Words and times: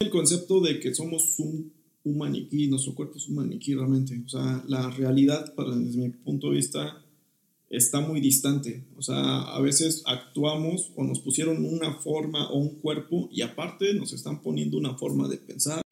El 0.00 0.10
concepto 0.10 0.60
de 0.60 0.78
que 0.78 0.94
somos 0.94 1.40
un, 1.40 1.72
un 2.04 2.18
maniquí, 2.18 2.68
nuestro 2.68 2.94
cuerpo 2.94 3.16
es 3.16 3.28
un 3.28 3.34
maniquí 3.34 3.74
realmente. 3.74 4.22
O 4.24 4.28
sea, 4.28 4.62
la 4.68 4.90
realidad, 4.90 5.52
para, 5.56 5.74
desde 5.74 5.98
mi 5.98 6.10
punto 6.10 6.50
de 6.50 6.56
vista, 6.56 7.04
está 7.68 7.98
muy 7.98 8.20
distante. 8.20 8.84
O 8.96 9.02
sea, 9.02 9.40
a 9.40 9.60
veces 9.60 10.04
actuamos 10.06 10.92
o 10.94 11.02
nos 11.02 11.18
pusieron 11.18 11.64
una 11.64 11.94
forma 11.94 12.48
o 12.48 12.58
un 12.58 12.76
cuerpo 12.76 13.28
y 13.32 13.42
aparte 13.42 13.92
nos 13.94 14.12
están 14.12 14.40
poniendo 14.40 14.78
una 14.78 14.94
forma 14.94 15.26
de 15.26 15.38
pensar. 15.38 15.82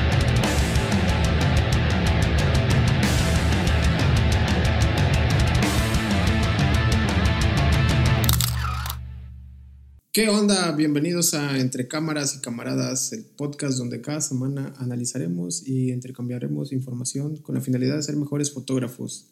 ¿Qué 10.17 10.31
onda? 10.31 10.73
Bienvenidos 10.73 11.35
a 11.35 11.61
Entre 11.61 11.89
Cámaras 11.89 12.37
y 12.37 12.41
Camaradas, 12.41 13.13
el 13.13 13.23
podcast 13.23 13.77
donde 13.77 14.01
cada 14.01 14.23
semana 14.23 14.73
analizaremos 14.79 15.69
y 15.69 15.93
intercambiaremos 15.93 16.73
información 16.73 17.37
con 17.43 17.55
la 17.55 17.61
finalidad 17.61 17.97
de 17.97 18.03
ser 18.03 18.17
mejores 18.17 18.51
fotógrafos. 18.51 19.27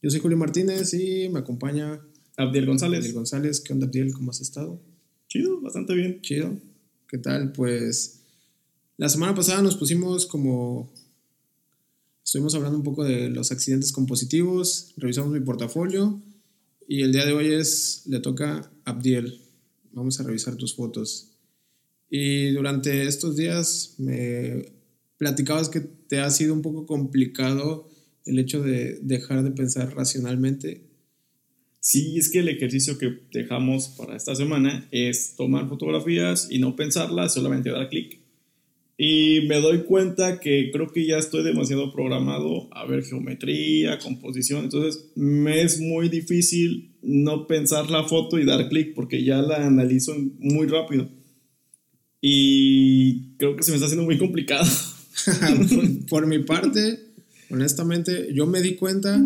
Yo 0.00 0.10
soy 0.10 0.20
Julio 0.20 0.38
Martínez 0.38 0.94
y 0.94 1.28
me 1.28 1.40
acompaña 1.40 2.00
Abdiel 2.36 2.66
González. 2.66 2.98
Abdiel 2.98 3.14
González. 3.14 3.60
¿Qué 3.62 3.72
onda, 3.72 3.86
Abdiel? 3.86 4.12
¿Cómo 4.12 4.30
has 4.30 4.40
estado? 4.40 4.80
Chido, 5.26 5.60
bastante 5.60 5.92
bien. 5.92 6.20
Chido. 6.22 6.56
¿Qué 7.08 7.18
tal? 7.18 7.50
Pues 7.50 8.20
la 8.98 9.08
semana 9.08 9.34
pasada 9.34 9.60
nos 9.60 9.74
pusimos 9.74 10.26
como... 10.26 10.92
Estuvimos 12.24 12.54
hablando 12.54 12.78
un 12.78 12.84
poco 12.84 13.02
de 13.02 13.28
los 13.28 13.50
accidentes 13.50 13.90
compositivos, 13.90 14.94
revisamos 14.98 15.32
mi 15.32 15.40
portafolio 15.40 16.22
y 16.86 17.02
el 17.02 17.10
día 17.10 17.26
de 17.26 17.32
hoy 17.32 17.52
es, 17.52 18.04
le 18.06 18.20
toca 18.20 18.70
a 18.84 18.90
Abdiel 18.92 19.40
vamos 19.92 20.18
a 20.20 20.24
revisar 20.24 20.56
tus 20.56 20.74
fotos. 20.74 21.32
Y 22.10 22.50
durante 22.50 23.06
estos 23.06 23.36
días 23.36 23.94
me 23.98 24.72
platicabas 25.18 25.68
que 25.68 25.80
te 25.80 26.20
ha 26.20 26.30
sido 26.30 26.52
un 26.52 26.62
poco 26.62 26.86
complicado 26.86 27.88
el 28.26 28.38
hecho 28.38 28.62
de 28.62 28.98
dejar 29.02 29.42
de 29.42 29.50
pensar 29.50 29.94
racionalmente. 29.94 30.86
Sí, 31.80 32.18
es 32.18 32.30
que 32.30 32.38
el 32.38 32.48
ejercicio 32.48 32.96
que 32.96 33.22
dejamos 33.32 33.88
para 33.88 34.16
esta 34.16 34.36
semana 34.36 34.86
es 34.92 35.34
tomar 35.36 35.68
fotografías 35.68 36.48
y 36.50 36.58
no 36.58 36.76
pensarlas, 36.76 37.34
solamente 37.34 37.70
dar 37.70 37.88
clic. 37.88 38.21
Y 38.98 39.46
me 39.48 39.60
doy 39.60 39.84
cuenta 39.84 40.38
que 40.38 40.70
creo 40.72 40.92
que 40.92 41.06
ya 41.06 41.16
estoy 41.16 41.42
demasiado 41.42 41.92
programado 41.92 42.68
a 42.72 42.84
ver 42.84 43.02
geometría, 43.04 43.98
composición, 43.98 44.64
entonces 44.64 45.10
me 45.16 45.62
es 45.62 45.80
muy 45.80 46.08
difícil 46.08 46.92
no 47.02 47.46
pensar 47.46 47.90
la 47.90 48.04
foto 48.04 48.38
y 48.38 48.44
dar 48.44 48.68
clic 48.68 48.94
porque 48.94 49.24
ya 49.24 49.42
la 49.42 49.66
analizo 49.66 50.14
muy 50.38 50.66
rápido. 50.66 51.08
Y 52.20 53.34
creo 53.36 53.56
que 53.56 53.64
se 53.64 53.72
me 53.72 53.76
está 53.76 53.86
haciendo 53.86 54.04
muy 54.04 54.18
complicado. 54.18 54.70
por, 56.08 56.26
mi 56.26 56.38
parte, 56.38 57.00
honestamente, 57.50 58.32
yo 58.32 58.46
me 58.46 58.62
di 58.62 58.76
cuenta 58.76 59.20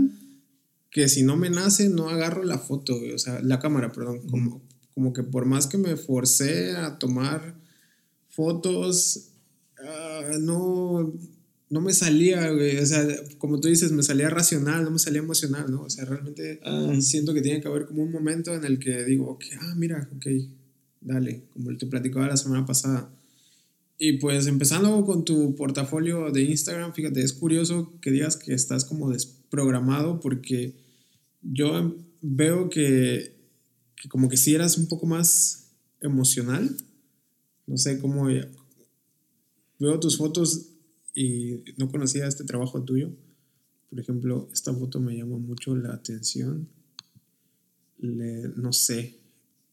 que 0.91 1.09
si 1.09 1.23
no 1.23 1.37
me 1.37 1.51
nace, 1.51 1.91
no 1.91 2.09
agarro 2.09 2.43
la 2.45 2.59
foto, 2.59 2.99
o 3.15 3.19
sea, 3.19 3.41
la 3.43 3.61
cámara, 3.61 3.93
perdón. 3.93 4.27
Como, 4.29 4.63
como 4.95 5.13
que 5.13 5.23
por 5.23 5.45
más 5.45 5.67
que 5.67 5.77
me 5.77 5.97
forcé 5.97 6.73
a 6.73 6.99
tomar 6.99 7.55
fotos, 8.31 9.33
ah, 9.87 10.39
no, 10.41 11.15
no 11.69 11.81
me 11.81 11.93
salía, 11.93 12.51
güey. 12.51 12.79
O 12.79 12.87
sea, 12.87 13.07
como 13.39 13.61
tú 13.61 13.69
dices, 13.69 13.93
me 13.93 14.03
salía 14.03 14.31
racional, 14.31 14.85
no 14.85 14.91
me 14.91 14.99
salía 14.99 15.21
emocional, 15.21 15.71
¿no? 15.71 15.83
O 15.83 15.91
sea, 15.91 16.05
realmente 16.05 16.61
ah. 16.65 16.93
siento 17.01 17.35
que 17.35 17.43
tiene 17.43 17.61
que 17.61 17.69
haber 17.69 17.87
como 17.87 18.03
un 18.03 18.13
momento 18.13 18.55
en 18.55 18.65
el 18.65 18.79
que 18.79 19.05
digo, 19.05 19.31
ok, 19.31 19.45
ah, 19.61 19.75
mira, 19.77 20.09
ok, 20.17 20.27
dale, 21.01 21.45
como 21.53 21.77
te 21.77 21.87
platicaba 21.87 22.29
la 22.29 22.37
semana 22.37 22.67
pasada. 22.67 23.11
Y 23.99 24.15
pues 24.19 24.47
empezando 24.47 25.05
con 25.07 25.25
tu 25.25 25.55
portafolio 25.55 26.31
de 26.31 26.43
Instagram, 26.43 26.93
fíjate, 26.93 27.23
es 27.23 27.33
curioso 27.33 27.99
que 28.01 28.11
digas 28.11 28.37
que 28.37 28.53
estás 28.53 28.85
como 28.85 29.11
desprogramado 29.11 30.21
porque 30.21 30.77
yo 31.41 31.97
veo 32.21 32.69
que, 32.69 33.37
que 33.97 34.09
como 34.09 34.29
que 34.29 34.37
si 34.37 34.55
eras 34.55 34.77
un 34.77 34.87
poco 34.87 35.07
más 35.07 35.73
emocional. 36.01 36.77
No 37.67 37.77
sé 37.79 37.99
cómo... 37.99 38.29
Veo 39.79 40.01
tus 40.01 40.17
fotos 40.17 40.71
y 41.15 41.63
no 41.77 41.91
conocía 41.91 42.27
este 42.27 42.45
trabajo 42.45 42.83
tuyo. 42.83 43.11
Por 43.91 44.01
ejemplo, 44.01 44.49
esta 44.53 44.73
foto 44.75 45.01
me 45.01 45.17
llama 45.17 45.39
mucho 45.39 45.77
la 45.77 45.95
atención. 45.95 46.69
Le, 47.99 48.49
no 48.57 48.73
sé, 48.73 49.17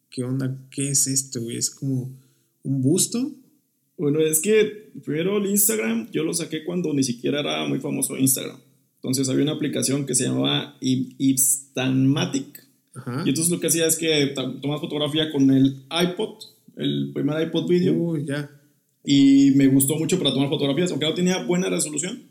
¿qué 0.09 0.23
onda? 0.23 0.57
¿Qué 0.71 0.89
es 0.89 1.07
esto, 1.07 1.49
¿Es 1.49 1.69
como 1.69 2.11
un 2.63 2.81
busto? 2.81 3.31
Bueno, 3.97 4.19
es 4.19 4.39
que 4.41 4.91
primero 5.03 5.37
el 5.37 5.47
Instagram 5.47 6.09
yo 6.11 6.23
lo 6.23 6.33
saqué 6.33 6.63
cuando 6.63 6.93
ni 6.93 7.03
siquiera 7.03 7.41
era 7.41 7.67
muy 7.67 7.79
famoso 7.79 8.17
Instagram. 8.17 8.59
Entonces 8.95 9.27
había 9.27 9.43
una 9.43 9.53
aplicación 9.53 10.05
que 10.05 10.15
se 10.15 10.23
llamaba 10.23 10.77
Ipstanmatic. 10.79 12.63
Y 13.25 13.29
entonces 13.29 13.49
lo 13.49 13.59
que 13.59 13.67
hacía 13.67 13.87
es 13.87 13.97
que 13.97 14.33
tomas 14.61 14.79
fotografía 14.79 15.31
con 15.31 15.51
el 15.51 15.83
iPod, 15.89 16.43
el 16.77 17.11
primer 17.13 17.47
iPod 17.47 17.67
video. 17.67 17.93
Uy, 17.93 18.23
ya 18.25 18.49
y 19.03 19.51
me 19.55 19.67
gustó 19.67 19.95
mucho 19.95 20.17
para 20.17 20.33
tomar 20.33 20.49
fotografías, 20.49 20.91
aunque 20.91 21.05
no 21.05 21.13
tenía 21.13 21.43
buena 21.43 21.69
resolución, 21.69 22.23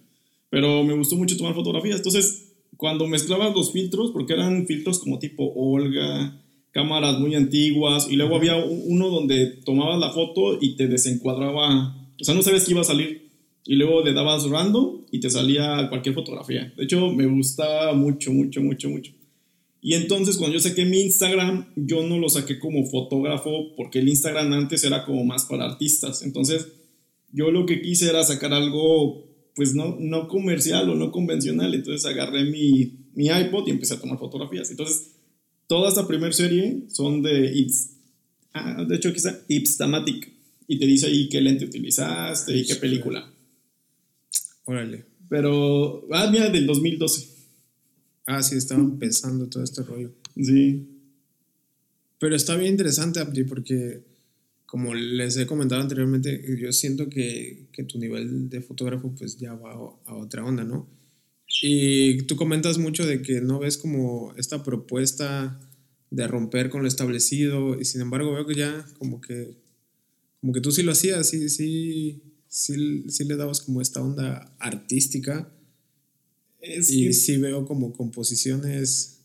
pero 0.51 0.85
me 0.85 0.95
gustó 0.95 1.17
mucho 1.17 1.37
tomar 1.37 1.55
fotografías. 1.55 1.97
Entonces, 1.97 2.53
cuando 2.77 3.07
mezclabas 3.07 3.55
los 3.55 3.73
filtros, 3.73 4.11
porque 4.13 4.33
eran 4.33 4.67
filtros 4.67 4.99
como 4.99 5.19
tipo 5.19 5.53
Olga, 5.55 6.41
cámaras 6.73 7.19
muy 7.19 7.35
antiguas, 7.35 8.09
y 8.11 8.17
luego 8.17 8.37
había 8.37 8.57
uno 8.57 9.09
donde 9.09 9.47
tomabas 9.65 9.99
la 9.99 10.11
foto 10.11 10.59
y 10.61 10.77
te 10.77 10.89
desencuadraba, 10.89 11.97
o 12.21 12.25
sea, 12.25 12.35
no 12.35 12.43
sabes 12.43 12.65
qué 12.65 12.73
iba 12.73 12.81
a 12.81 12.85
salir, 12.85 13.31
y 13.65 13.77
luego 13.77 14.03
le 14.03 14.13
dabas 14.13 14.49
random 14.49 15.03
y 15.11 15.21
te 15.21 15.31
salía 15.31 15.87
cualquier 15.89 16.15
fotografía. 16.15 16.73
De 16.77 16.85
hecho, 16.85 17.13
me 17.13 17.27
gustaba 17.27 17.93
mucho, 17.93 18.33
mucho, 18.33 18.61
mucho, 18.61 18.89
mucho. 18.89 19.13
Y 19.85 19.95
entonces 19.95 20.37
cuando 20.37 20.57
yo 20.57 20.63
saqué 20.63 20.85
mi 20.85 21.01
Instagram, 21.01 21.73
yo 21.75 22.07
no 22.07 22.17
lo 22.17 22.29
saqué 22.29 22.61
como 22.61 22.87
fotógrafo 22.87 23.75
porque 23.77 23.99
el 23.99 24.09
Instagram 24.09 24.53
antes 24.53 24.85
era 24.85 25.05
como 25.05 25.25
más 25.25 25.45
para 25.45 25.65
artistas. 25.65 26.23
Entonces 26.23 26.69
yo 27.33 27.51
lo 27.51 27.67
que 27.67 27.83
quise 27.83 28.09
era 28.09 28.23
sacar 28.23 28.53
algo 28.55 29.27
pues 29.57 29.75
no, 29.75 29.97
no 29.99 30.29
comercial 30.29 30.89
o 30.89 30.95
no 30.95 31.11
convencional. 31.11 31.75
Entonces 31.75 32.07
agarré 32.07 32.45
mi, 32.45 32.93
mi 33.15 33.27
iPod 33.27 33.67
y 33.67 33.73
empecé 33.73 33.95
a 33.95 34.01
tomar 34.01 34.21
fotografías. 34.21 34.71
Entonces 34.71 35.17
toda 35.67 35.89
esta 35.89 36.07
primera 36.07 36.33
serie 36.33 36.85
son 36.89 37.21
de 37.21 37.53
Ips. 37.53 37.91
Ah, 38.55 38.85
de 38.89 38.95
hecho 38.95 39.13
quizá 39.13 39.37
Ipstamatic. 39.49 40.33
Y 40.69 40.79
te 40.79 40.87
dice 40.87 41.07
ahí 41.07 41.29
qué 41.29 41.41
lente 41.41 41.65
utilizaste 41.65 42.57
y 42.57 42.65
qué 42.65 42.77
película. 42.77 43.29
Órale. 44.65 45.07
Pero, 45.29 46.07
ah, 46.13 46.29
mira, 46.31 46.51
del 46.51 46.67
2012. 46.67 47.32
Ah, 48.27 48.43
sí, 48.43 48.57
estaba 48.57 48.81
empezando 48.81 49.49
todo 49.49 49.63
este 49.63 49.83
rollo. 49.83 50.13
Sí. 50.37 50.89
Pero 52.19 52.37
está 52.37 52.57
bien 52.57 52.73
interesante, 52.73 53.21
Abdi, 53.21 53.45
porque 53.45 54.05
como 54.65 54.95
les 54.95 55.37
he 55.37 55.47
comentado 55.47 55.83
anteriormente, 55.83 56.43
yo 56.59 56.73
siento 56.73 57.11
que, 57.11 57.67
que 57.73 57.85
tu 57.85 57.99
nivel 57.99 58.49
de 58.49 58.63
fotógrafo 58.63 59.15
pues 59.15 59.37
ya 59.37 59.55
va 59.55 59.73
a, 59.73 60.15
otra 60.15 60.45
onda, 60.45 60.65
¿no? 60.65 60.89
Y 61.61 62.23
tú 62.23 62.37
comentas 62.37 62.79
mucho 62.79 63.05
de 63.05 63.21
que 63.21 63.43
no 63.43 63.59
ves 63.59 63.77
como 63.77 64.33
esta 64.39 64.63
propuesta 64.63 65.61
de 66.11 66.27
romper 66.27 66.71
con 66.71 66.81
lo 66.81 66.89
establecido 66.89 67.79
y 67.79 67.85
sin 67.85 68.01
embargo 68.01 68.33
veo 68.33 68.47
que 68.47 68.55
ya 68.55 68.87
como 68.99 69.21
que 69.21 69.59
como 70.41 70.53
que 70.53 70.61
tú 70.61 70.73
sí 70.73 70.83
lo 70.83 70.93
hacías, 70.93 71.29
sí, 71.29 71.51
sí, 71.51 72.23
sí, 72.49 73.05
sí 73.09 73.25
le 73.25 73.37
dabas 73.37 73.61
como 73.61 73.83
esta 73.83 74.01
onda 74.01 74.55
artística 74.59 75.53
y 76.63 77.13
sí 77.13 77.37
veo 77.39 77.65
como 77.67 77.93
composiciones, 77.93 79.19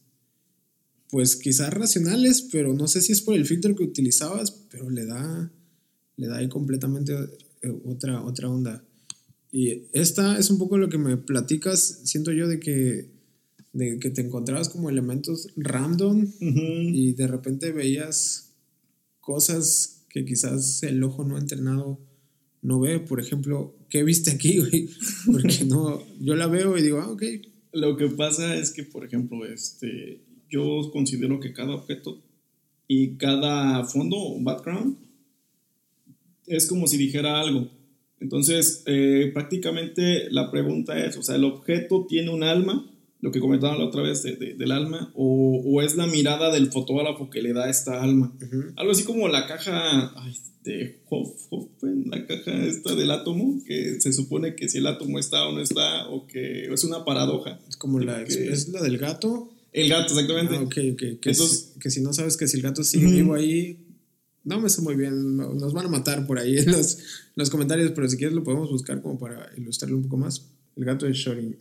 pues 1.09 1.35
quizás 1.35 1.73
racionales, 1.73 2.41
pero 2.51 2.73
no 2.73 2.87
sé 2.87 3.01
si 3.01 3.11
es 3.11 3.21
por 3.21 3.35
el 3.35 3.45
filtro 3.45 3.75
que 3.75 3.83
utilizabas, 3.83 4.51
pero 4.69 4.89
le 4.89 5.05
da, 5.05 5.51
le 6.15 6.27
da 6.27 6.37
ahí 6.37 6.49
completamente 6.49 7.13
eh, 7.61 7.81
otra, 7.85 8.23
otra 8.23 8.49
onda. 8.49 8.83
Y 9.51 9.83
esta 9.93 10.37
es 10.37 10.49
un 10.49 10.57
poco 10.57 10.77
lo 10.77 10.89
que 10.89 10.97
me 10.97 11.15
platicas, 11.17 12.01
siento 12.03 12.31
yo, 12.31 12.47
de 12.47 12.59
que, 12.59 13.11
de 13.71 13.99
que 13.99 14.09
te 14.09 14.21
encontrabas 14.21 14.69
como 14.69 14.89
elementos 14.89 15.47
random 15.55 16.27
y 16.39 17.13
de 17.13 17.27
repente 17.27 17.71
veías 17.71 18.51
cosas 19.19 20.05
que 20.09 20.25
quizás 20.25 20.83
el 20.83 21.03
ojo 21.03 21.23
no 21.23 21.37
entrenado 21.37 21.99
no 22.67 22.81
ve. 22.81 22.99
Por 22.99 23.21
ejemplo, 23.21 23.73
¿qué 23.89 24.03
viste 24.03 24.29
aquí, 24.29 24.59
güey? 24.59 24.89
Porque 25.25 25.63
no, 25.65 26.03
yo 26.19 26.35
la 26.35 26.47
veo 26.47 26.77
y 26.77 26.83
digo, 26.83 26.99
ah, 26.99 27.09
ok. 27.09 27.23
Lo 27.71 27.95
que 27.95 28.09
pasa 28.09 28.57
es 28.57 28.73
que, 28.73 28.83
por 28.83 29.05
ejemplo, 29.05 29.45
este, 29.45 30.21
yo 30.49 30.89
considero 30.91 31.39
que 31.39 31.53
cada 31.53 31.75
objeto 31.75 32.21
y 32.87 33.15
cada 33.15 33.85
fondo 33.85 34.17
o 34.17 34.41
background 34.41 34.97
es 36.45 36.67
como 36.67 36.87
si 36.87 36.97
dijera 36.97 37.39
algo. 37.39 37.69
Entonces, 38.19 38.83
eh, 38.85 39.31
prácticamente 39.33 40.29
la 40.29 40.51
pregunta 40.51 40.97
es, 41.05 41.15
o 41.17 41.23
sea, 41.23 41.35
¿el 41.35 41.45
objeto 41.45 42.05
tiene 42.07 42.31
un 42.31 42.43
alma 42.43 42.85
lo 43.19 43.31
que 43.31 43.39
comentaban 43.39 43.79
la 43.79 43.85
otra 43.85 44.03
vez 44.03 44.23
de, 44.23 44.35
de, 44.35 44.53
del 44.53 44.71
alma, 44.71 45.11
o, 45.15 45.61
o, 45.65 45.81
es 45.81 45.95
la 45.95 46.07
mirada 46.07 46.51
del 46.51 46.71
fotógrafo 46.71 47.29
que 47.29 47.41
le 47.41 47.53
da 47.53 47.69
esta 47.69 48.01
alma. 48.01 48.33
Uh 48.39 48.45
-huh. 48.45 48.73
Algo 48.75 48.91
así 48.91 49.03
como 49.03 49.27
la 49.27 49.47
caja 49.47 50.13
ay, 50.15 50.33
de 50.63 50.99
Hoffman, 51.09 52.03
la 52.11 52.27
caja 52.27 52.65
esta 52.65 52.93
del 52.95 53.09
átomo, 53.11 53.63
que 53.65 53.99
se 54.01 54.13
supone 54.13 54.55
que 54.55 54.69
si 54.69 54.77
el 54.77 54.87
átomo 54.87 55.17
está 55.17 55.47
o 55.47 55.53
no 55.53 55.61
está, 55.61 56.07
o 56.09 56.27
que 56.27 56.71
es 56.71 56.83
una 56.83 57.05
paradoja. 57.05 57.59
Es 57.67 57.77
como 57.77 57.99
la, 57.99 58.23
que, 58.23 58.49
es 58.49 58.69
la 58.69 58.81
del 58.81 58.97
gato. 58.97 59.51
El 59.73 59.89
gato, 59.89 60.13
exactamente. 60.13 60.55
Ah, 60.55 60.61
ok, 60.61 60.77
ok. 60.93 60.99
Que, 61.19 61.29
Entonces, 61.31 61.71
es, 61.75 61.81
que 61.81 61.89
si 61.89 62.01
no 62.01 62.13
sabes 62.13 62.37
que 62.37 62.47
si 62.47 62.57
el 62.57 62.63
gato 62.63 62.83
sigue 62.83 63.07
uh 63.07 63.09
-huh. 63.09 63.15
vivo 63.15 63.33
ahí, 63.33 63.77
no 64.43 64.61
me 64.61 64.69
sé 64.69 64.81
muy 64.81 64.95
bien, 64.95 65.37
nos 65.37 65.73
van 65.73 65.87
a 65.87 65.89
matar 65.89 66.25
por 66.25 66.39
ahí 66.39 66.57
en 66.57 66.71
los, 66.71 66.97
en 66.97 67.35
los 67.35 67.49
comentarios, 67.49 67.91
pero 67.91 68.07
si 68.07 68.17
quieres 68.17 68.35
lo 68.35 68.43
podemos 68.43 68.69
buscar 68.69 69.01
como 69.01 69.17
para 69.17 69.49
ilustrarlo 69.57 69.97
un 69.97 70.03
poco 70.03 70.17
más. 70.17 70.45
El 70.75 70.85
gato 70.85 71.05
de 71.05 71.13
Schrödinger. 71.13 71.57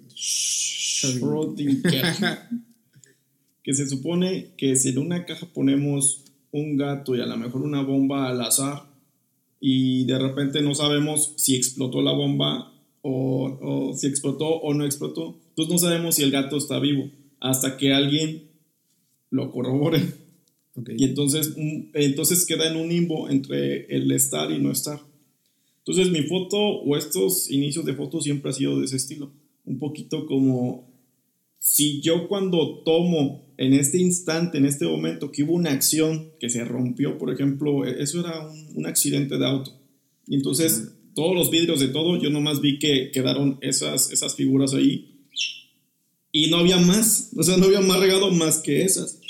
que 3.62 3.74
se 3.74 3.88
supone 3.88 4.52
que 4.56 4.76
si 4.76 4.90
en 4.90 4.98
una 4.98 5.24
caja 5.24 5.46
ponemos 5.52 6.22
un 6.52 6.76
gato 6.76 7.16
y 7.16 7.20
a 7.20 7.26
lo 7.26 7.36
mejor 7.36 7.62
una 7.62 7.82
bomba 7.82 8.28
al 8.28 8.40
azar 8.40 8.84
y 9.60 10.04
de 10.04 10.18
repente 10.18 10.62
no 10.62 10.74
sabemos 10.74 11.32
si 11.36 11.56
explotó 11.56 12.02
la 12.02 12.12
bomba 12.12 12.72
o, 13.02 13.90
o 13.90 13.96
si 13.96 14.06
explotó 14.06 14.46
o 14.46 14.74
no 14.74 14.84
explotó, 14.84 15.38
entonces 15.50 15.72
no 15.72 15.78
sabemos 15.78 16.14
si 16.14 16.22
el 16.22 16.30
gato 16.30 16.56
está 16.56 16.78
vivo 16.78 17.10
hasta 17.40 17.76
que 17.76 17.92
alguien 17.92 18.50
lo 19.30 19.50
corrobore. 19.50 20.02
Okay. 20.74 20.96
Y 20.98 21.04
entonces, 21.04 21.54
entonces 21.94 22.44
queda 22.44 22.70
en 22.70 22.76
un 22.76 22.88
limbo 22.88 23.30
entre 23.30 23.86
el 23.86 24.10
estar 24.12 24.50
y 24.50 24.58
no 24.58 24.70
estar. 24.70 25.00
Entonces 25.78 26.10
mi 26.10 26.22
foto 26.22 26.58
o 26.58 26.96
estos 26.96 27.50
inicios 27.50 27.84
de 27.84 27.94
foto 27.94 28.20
siempre 28.20 28.50
ha 28.50 28.54
sido 28.54 28.78
de 28.78 28.84
ese 28.84 28.96
estilo. 28.96 29.32
Un 29.66 29.78
poquito 29.78 30.26
como 30.26 30.86
si 31.58 32.00
yo 32.00 32.28
cuando 32.28 32.82
tomo 32.84 33.52
en 33.58 33.72
este 33.72 33.98
instante, 33.98 34.58
en 34.58 34.66
este 34.66 34.86
momento, 34.86 35.32
que 35.32 35.42
hubo 35.42 35.54
una 35.54 35.72
acción 35.72 36.30
que 36.38 36.48
se 36.48 36.64
rompió, 36.64 37.18
por 37.18 37.32
ejemplo, 37.32 37.84
eso 37.84 38.20
era 38.20 38.48
un, 38.48 38.76
un 38.76 38.86
accidente 38.86 39.36
de 39.36 39.46
auto. 39.46 39.72
Y 40.26 40.36
entonces 40.36 40.78
uh 40.78 40.82
-huh. 40.82 41.14
todos 41.14 41.34
los 41.34 41.50
vidrios 41.50 41.80
de 41.80 41.88
todo, 41.88 42.20
yo 42.22 42.30
nomás 42.30 42.60
vi 42.60 42.78
que 42.78 43.10
quedaron 43.10 43.58
esas, 43.62 44.12
esas 44.12 44.36
figuras 44.36 44.74
ahí. 44.74 45.26
Y 46.30 46.50
no 46.50 46.58
había 46.58 46.78
más, 46.78 47.30
o 47.36 47.42
sea, 47.42 47.56
no 47.56 47.64
había 47.64 47.80
más 47.80 47.98
regado 47.98 48.30
más 48.30 48.58
que 48.58 48.82
esas. 48.82 49.20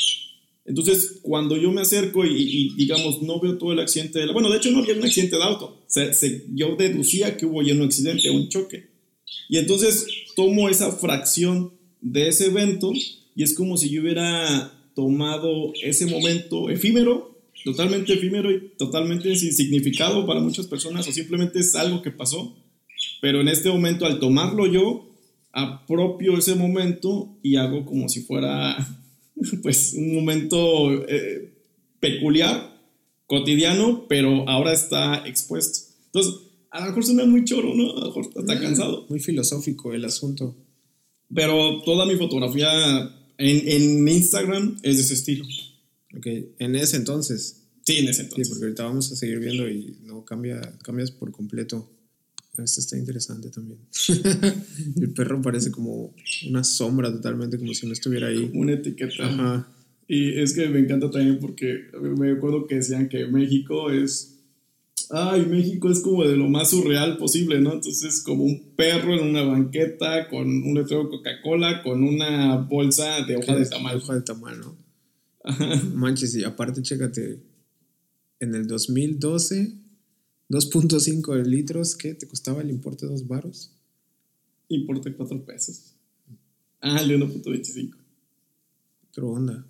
Entonces, 0.66 1.20
cuando 1.22 1.56
yo 1.56 1.70
me 1.70 1.80
acerco 1.82 2.24
y, 2.26 2.34
y, 2.36 2.74
digamos, 2.74 3.22
no 3.22 3.40
veo 3.40 3.56
todo 3.56 3.72
el 3.72 3.78
accidente, 3.78 4.18
de 4.18 4.26
la, 4.26 4.32
bueno, 4.32 4.50
de 4.50 4.56
hecho 4.56 4.72
no 4.72 4.80
había 4.80 4.94
un 4.94 5.04
accidente 5.04 5.36
de 5.36 5.42
auto, 5.42 5.84
se, 5.86 6.12
se, 6.12 6.44
yo 6.52 6.74
deducía 6.74 7.36
que 7.36 7.46
hubo 7.46 7.62
ya 7.62 7.72
un 7.74 7.82
accidente, 7.82 8.28
un 8.30 8.48
choque. 8.48 8.95
Y 9.48 9.58
entonces 9.58 10.06
tomo 10.34 10.68
esa 10.68 10.92
fracción 10.92 11.72
de 12.00 12.28
ese 12.28 12.46
evento 12.46 12.92
y 13.34 13.42
es 13.42 13.54
como 13.54 13.76
si 13.76 13.90
yo 13.90 14.02
hubiera 14.02 14.72
tomado 14.94 15.72
ese 15.82 16.06
momento 16.06 16.70
efímero, 16.70 17.38
totalmente 17.64 18.14
efímero 18.14 18.50
y 18.50 18.70
totalmente 18.78 19.34
sin 19.36 19.52
significado 19.52 20.26
para 20.26 20.40
muchas 20.40 20.66
personas 20.66 21.06
o 21.06 21.12
simplemente 21.12 21.58
es 21.58 21.74
algo 21.74 22.00
que 22.00 22.10
pasó, 22.10 22.56
pero 23.20 23.40
en 23.40 23.48
este 23.48 23.68
momento 23.68 24.06
al 24.06 24.18
tomarlo 24.20 24.66
yo, 24.66 25.10
apropio 25.52 26.38
ese 26.38 26.54
momento 26.54 27.36
y 27.42 27.56
hago 27.56 27.84
como 27.84 28.08
si 28.08 28.22
fuera 28.22 28.76
pues 29.62 29.94
un 29.94 30.14
momento 30.14 31.06
eh, 31.08 31.52
peculiar, 32.00 32.76
cotidiano, 33.26 34.06
pero 34.08 34.48
ahora 34.48 34.72
está 34.72 35.26
expuesto. 35.26 35.94
Entonces, 36.06 36.45
a 36.76 36.80
lo 36.80 36.86
mejor 36.86 37.04
suena 37.04 37.24
muy 37.24 37.44
choro, 37.44 37.74
¿no? 37.74 37.96
A 37.96 38.00
lo 38.00 38.06
mejor 38.06 38.26
está 38.26 38.54
muy, 38.54 38.62
cansado. 38.62 39.06
Muy 39.08 39.20
filosófico 39.20 39.92
el 39.94 40.04
asunto. 40.04 40.56
Pero 41.34 41.82
toda 41.82 42.06
mi 42.06 42.16
fotografía 42.16 42.70
en, 43.38 43.68
en, 43.68 44.08
Instagram 44.08 44.78
es 44.82 44.96
de 44.96 45.02
ese 45.02 45.14
estilo. 45.14 45.44
Ok, 46.16 46.26
en 46.58 46.76
ese 46.76 46.96
entonces. 46.96 47.64
Sí, 47.84 47.98
en 47.98 48.08
ese 48.08 48.22
entonces. 48.22 48.46
Sí, 48.46 48.52
porque 48.52 48.66
ahorita 48.66 48.84
vamos 48.84 49.10
a 49.10 49.16
seguir 49.16 49.38
viendo 49.40 49.68
y 49.68 49.98
no 50.02 50.24
cambia, 50.24 50.60
cambias 50.82 51.10
por 51.10 51.32
completo. 51.32 51.90
Este 52.58 52.80
está 52.80 52.96
interesante 52.96 53.50
también. 53.50 53.80
el 55.00 55.10
perro 55.10 55.42
parece 55.42 55.70
como 55.70 56.14
una 56.48 56.64
sombra 56.64 57.12
totalmente, 57.12 57.58
como 57.58 57.74
si 57.74 57.86
no 57.86 57.92
estuviera 57.92 58.28
ahí. 58.28 58.48
Como 58.48 58.60
una 58.60 58.74
etiqueta. 58.74 59.26
Ajá. 59.26 59.68
Y 60.08 60.38
es 60.40 60.54
que 60.54 60.68
me 60.68 60.78
encanta 60.78 61.10
también 61.10 61.38
porque 61.40 61.86
me 62.16 62.32
acuerdo 62.32 62.66
que 62.66 62.76
decían 62.76 63.08
que 63.08 63.26
México 63.26 63.90
es. 63.90 64.35
Ay, 65.10 65.46
México 65.46 65.90
es 65.90 66.00
como 66.00 66.24
de 66.24 66.36
lo 66.36 66.48
más 66.48 66.70
surreal 66.70 67.16
posible, 67.16 67.60
¿no? 67.60 67.74
Entonces, 67.74 68.22
como 68.22 68.44
un 68.44 68.74
perro 68.74 69.14
en 69.14 69.28
una 69.28 69.42
banqueta, 69.42 70.28
con 70.28 70.46
un 70.48 70.74
letrero 70.74 71.04
de 71.04 71.10
Coca-Cola, 71.10 71.82
con 71.82 72.02
una 72.02 72.56
bolsa 72.56 73.22
de 73.22 73.36
hoja 73.36 73.56
de 73.56 73.66
tamal. 73.66 73.96
Hoja 73.96 74.14
de 74.14 74.22
tamal, 74.22 74.60
¿no? 74.60 74.76
Ajá. 75.44 75.82
Manches, 75.94 76.34
y 76.34 76.44
aparte, 76.44 76.82
chécate, 76.82 77.42
en 78.40 78.54
el 78.54 78.66
2012 78.66 79.86
2.5 80.48 81.44
litros, 81.44 81.96
¿qué? 81.96 82.14
¿Te 82.14 82.28
costaba 82.28 82.62
el 82.62 82.70
importe 82.70 83.06
de 83.06 83.12
dos 83.12 83.26
varos? 83.26 83.72
Importe 84.68 85.12
4 85.12 85.44
pesos. 85.44 85.96
Ah, 86.80 87.00
el 87.00 87.20
1.25. 87.20 87.96
Otra 89.08 89.24
onda. 89.24 89.66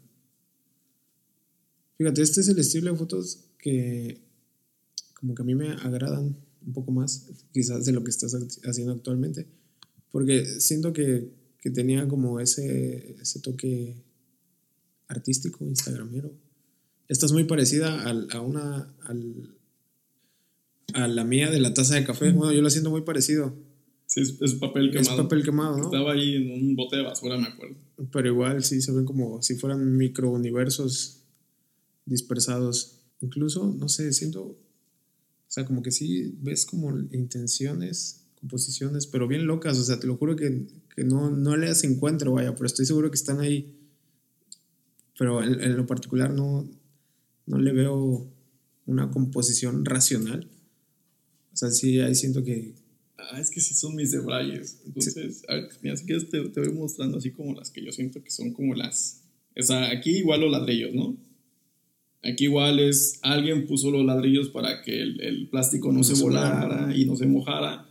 Fíjate, 1.96 2.20
este 2.20 2.42
es 2.42 2.48
el 2.48 2.58
estilo 2.58 2.92
de 2.92 2.98
fotos 2.98 3.44
que 3.58 4.20
como 5.18 5.34
que 5.34 5.42
a 5.42 5.44
mí 5.44 5.54
me 5.54 5.70
agradan 5.70 6.36
un 6.66 6.72
poco 6.72 6.92
más, 6.92 7.28
quizás 7.52 7.84
de 7.84 7.92
lo 7.92 8.04
que 8.04 8.10
estás 8.10 8.36
haciendo 8.64 8.92
actualmente, 8.92 9.46
porque 10.10 10.44
siento 10.60 10.92
que, 10.92 11.32
que 11.60 11.70
tenía 11.70 12.06
como 12.08 12.40
ese, 12.40 13.16
ese 13.20 13.40
toque 13.40 14.02
artístico, 15.08 15.64
instagramero. 15.64 16.32
Esta 17.08 17.26
es 17.26 17.32
muy 17.32 17.44
parecida 17.44 18.02
al, 18.02 18.28
a 18.32 18.40
una, 18.40 18.94
al, 19.04 19.56
a 20.94 21.06
la 21.06 21.24
mía 21.24 21.50
de 21.50 21.60
la 21.60 21.72
taza 21.72 21.94
de 21.94 22.04
café. 22.04 22.32
Bueno, 22.32 22.52
yo 22.52 22.62
la 22.62 22.70
siento 22.70 22.90
muy 22.90 23.02
parecido. 23.02 23.54
Sí, 24.06 24.20
es, 24.20 24.36
es 24.40 24.54
papel 24.54 24.90
quemado. 24.90 25.16
Es 25.16 25.22
papel 25.22 25.44
quemado, 25.44 25.76
¿no? 25.78 25.84
Estaba 25.84 26.12
ahí 26.12 26.34
en 26.34 26.50
un 26.50 26.76
bote 26.76 26.96
de 26.96 27.02
basura, 27.02 27.38
me 27.38 27.46
acuerdo. 27.46 27.76
Pero 28.10 28.28
igual 28.28 28.64
sí 28.64 28.80
se 28.80 28.92
ven 28.92 29.04
como 29.04 29.42
si 29.42 29.54
fueran 29.54 29.96
microuniversos 29.96 31.22
dispersados. 32.04 33.00
Incluso, 33.20 33.74
no 33.78 33.88
sé, 33.88 34.12
siento. 34.12 34.58
O 35.48 35.50
sea, 35.50 35.64
como 35.64 35.82
que 35.82 35.92
sí 35.92 36.34
ves 36.40 36.66
como 36.66 36.98
intenciones, 37.12 38.24
composiciones, 38.40 39.06
pero 39.06 39.28
bien 39.28 39.46
locas. 39.46 39.78
O 39.78 39.84
sea, 39.84 40.00
te 40.00 40.06
lo 40.06 40.16
juro 40.16 40.36
que, 40.36 40.66
que 40.94 41.04
no, 41.04 41.30
no 41.30 41.56
les 41.56 41.84
encuentro, 41.84 42.32
vaya, 42.32 42.54
pero 42.54 42.66
estoy 42.66 42.86
seguro 42.86 43.10
que 43.10 43.16
están 43.16 43.40
ahí. 43.40 43.74
Pero 45.18 45.42
en, 45.42 45.60
en 45.60 45.76
lo 45.76 45.86
particular 45.86 46.32
no, 46.32 46.68
no 47.46 47.58
le 47.58 47.72
veo 47.72 48.28
una 48.86 49.10
composición 49.10 49.84
racional. 49.84 50.48
O 51.52 51.56
sea, 51.56 51.70
sí, 51.70 52.00
ahí 52.00 52.14
siento 52.14 52.44
que... 52.44 52.74
Ah, 53.18 53.40
es 53.40 53.50
que 53.50 53.60
sí 53.60 53.74
son 53.74 53.96
mis 53.96 54.12
debrayes. 54.12 54.80
Entonces, 54.84 55.38
sí. 55.38 55.44
a 55.48 55.54
ver, 55.54 55.68
mira, 55.82 55.96
si 55.96 56.04
quieres 56.04 56.28
te, 56.28 56.48
te, 56.50 56.60
voy 56.60 56.72
mostrando 56.72 57.18
así 57.18 57.30
como 57.30 57.54
las 57.54 57.70
que 57.70 57.84
yo 57.84 57.92
siento 57.92 58.22
que 58.22 58.30
son 58.30 58.52
como 58.52 58.74
las... 58.74 59.22
O 59.58 59.62
sea, 59.62 59.90
aquí 59.90 60.18
igual 60.18 60.42
los 60.42 60.50
ladrillos, 60.50 60.92
¿no? 60.94 61.16
Aquí 62.30 62.44
igual 62.44 62.80
es... 62.80 63.18
Alguien 63.22 63.66
puso 63.66 63.90
los 63.90 64.04
ladrillos 64.04 64.48
para 64.48 64.82
que 64.82 65.00
el, 65.00 65.20
el 65.20 65.48
plástico 65.48 65.88
no, 65.88 65.98
no, 65.98 66.04
se 66.04 66.22
volara 66.22 66.92
y 66.94 67.04
no 67.04 67.16
se 67.16 67.26
mojara. 67.26 67.86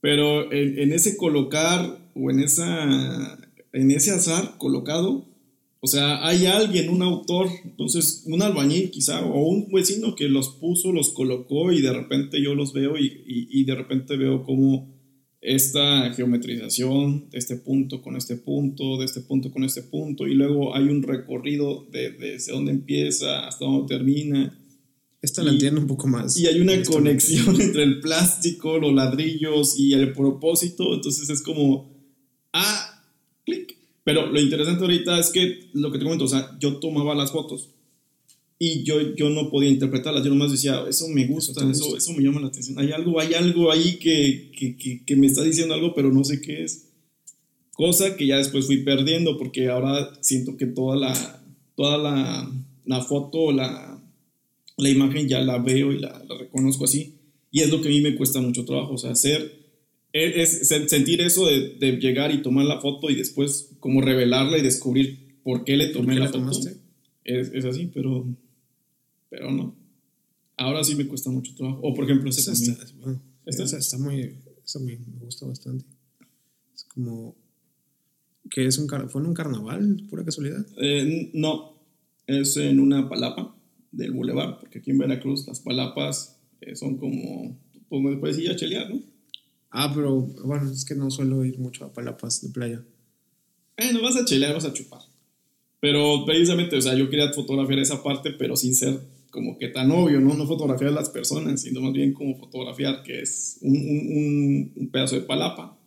Pero 0.00 0.52
en, 0.52 0.78
en, 0.78 0.92
ese 0.92 1.16
colocar 1.16 1.98
o 2.14 2.30
en, 2.30 2.40
esa, 2.40 3.38
en 3.72 3.90
ese 3.90 4.12
azar 4.12 4.56
colocado, 4.58 5.26
o 5.80 5.86
sea, 5.86 6.26
hay 6.26 6.46
alguien, 6.46 6.90
un 6.90 7.02
autor, 7.02 7.48
entonces 7.64 8.24
un 8.26 8.42
albañil 8.42 8.90
quizá, 8.90 9.24
o 9.24 9.48
un 9.48 9.70
vecino 9.72 10.14
que 10.14 10.28
los 10.28 10.50
puso, 10.50 10.92
los 10.92 11.10
colocó 11.10 11.72
y 11.72 11.80
de 11.80 11.92
repente 11.92 12.42
yo 12.42 12.54
los 12.54 12.72
veo 12.72 12.98
y, 12.98 13.06
y, 13.26 13.60
y 13.60 13.64
de 13.64 13.74
repente 13.74 14.16
veo 14.16 14.42
como 14.42 14.99
esta 15.40 16.12
geometrización 16.12 17.30
de 17.30 17.38
este 17.38 17.56
punto 17.56 18.02
con 18.02 18.16
este 18.16 18.36
punto, 18.36 18.98
de 18.98 19.06
este 19.06 19.20
punto 19.20 19.50
con 19.50 19.64
este 19.64 19.82
punto, 19.82 20.26
y 20.26 20.34
luego 20.34 20.74
hay 20.74 20.84
un 20.84 21.02
recorrido 21.02 21.86
de, 21.90 22.10
desde 22.10 22.52
dónde 22.52 22.72
empieza 22.72 23.46
hasta 23.46 23.64
dónde 23.64 23.96
termina. 23.96 24.56
Esta 25.22 25.42
la 25.42 25.50
entiendo 25.50 25.80
un 25.80 25.86
poco 25.86 26.08
más. 26.08 26.36
Y 26.38 26.46
hay 26.46 26.60
una 26.60 26.82
conexión 26.82 27.46
momento. 27.46 27.64
entre 27.64 27.82
el 27.82 28.00
plástico, 28.00 28.78
los 28.78 28.92
ladrillos 28.92 29.78
y 29.78 29.92
el 29.94 30.12
propósito, 30.12 30.94
entonces 30.94 31.28
es 31.30 31.42
como, 31.42 31.90
ah, 32.52 33.04
clic 33.44 33.80
pero 34.04 34.26
lo 34.26 34.40
interesante 34.40 34.82
ahorita 34.82 35.18
es 35.18 35.30
que 35.30 35.70
lo 35.74 35.92
que 35.92 35.98
te 35.98 36.04
comento, 36.04 36.24
o 36.24 36.28
sea, 36.28 36.56
yo 36.58 36.76
tomaba 36.78 37.14
las 37.14 37.32
fotos 37.32 37.70
y 38.62 38.82
yo, 38.82 39.14
yo 39.16 39.30
no 39.30 39.48
podía 39.48 39.70
interpretarlas, 39.70 40.22
yo 40.22 40.28
nomás 40.28 40.52
decía, 40.52 40.84
eso 40.86 41.08
me 41.08 41.26
gusta, 41.26 41.52
eso, 41.52 41.70
eso, 41.70 41.96
eso 41.96 42.12
me 42.12 42.22
llama 42.22 42.42
la 42.42 42.48
atención. 42.48 42.78
Hay 42.78 42.92
algo, 42.92 43.18
hay 43.18 43.32
algo 43.32 43.72
ahí 43.72 43.98
que, 43.98 44.52
que, 44.54 44.76
que, 44.76 45.02
que, 45.02 45.16
me 45.16 45.28
está 45.28 45.42
diciendo 45.42 45.72
algo, 45.72 45.94
pero 45.94 46.12
no 46.12 46.22
sé 46.24 46.42
qué 46.42 46.64
es. 46.64 46.90
Cosa 47.72 48.16
que 48.16 48.26
ya 48.26 48.36
después 48.36 48.66
fui 48.66 48.82
perdiendo 48.82 49.38
porque 49.38 49.68
ahora 49.68 50.12
siento 50.20 50.58
que 50.58 50.66
toda 50.66 50.94
la, 50.94 51.42
toda 51.74 51.96
la, 51.96 52.52
la 52.84 53.00
foto, 53.00 53.50
la, 53.50 53.98
la 54.76 54.88
imagen 54.90 55.26
ya 55.26 55.40
la 55.40 55.56
veo 55.56 55.90
y 55.90 55.98
la, 55.98 56.22
la 56.28 56.36
reconozco 56.36 56.84
así. 56.84 57.14
Y 57.50 57.60
es 57.60 57.70
lo 57.70 57.80
que 57.80 57.88
a 57.88 57.92
mí 57.92 58.02
me 58.02 58.14
cuesta 58.14 58.42
mucho 58.42 58.66
trabajo, 58.66 58.92
o 58.92 58.98
sea, 58.98 59.12
hacer 59.12 59.58
es, 60.12 60.68
sentir 60.68 61.22
eso 61.22 61.46
de, 61.46 61.76
de, 61.78 61.92
llegar 61.92 62.30
y 62.34 62.42
tomar 62.42 62.66
la 62.66 62.80
foto 62.80 63.08
y 63.08 63.14
después 63.14 63.70
como 63.80 64.02
revelarla 64.02 64.58
y 64.58 64.62
descubrir 64.62 65.38
por 65.42 65.64
qué 65.64 65.78
le 65.78 65.86
tomé 65.86 66.16
la, 66.16 66.28
foto. 66.28 66.50
Es, 67.24 67.52
es, 67.54 67.64
así, 67.64 67.90
pero, 67.92 68.26
pero 69.30 69.50
no. 69.50 69.74
Ahora 70.56 70.84
sí 70.84 70.94
me 70.94 71.06
cuesta 71.06 71.30
mucho 71.30 71.54
trabajo. 71.54 71.80
O 71.82 71.94
por 71.94 72.04
ejemplo, 72.04 72.28
ese 72.28 72.52
está, 72.52 72.76
bueno, 73.00 73.22
está 73.46 73.98
muy, 73.98 74.36
eso 74.62 74.80
me, 74.80 74.98
gusta 75.20 75.46
bastante. 75.46 75.86
Es 76.74 76.84
como 76.84 77.34
que 78.50 78.66
es 78.66 78.76
un 78.76 78.88
fue 79.08 79.22
en 79.22 79.28
un 79.28 79.34
carnaval, 79.34 80.06
pura 80.10 80.24
casualidad. 80.24 80.66
Eh, 80.76 81.30
no, 81.32 81.76
es 82.26 82.56
en 82.58 82.80
una 82.80 83.08
palapa 83.08 83.56
del 83.92 84.12
bulevar, 84.12 84.58
porque 84.60 84.80
aquí 84.80 84.90
en 84.90 84.98
Veracruz 84.98 85.46
las 85.46 85.60
palapas 85.60 86.38
eh, 86.60 86.76
son 86.76 86.98
como, 86.98 87.58
pues 87.88 88.02
me 88.02 88.16
puedes 88.16 88.38
ir 88.38 88.50
a 88.50 88.56
chelear, 88.56 88.90
¿no? 88.90 89.00
Ah, 89.70 89.92
pero 89.94 90.20
bueno, 90.44 90.70
es 90.70 90.84
que 90.84 90.94
no 90.94 91.10
suelo 91.10 91.44
ir 91.44 91.58
mucho 91.58 91.84
a 91.84 91.92
palapas 91.92 92.42
de 92.42 92.50
playa. 92.50 92.84
Eh, 93.76 93.92
no 93.92 94.02
vas 94.02 94.16
a 94.16 94.24
chelear, 94.24 94.52
vas 94.52 94.64
a 94.64 94.72
chupar. 94.72 95.00
Pero 95.80 96.24
precisamente, 96.26 96.76
o 96.76 96.82
sea, 96.82 96.94
yo 96.94 97.08
quería 97.08 97.32
fotografiar 97.32 97.78
esa 97.78 98.02
parte, 98.02 98.32
pero 98.32 98.56
sin 98.56 98.74
ser 98.74 99.00
como 99.30 99.58
que 99.58 99.68
tan 99.68 99.90
obvio, 99.90 100.20
¿no? 100.20 100.34
No 100.34 100.46
fotografiar 100.46 100.90
a 100.90 100.94
las 100.94 101.10
personas, 101.10 101.62
sino 101.62 101.80
más 101.80 101.92
bien 101.92 102.12
como 102.12 102.36
fotografiar 102.36 103.02
que 103.02 103.20
es 103.20 103.58
un, 103.62 103.76
un, 103.76 104.72
un 104.76 104.90
pedazo 104.90 105.16
de 105.16 105.22
palapa, 105.22 105.78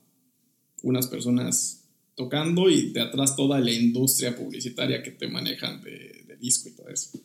unas 0.82 1.08
personas 1.08 1.86
tocando 2.16 2.70
y 2.70 2.92
de 2.92 3.02
atrás 3.02 3.36
toda 3.36 3.60
la 3.60 3.72
industria 3.72 4.36
publicitaria 4.36 5.02
que 5.02 5.12
te 5.12 5.28
manejan 5.28 5.82
de, 5.82 6.24
de 6.28 6.38
disco 6.38 6.70
y 6.70 6.74
todo 6.74 6.90
eso. 6.90 7.20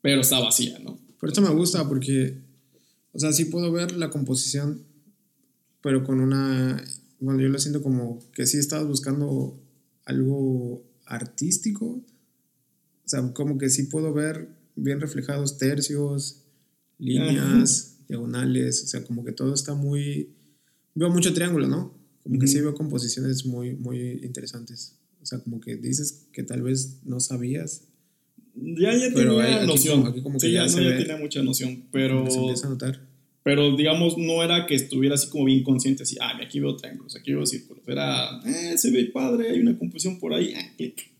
Pero 0.00 0.20
está 0.20 0.38
vacía, 0.40 0.78
¿no? 0.78 0.98
Por 1.18 1.30
eso 1.30 1.42
me 1.42 1.50
gusta, 1.50 1.88
porque, 1.88 2.38
o 3.12 3.18
sea, 3.18 3.32
sí 3.32 3.46
puedo 3.46 3.72
ver 3.72 3.92
la 3.92 4.10
composición 4.10 4.86
pero 5.80 6.04
con 6.04 6.20
una, 6.20 6.82
bueno, 7.20 7.40
yo 7.40 7.48
lo 7.48 7.58
siento 7.58 7.82
como 7.82 8.18
que 8.32 8.46
sí 8.46 8.58
estabas 8.58 8.86
buscando 8.86 9.58
algo 10.04 10.84
artístico, 11.06 11.86
o 11.86 13.08
sea, 13.08 13.32
como 13.32 13.58
que 13.58 13.70
sí 13.70 13.84
puedo 13.84 14.12
ver 14.12 14.48
bien 14.78 15.00
reflejados 15.00 15.58
tercios, 15.58 16.44
líneas, 16.98 17.98
diagonales, 18.08 18.82
o 18.84 18.86
sea, 18.86 19.04
como 19.04 19.24
que 19.24 19.32
todo 19.32 19.54
está 19.54 19.74
muy, 19.74 20.34
veo 20.94 21.10
mucho 21.10 21.32
triángulo, 21.32 21.66
¿no? 21.66 21.94
Como 22.22 22.38
que 22.38 22.46
sí 22.46 22.60
veo 22.60 22.74
composiciones 22.74 23.46
muy, 23.46 23.74
muy 23.74 24.20
interesantes. 24.22 24.98
O 25.22 25.26
sea, 25.26 25.38
como 25.40 25.60
que 25.60 25.76
dices 25.76 26.26
que 26.32 26.42
tal 26.42 26.62
vez 26.62 27.00
no 27.04 27.20
sabías. 27.20 27.84
Ya, 28.54 28.94
ya 28.96 29.12
tenía 29.14 29.64
noción. 29.64 30.14
sí, 30.38 30.52
ya, 30.52 30.66
no, 30.66 30.80
ya 30.80 30.96
tenía 30.96 31.16
mucha 31.16 31.42
noción, 31.42 31.84
pero... 31.90 32.30
Se 32.30 32.38
empieza 32.38 32.66
a 32.66 32.70
notar. 32.70 33.08
Pero 33.42 33.76
digamos, 33.76 34.18
no 34.18 34.42
era 34.42 34.66
que 34.66 34.74
estuviera 34.74 35.14
así 35.14 35.30
como 35.30 35.44
bien 35.46 35.62
consciente, 35.62 36.02
así, 36.02 36.16
ah, 36.20 36.38
aquí 36.42 36.60
veo 36.60 36.76
triángulos, 36.76 37.16
aquí 37.16 37.32
veo 37.32 37.46
círculos. 37.46 37.82
Era, 37.86 38.40
eh, 38.44 38.76
se 38.76 38.90
ve 38.90 39.06
padre, 39.06 39.50
hay 39.50 39.60
una 39.60 39.78
composición 39.78 40.18
por 40.18 40.34
ahí, 40.34 40.52
ah, 40.54 40.72
clic. 40.76 41.10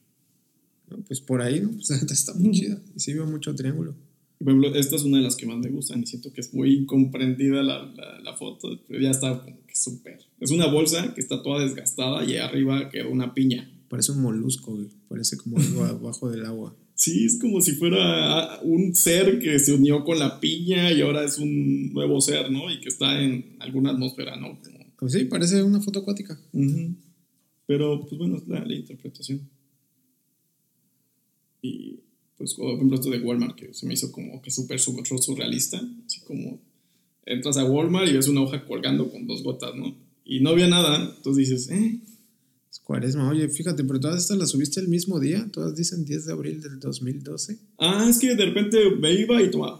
Pues 1.07 1.21
por 1.21 1.43
ahí, 1.43 1.61
¿no? 1.61 1.71
Pues 1.75 1.91
está 1.91 2.35
muy 2.35 2.53
chida. 2.53 2.81
Y 2.95 3.01
sí 3.01 3.13
veo 3.13 3.27
mucho 3.27 3.55
triángulo. 3.55 3.95
Por 4.39 4.49
ejemplo, 4.49 4.75
esta 4.75 4.97
es 4.97 5.03
una 5.03 5.19
de 5.19 5.25
las 5.25 5.35
que 5.35 5.47
más 5.47 5.59
me 5.59 5.69
gustan 5.69 6.03
y 6.03 6.07
siento 6.07 6.33
que 6.33 6.41
es 6.41 6.55
muy 6.55 6.73
incomprendida 6.75 7.63
la, 7.63 7.93
la, 8.23 8.37
foto, 8.37 8.81
pero 8.87 9.01
ya 9.01 9.11
está 9.11 9.43
como 9.43 9.67
que 9.67 9.75
súper. 9.75 10.21
Es 10.39 10.53
una 10.53 10.67
bolsa 10.67 11.13
que 11.13 11.21
está 11.21 11.43
toda 11.43 11.65
desgastada 11.65 12.25
y 12.25 12.37
arriba 12.37 12.89
quedó 12.89 13.11
una 13.11 13.35
piña. 13.35 13.69
Parece 13.89 14.13
un 14.13 14.23
molusco, 14.23 14.77
güey. 14.77 14.89
Parece 15.09 15.37
como 15.39 15.59
algo 15.59 15.85
abajo 15.85 16.31
del 16.31 16.45
agua. 16.45 16.77
Sí, 16.95 17.25
es 17.25 17.39
como 17.41 17.61
si 17.61 17.73
fuera 17.73 18.61
un 18.63 18.95
ser 18.95 19.39
que 19.39 19.59
se 19.59 19.73
unió 19.73 20.05
con 20.05 20.19
la 20.19 20.41
piña 20.41 20.93
y 20.93 21.01
ahora 21.01 21.25
es 21.25 21.39
un 21.39 21.93
nuevo 21.93 22.21
ser, 22.21 22.51
¿no? 22.51 22.71
Y 22.73 22.81
que 22.81 22.89
está 22.89 23.21
en 23.23 23.57
alguna 23.61 23.91
atmósfera, 23.91 24.37
¿no? 24.37 24.59
Pues 24.99 25.13
sí, 25.13 25.25
parece 25.27 25.63
una 25.63 25.81
foto 25.81 26.01
acuática. 26.01 26.39
Pero, 27.67 28.01
pues 28.01 28.19
bueno, 28.19 28.37
es 28.39 28.49
la, 28.49 28.65
interpretación. 28.75 29.49
Y, 31.63 32.01
pues, 32.37 32.55
por 32.55 32.75
ejemplo, 32.75 32.97
esto 32.97 33.11
de 33.11 33.21
Walmart, 33.21 33.57
que 33.57 33.75
se 33.75 33.87
me 33.87 33.95
hizo 33.95 34.13
como 34.13 34.41
que 34.43 34.51
súper 34.51 34.81
surrealista. 34.81 35.81
Así 36.07 36.21
como 36.21 36.61
entras 37.27 37.57
a 37.57 37.65
Walmart 37.65 38.09
y 38.09 38.15
ves 38.15 38.29
una 38.29 38.43
hoja 38.43 38.65
colgando 38.65 39.11
con 39.11 39.27
dos 39.27 39.43
gotas, 39.43 39.75
¿no? 39.75 39.95
Y 40.25 40.41
no 40.41 40.51
había 40.51 40.69
nada, 40.69 41.15
entonces 41.17 41.49
dices, 41.49 41.71
eh, 41.71 42.01
Cuaresma, 42.89 43.29
oye, 43.29 43.51
fíjate, 43.51 43.85
pero 43.85 44.01
todas 44.01 44.23
estas 44.23 44.39
las 44.39 44.51
subiste 44.51 44.81
el 44.81 44.89
mismo 44.89 45.21
día, 45.21 45.47
todas 45.53 45.77
dicen 45.77 46.07
10 46.07 46.25
de 46.25 46.33
abril 46.33 46.63
del 46.63 46.81
2012. 46.81 47.59
Ah, 47.77 48.07
es 48.09 48.19
que 48.19 48.35
de 48.35 48.47
repente 48.47 48.79
me 48.99 49.13
iba 49.13 49.43
y 49.43 49.51
tomaba. 49.51 49.79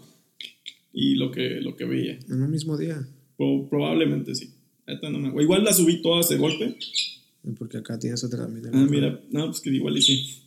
Y 0.93 1.15
lo 1.15 1.31
que, 1.31 1.59
lo 1.59 1.75
que 1.75 1.85
veía. 1.85 2.19
En 2.29 2.43
el 2.43 2.49
mismo 2.49 2.77
día. 2.77 3.03
probablemente 3.35 4.35
sí. 4.35 4.53
Igual 5.41 5.63
las 5.63 5.77
subí 5.77 6.03
todas 6.03 6.29
de 6.29 6.37
golpe. 6.37 6.77
Porque 7.57 7.77
acá 7.77 7.97
tienes 7.97 8.23
otra 8.23 8.43
también. 8.43 8.69
Ah, 8.75 8.87
mira, 8.87 9.23
no, 9.31 9.47
pues 9.47 9.61
que 9.61 9.71
igual 9.71 9.97
y 9.97 10.03
sí. 10.03 10.43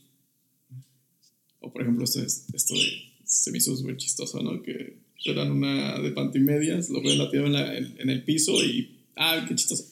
O 1.63 1.73
por 1.73 1.83
ejemplo, 1.83 2.05
esto, 2.05 2.21
es, 2.21 2.47
esto 2.53 2.75
de. 2.75 3.13
Se 3.25 3.51
me 3.51 3.59
hizo 3.59 3.75
súper 3.77 3.97
chistoso, 3.97 4.43
¿no? 4.43 4.63
Que 4.63 4.99
eran 5.25 5.53
una 5.53 5.99
de 6.01 6.11
pantimedias, 6.11 6.91
lo 6.91 7.01
ven 7.01 7.53
la 7.53 7.77
en, 7.77 7.97
en 7.99 8.11
el 8.11 8.25
piso 8.25 8.53
y. 8.63 8.99
¡Ah, 9.17 9.45
qué 9.49 9.55
chistoso! 9.55 9.87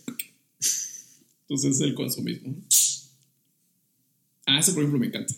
Entonces 1.42 1.76
es 1.76 1.80
el 1.80 1.94
consumismo. 1.94 2.54
Ah, 4.46 4.60
eso 4.60 4.72
por 4.72 4.82
ejemplo 4.82 5.00
me 5.00 5.06
encanta. 5.06 5.34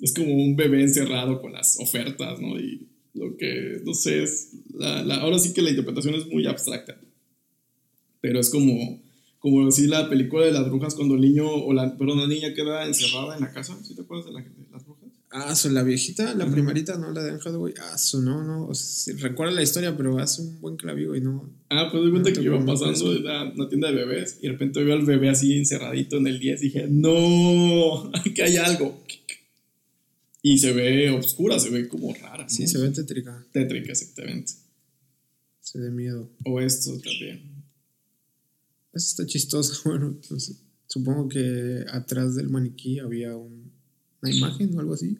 Es 0.00 0.12
como 0.12 0.34
un 0.34 0.56
bebé 0.56 0.82
encerrado 0.82 1.40
con 1.40 1.52
las 1.52 1.78
ofertas, 1.78 2.40
¿no? 2.40 2.58
Y 2.58 2.88
lo 3.14 3.36
que, 3.36 3.80
no 3.84 3.94
sé, 3.94 4.22
es... 4.22 4.50
La, 4.74 5.16
ahora 5.16 5.38
sí 5.38 5.52
que 5.52 5.62
la 5.62 5.70
interpretación 5.70 6.14
es 6.14 6.26
muy 6.26 6.46
abstracta. 6.46 7.00
Pero 8.20 8.40
es 8.40 8.50
como, 8.50 9.00
como 9.38 9.66
decir 9.66 9.88
la 9.88 10.08
película 10.08 10.44
de 10.44 10.52
las 10.52 10.68
brujas 10.68 10.94
cuando 10.94 11.14
el 11.14 11.20
niño, 11.20 11.48
o 11.48 11.72
la, 11.72 11.96
perdón, 11.96 12.18
la 12.18 12.26
niña 12.26 12.52
queda 12.54 12.86
encerrada 12.86 13.36
en 13.36 13.42
la 13.42 13.52
casa. 13.52 13.78
¿Sí 13.84 13.94
te 13.94 14.02
acuerdas 14.02 14.26
de, 14.26 14.32
la, 14.32 14.40
brujas? 14.40 14.69
Ah, 15.32 15.54
son 15.54 15.74
la 15.74 15.84
viejita, 15.84 16.34
la 16.34 16.50
primerita, 16.50 16.98
¿no? 16.98 17.12
La 17.12 17.22
de 17.22 17.30
Anne 17.30 17.38
Hathaway. 17.38 17.72
Ah, 17.80 17.96
su 17.96 18.20
no, 18.20 18.42
no. 18.42 18.68
recuerda 19.18 19.52
la 19.52 19.62
historia, 19.62 19.96
pero 19.96 20.18
hace 20.18 20.42
un 20.42 20.60
buen 20.60 20.76
clavigo 20.76 21.14
y 21.14 21.20
no. 21.20 21.48
Ah, 21.68 21.88
pues 21.90 22.04
de 22.04 22.10
cuenta 22.10 22.32
que 22.32 22.42
iba 22.42 22.64
pasando 22.64 23.14
en 23.14 23.52
una 23.54 23.68
tienda 23.68 23.92
de 23.92 23.94
bebés 23.94 24.38
y 24.40 24.46
de 24.46 24.52
repente 24.52 24.82
veo 24.82 24.96
al 24.96 25.04
bebé 25.04 25.28
así 25.28 25.56
encerradito 25.56 26.16
en 26.16 26.26
el 26.26 26.40
10 26.40 26.60
y 26.60 26.64
dije, 26.64 26.86
no, 26.90 28.10
que 28.34 28.42
hay 28.42 28.56
algo. 28.56 29.00
Y 30.42 30.58
se 30.58 30.72
ve 30.72 31.10
oscura, 31.10 31.60
se 31.60 31.70
ve 31.70 31.86
como 31.86 32.12
rara. 32.12 32.48
Sí, 32.48 32.66
se 32.66 32.78
ve 32.78 32.90
tétrica. 32.90 33.46
Tétrica, 33.52 33.92
exactamente. 33.92 34.54
Se 35.60 35.78
ve 35.78 35.92
miedo. 35.92 36.28
O 36.44 36.60
esto 36.60 36.90
también. 36.98 37.64
Esto 38.92 39.22
está 39.22 39.26
chistoso. 39.26 39.80
Bueno, 39.88 40.18
pues, 40.28 40.60
supongo 40.88 41.28
que 41.28 41.84
atrás 41.92 42.34
del 42.34 42.48
maniquí 42.48 42.98
había 42.98 43.36
un 43.36 43.79
una 44.22 44.34
imagen 44.34 44.76
o 44.76 44.80
algo 44.80 44.94
así. 44.94 45.18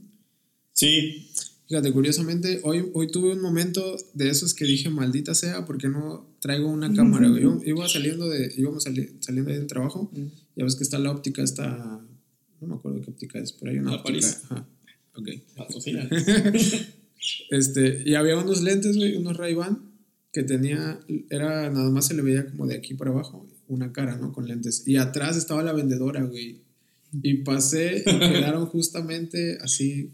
Sí. 0.72 1.30
Fíjate, 1.68 1.92
curiosamente, 1.92 2.60
hoy, 2.64 2.90
hoy 2.94 3.12
tuve 3.12 3.32
un 3.32 3.40
momento 3.40 3.96
de 4.14 4.28
esos 4.28 4.54
que 4.54 4.64
dije, 4.64 4.90
maldita 4.90 5.34
sea, 5.34 5.66
porque 5.66 5.88
no 5.88 6.34
traigo 6.40 6.68
una 6.68 6.92
cámara? 6.92 7.28
Yo 7.38 7.60
iba 7.64 7.88
saliendo 7.88 8.28
de, 8.28 8.52
íbamos 8.56 8.82
saliendo 8.82 9.52
del 9.52 9.68
trabajo, 9.68 10.10
ya 10.56 10.64
ves 10.64 10.74
que 10.74 10.82
está 10.82 10.98
la 10.98 11.12
óptica, 11.12 11.42
está, 11.42 12.04
no 12.60 12.66
me 12.66 12.74
acuerdo 12.74 13.00
qué 13.02 13.10
óptica 13.12 13.38
es, 13.38 13.52
pero 13.52 13.70
hay 13.70 13.78
una 13.78 13.94
óptica. 13.94 14.26
Ajá. 14.26 14.68
Ok. 15.14 15.28
este, 17.50 18.02
y 18.04 18.14
había 18.14 18.36
unos 18.36 18.62
lentes, 18.62 18.96
güey, 18.96 19.16
unos 19.16 19.36
Ray-Ban, 19.36 19.92
que 20.32 20.42
tenía, 20.42 20.98
era, 21.28 21.70
nada 21.70 21.90
más 21.90 22.08
se 22.08 22.14
le 22.14 22.22
veía 22.22 22.50
como 22.50 22.66
de 22.66 22.74
aquí 22.74 22.94
para 22.94 23.12
abajo, 23.12 23.46
una 23.68 23.92
cara, 23.92 24.16
¿no? 24.16 24.32
Con 24.32 24.48
lentes. 24.48 24.88
Y 24.88 24.96
atrás 24.96 25.36
estaba 25.36 25.62
la 25.62 25.72
vendedora, 25.72 26.24
güey 26.24 26.62
y 27.22 27.34
pasé 27.42 28.02
y 28.06 28.18
quedaron 28.18 28.66
justamente 28.66 29.58
así, 29.60 30.10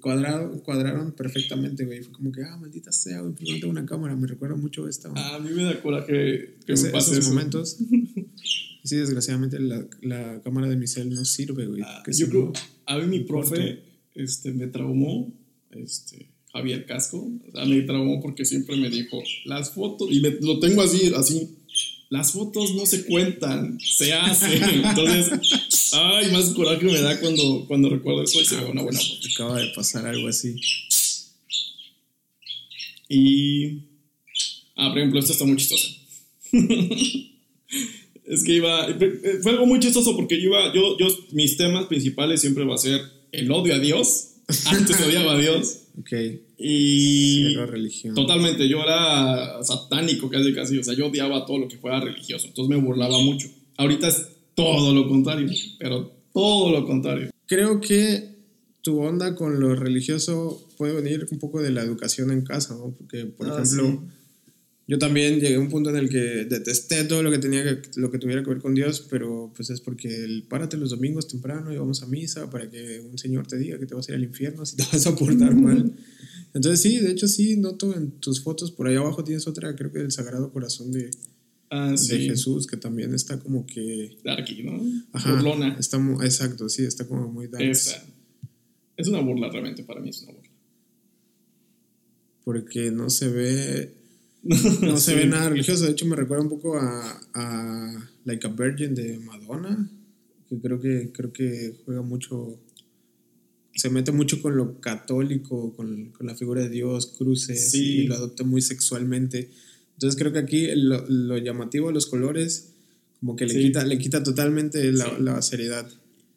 cuadraron, 0.00 0.60
cuadraron 0.60 1.12
perfectamente, 1.12 1.84
güey. 1.84 2.02
Fue 2.02 2.12
como 2.12 2.32
que, 2.32 2.42
ah, 2.42 2.56
maldita 2.56 2.92
sea, 2.92 3.20
güey, 3.20 3.34
porque 3.34 3.52
no 3.52 3.60
tengo 3.60 3.70
una 3.70 3.86
cámara. 3.86 4.16
Me 4.16 4.26
recuerda 4.26 4.56
mucho 4.56 4.88
esta. 4.88 5.10
A 5.14 5.38
mí 5.38 5.50
me 5.50 5.64
da 5.64 5.80
coraje 5.82 6.56
que 6.66 6.74
me 6.74 6.90
pase 6.90 7.12
esos 7.12 7.28
momentos. 7.28 7.76
sí, 8.84 8.96
desgraciadamente 8.96 9.58
la, 9.60 9.86
la, 10.02 10.40
cámara 10.42 10.68
de 10.68 10.76
mi 10.76 10.86
cel 10.86 11.10
no 11.10 11.24
sirve, 11.24 11.66
güey. 11.66 11.82
Ah, 11.84 12.02
yo 12.06 12.28
creo, 12.28 12.52
a 12.86 12.98
mí 12.98 13.06
mi 13.06 13.20
profe 13.24 13.82
este, 14.14 14.52
me 14.52 14.66
traumó, 14.66 15.32
este, 15.70 16.30
Javier 16.52 16.84
Casco, 16.84 17.18
o 17.18 17.52
sea, 17.52 17.64
me 17.64 17.82
traumó 17.82 18.20
porque 18.20 18.44
siempre 18.44 18.76
me 18.76 18.90
dijo, 18.90 19.22
las 19.46 19.70
fotos, 19.70 20.08
y 20.10 20.20
me, 20.20 20.30
lo 20.40 20.58
tengo 20.58 20.82
así, 20.82 21.12
así, 21.16 21.56
las 22.12 22.32
fotos 22.32 22.74
no 22.74 22.84
se 22.84 23.06
cuentan, 23.06 23.80
se 23.80 24.12
hacen. 24.12 24.62
Entonces, 24.84 25.30
ay, 25.94 26.30
más 26.30 26.50
coraje 26.50 26.84
me 26.84 27.00
da 27.00 27.18
cuando, 27.18 27.64
cuando 27.66 27.88
recuerdo 27.88 28.22
eso 28.24 28.38
y 28.38 28.44
se 28.44 28.56
ve 28.56 28.66
una 28.66 28.82
buena 28.82 29.00
foto. 29.00 29.28
Acaba 29.32 29.58
de 29.58 29.68
pasar 29.68 30.06
algo 30.06 30.28
así. 30.28 30.54
Y. 33.08 33.78
Ah, 34.76 34.90
por 34.90 34.98
ejemplo, 34.98 35.20
esto 35.20 35.32
está 35.32 35.46
muy 35.46 35.56
chistoso. 35.56 35.88
es 36.52 38.44
que 38.44 38.56
iba. 38.56 38.88
Fue 39.42 39.52
algo 39.52 39.64
muy 39.64 39.80
chistoso 39.80 40.14
porque 40.14 40.36
yo 40.36 40.50
iba. 40.50 40.70
Yo, 40.74 40.98
yo, 40.98 41.06
mis 41.30 41.56
temas 41.56 41.86
principales 41.86 42.42
siempre 42.42 42.64
va 42.64 42.74
a 42.74 42.78
ser 42.78 43.00
el 43.32 43.50
odio 43.50 43.74
a 43.74 43.78
Dios 43.78 44.31
Antes 44.66 45.00
odiaba 45.00 45.32
a 45.32 45.38
Dios. 45.38 45.78
Ok. 45.98 46.12
Y 46.58 47.48
Cero 47.54 47.66
religión. 47.66 48.14
totalmente, 48.14 48.68
yo 48.68 48.82
era 48.82 49.62
satánico 49.64 50.28
casi 50.30 50.52
casi, 50.54 50.78
o 50.78 50.84
sea, 50.84 50.94
yo 50.94 51.06
odiaba 51.08 51.44
todo 51.44 51.58
lo 51.58 51.68
que 51.68 51.76
fuera 51.76 52.00
religioso, 52.00 52.46
entonces 52.46 52.68
me 52.74 52.80
burlaba 52.82 53.18
mucho. 53.20 53.48
Ahorita 53.76 54.08
es 54.08 54.26
todo 54.54 54.94
lo 54.94 55.08
contrario, 55.08 55.48
pero 55.78 56.12
todo 56.32 56.70
lo 56.70 56.86
contrario. 56.86 57.30
Creo 57.46 57.80
que 57.80 58.32
tu 58.82 59.00
onda 59.00 59.34
con 59.34 59.60
lo 59.60 59.74
religioso 59.74 60.66
puede 60.76 60.94
venir 60.94 61.26
un 61.30 61.38
poco 61.38 61.60
de 61.60 61.70
la 61.70 61.82
educación 61.82 62.30
en 62.30 62.42
casa, 62.42 62.74
¿no? 62.74 62.94
Porque, 62.96 63.24
por 63.26 63.48
Ah, 63.48 63.60
ejemplo, 63.62 63.90
sí. 63.90 63.98
Yo 64.86 64.98
también 64.98 65.40
llegué 65.40 65.54
a 65.54 65.60
un 65.60 65.68
punto 65.68 65.90
en 65.90 65.96
el 65.96 66.08
que 66.08 66.44
detesté 66.44 67.04
todo 67.04 67.22
lo 67.22 67.30
que, 67.30 67.38
tenía 67.38 67.64
que, 67.64 67.88
lo 67.96 68.10
que 68.10 68.18
tuviera 68.18 68.42
que 68.42 68.50
ver 68.50 68.58
con 68.58 68.74
Dios, 68.74 69.06
pero 69.08 69.52
pues 69.54 69.70
es 69.70 69.80
porque 69.80 70.24
el 70.24 70.44
párate 70.44 70.76
los 70.76 70.90
domingos 70.90 71.28
temprano 71.28 71.72
y 71.72 71.76
vamos 71.76 72.02
a 72.02 72.06
misa 72.06 72.50
para 72.50 72.68
que 72.68 73.00
un 73.00 73.16
señor 73.16 73.46
te 73.46 73.56
diga 73.58 73.78
que 73.78 73.86
te 73.86 73.94
vas 73.94 74.08
a 74.08 74.12
ir 74.12 74.16
al 74.16 74.24
infierno 74.24 74.66
si 74.66 74.76
te 74.76 74.82
vas 74.92 75.06
a 75.06 75.14
portar 75.16 75.54
mal. 75.54 75.94
Entonces 76.54 76.80
sí, 76.80 76.98
de 76.98 77.12
hecho 77.12 77.28
sí, 77.28 77.56
noto 77.56 77.94
en 77.96 78.10
tus 78.12 78.42
fotos, 78.42 78.72
por 78.72 78.86
ahí 78.86 78.96
abajo 78.96 79.24
tienes 79.24 79.46
otra, 79.46 79.74
creo 79.74 79.92
que 79.92 80.00
del 80.00 80.12
Sagrado 80.12 80.52
Corazón 80.52 80.92
de, 80.92 81.10
Ah, 81.74 81.92
de 81.92 81.96
sí, 81.96 82.28
Jesús, 82.28 82.66
que 82.66 82.76
también 82.76 83.14
está 83.14 83.38
como 83.38 83.64
que... 83.64 84.18
Darky, 84.22 84.62
¿no? 84.62 84.78
Ajá, 85.10 85.32
Burlona. 85.32 85.74
Está 85.80 85.96
exacto, 86.22 86.68
sí, 86.68 86.84
está 86.84 87.08
como 87.08 87.32
muy 87.32 87.48
dark. 87.48 87.64
Esa. 87.64 88.04
Es 88.94 89.08
una 89.08 89.20
burla 89.20 89.48
realmente, 89.48 89.82
para 89.82 89.98
mí 90.02 90.10
es 90.10 90.20
una 90.20 90.32
burla. 90.32 90.50
porque 92.44 92.90
no 92.90 93.08
se 93.08 93.28
ve 93.28 94.01
no 94.82 94.96
se 94.96 95.14
ve 95.14 95.26
nada 95.26 95.48
religioso. 95.50 95.84
De 95.84 95.92
hecho, 95.92 96.06
me 96.06 96.16
recuerda 96.16 96.42
un 96.42 96.48
poco 96.50 96.76
a, 96.76 97.20
a 97.34 98.10
Like 98.24 98.46
a 98.46 98.50
Virgin 98.50 98.94
de 98.94 99.18
Madonna, 99.18 99.88
que 100.48 100.58
creo 100.60 100.80
que 100.80 101.10
creo 101.12 101.32
que 101.32 101.76
juega 101.84 102.02
mucho, 102.02 102.58
se 103.74 103.88
mete 103.88 104.12
mucho 104.12 104.42
con 104.42 104.56
lo 104.56 104.80
católico, 104.80 105.74
con, 105.74 106.10
con 106.10 106.26
la 106.26 106.34
figura 106.34 106.62
de 106.62 106.68
Dios, 106.70 107.06
cruces, 107.18 107.70
Sí. 107.70 108.00
y 108.00 108.06
lo 108.06 108.16
adopta 108.16 108.44
muy 108.44 108.60
sexualmente. 108.62 109.50
Entonces 109.94 110.18
creo 110.18 110.32
que 110.32 110.40
aquí 110.40 110.68
lo, 110.74 111.04
lo 111.08 111.38
llamativo 111.38 111.88
de 111.88 111.94
los 111.94 112.06
colores, 112.06 112.72
como 113.20 113.36
que 113.36 113.46
le, 113.46 113.54
Sí. 113.54 113.60
quita, 113.62 113.84
le 113.84 113.98
quita 113.98 114.22
totalmente 114.22 114.92
la, 114.92 115.04
Sí. 115.04 115.10
la 115.20 115.42
seriedad. 115.42 115.88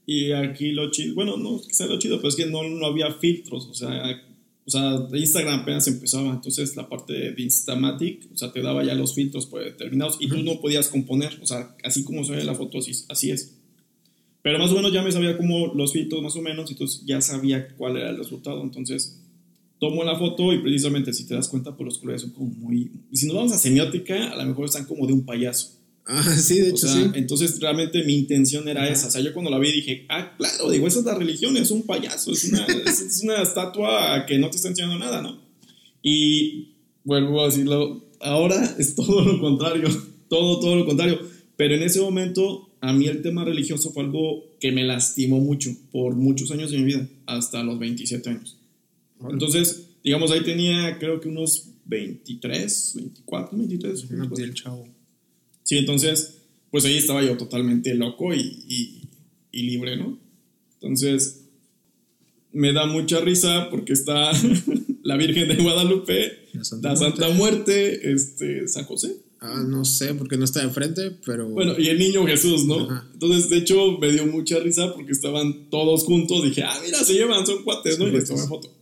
Y 0.05 0.31
aquí 0.33 0.71
lo 0.71 0.91
chido, 0.91 1.15
bueno, 1.15 1.35
no 1.37 1.57
sea 1.57 1.87
lo 1.87 1.97
chido, 1.97 2.17
pero 2.17 2.29
es 2.29 2.35
que 2.35 2.45
no, 2.45 2.61
no 2.69 2.85
había 2.85 3.11
filtros, 3.15 3.65
o 3.67 3.73
sea, 3.73 4.21
o 4.67 4.71
sea, 4.71 5.07
Instagram 5.13 5.61
apenas 5.61 5.87
empezaba, 5.87 6.31
entonces 6.31 6.75
la 6.75 6.89
parte 6.89 7.13
de 7.13 7.41
Instamatic, 7.41 8.27
o 8.33 8.37
sea, 8.37 8.51
te 8.51 8.61
daba 8.61 8.83
ya 8.83 8.95
los 8.95 9.13
filtros 9.13 9.45
predeterminados 9.45 10.17
y 10.19 10.27
tú 10.27 10.41
no 10.41 10.59
podías 10.59 10.89
componer, 10.89 11.37
o 11.41 11.45
sea, 11.45 11.75
así 11.83 12.03
como 12.03 12.23
se 12.23 12.31
ve 12.31 12.43
la 12.43 12.55
foto, 12.55 12.79
así, 12.79 12.91
así 13.09 13.29
es. 13.29 13.57
Pero 14.41 14.57
más 14.57 14.71
o 14.71 14.75
menos 14.75 14.91
ya 14.91 15.03
me 15.03 15.11
sabía 15.11 15.37
como 15.37 15.73
los 15.73 15.93
filtros 15.93 16.21
más 16.21 16.35
o 16.35 16.41
menos, 16.41 16.69
entonces 16.71 17.03
ya 17.05 17.21
sabía 17.21 17.67
cuál 17.75 17.97
era 17.97 18.09
el 18.09 18.17
resultado, 18.17 18.63
entonces 18.63 19.21
tomo 19.79 20.03
la 20.03 20.17
foto 20.17 20.51
y 20.51 20.59
precisamente 20.59 21.13
si 21.13 21.27
te 21.27 21.35
das 21.35 21.47
cuenta, 21.47 21.75
pues 21.75 21.85
los 21.85 21.97
colores 21.99 22.21
son 22.21 22.31
como 22.31 22.47
muy... 22.47 22.91
Si 23.11 23.27
nos 23.27 23.35
vamos 23.35 23.51
a 23.51 23.57
semiótica, 23.57 24.31
a 24.31 24.35
lo 24.35 24.45
mejor 24.45 24.65
están 24.65 24.85
como 24.85 25.05
de 25.05 25.13
un 25.13 25.25
payaso. 25.25 25.79
Ah, 26.07 26.23
sí, 26.37 26.59
de 26.59 26.71
O 26.71 26.75
hecho 26.75 26.87
sea, 26.87 27.03
sí. 27.03 27.11
entonces 27.15 27.59
realmente 27.59 28.03
mi 28.03 28.13
intención 28.13 28.67
era 28.67 28.83
Ajá. 28.83 28.91
esa. 28.93 29.07
O 29.07 29.11
sea, 29.11 29.21
yo 29.21 29.33
cuando 29.33 29.49
la 29.51 29.59
vi 29.59 29.71
dije, 29.71 30.05
ah, 30.09 30.35
claro, 30.37 30.69
digo, 30.69 30.87
esa 30.87 30.99
es 30.99 31.05
la 31.05 31.15
religión, 31.15 31.57
es 31.57 31.71
un 31.71 31.83
payaso, 31.83 32.31
es 32.31 32.45
una, 32.45 32.65
es, 32.85 33.01
es 33.01 33.23
una 33.23 33.41
estatua 33.41 34.25
que 34.27 34.37
no 34.37 34.49
te 34.49 34.57
está 34.57 34.69
enseñando 34.69 34.99
nada, 34.99 35.21
¿no? 35.21 35.39
Y 36.01 36.75
vuelvo 37.03 37.41
a 37.41 37.45
decirlo, 37.45 38.05
ahora 38.19 38.75
es 38.79 38.95
todo 38.95 39.21
lo 39.21 39.39
contrario, 39.39 39.89
todo, 40.29 40.59
todo 40.59 40.75
lo 40.75 40.85
contrario. 40.85 41.19
Pero 41.57 41.75
en 41.75 41.83
ese 41.83 42.01
momento, 42.01 42.69
a 42.81 42.91
mí 42.93 43.07
el 43.07 43.21
tema 43.21 43.45
religioso 43.45 43.91
fue 43.91 44.03
algo 44.03 44.57
que 44.59 44.71
me 44.71 44.83
lastimó 44.83 45.39
mucho 45.39 45.71
por 45.91 46.15
muchos 46.15 46.51
años 46.51 46.71
de 46.71 46.77
mi 46.77 46.83
vida, 46.83 47.07
hasta 47.25 47.63
los 47.63 47.79
27 47.79 48.29
años. 48.29 48.57
Entonces, 49.29 49.87
digamos, 50.03 50.31
ahí 50.31 50.41
tenía 50.41 50.99
creo 50.99 51.19
que 51.21 51.29
unos 51.29 51.69
23, 51.85 52.91
24, 52.95 53.57
23. 53.57 54.11
No, 54.11 54.29
pues, 54.29 54.41
el 54.41 54.53
chavo. 54.53 54.87
Sí, 55.65 55.77
entonces, 55.77 56.37
pues 56.71 56.85
ahí 56.85 56.95
estaba 56.97 57.21
yo 57.23 57.35
totalmente 57.37 57.93
loco 57.95 58.33
y, 58.33 58.63
y- 58.69 59.01
y 59.51 59.63
libre, 59.63 59.97
¿no? 59.97 60.17
Entonces, 60.75 61.41
me 62.53 62.71
da 62.71 62.85
mucha 62.85 63.19
risa 63.19 63.69
porque 63.69 63.91
está 63.93 64.31
la 65.03 65.17
Virgen 65.17 65.47
de 65.49 65.55
Guadalupe, 65.61 66.47
La 66.53 66.63
Santa 66.63 66.89
la 66.89 66.95
Santa 66.95 67.29
Muerte, 67.31 68.11
este, 68.13 68.67
San 68.69 68.85
José. 68.85 69.17
Ah, 69.41 69.63
no 69.67 69.83
sé, 69.85 70.13
porque 70.15 70.37
no 70.37 70.45
está 70.45 70.61
de 70.65 70.69
frente, 70.73 71.11
pero... 71.25 71.47
Bueno, 71.49 71.75
y 71.77 71.89
el 71.89 71.99
niño 71.99 72.25
Jesús, 72.25 72.65
¿no? 72.65 72.79
Ajá. 72.89 73.07
Entonces, 73.13 73.49
de 73.49 73.57
hecho, 73.57 73.97
me 73.99 74.11
dio 74.11 74.25
mucha 74.25 74.57
risa 74.59 74.93
porque 74.93 75.11
estaban 75.11 75.69
todos 75.69 76.03
juntos. 76.03 76.43
Dije, 76.43 76.63
ah, 76.63 76.79
mira, 76.83 77.03
se 77.03 77.13
llevan, 77.13 77.45
son 77.45 77.63
cuates, 77.63 77.99
¿no? 77.99 78.05
Son 78.05 78.13
Y 78.13 78.17
les 78.17 78.27
tomé 78.29 78.47
foto. 78.47 78.73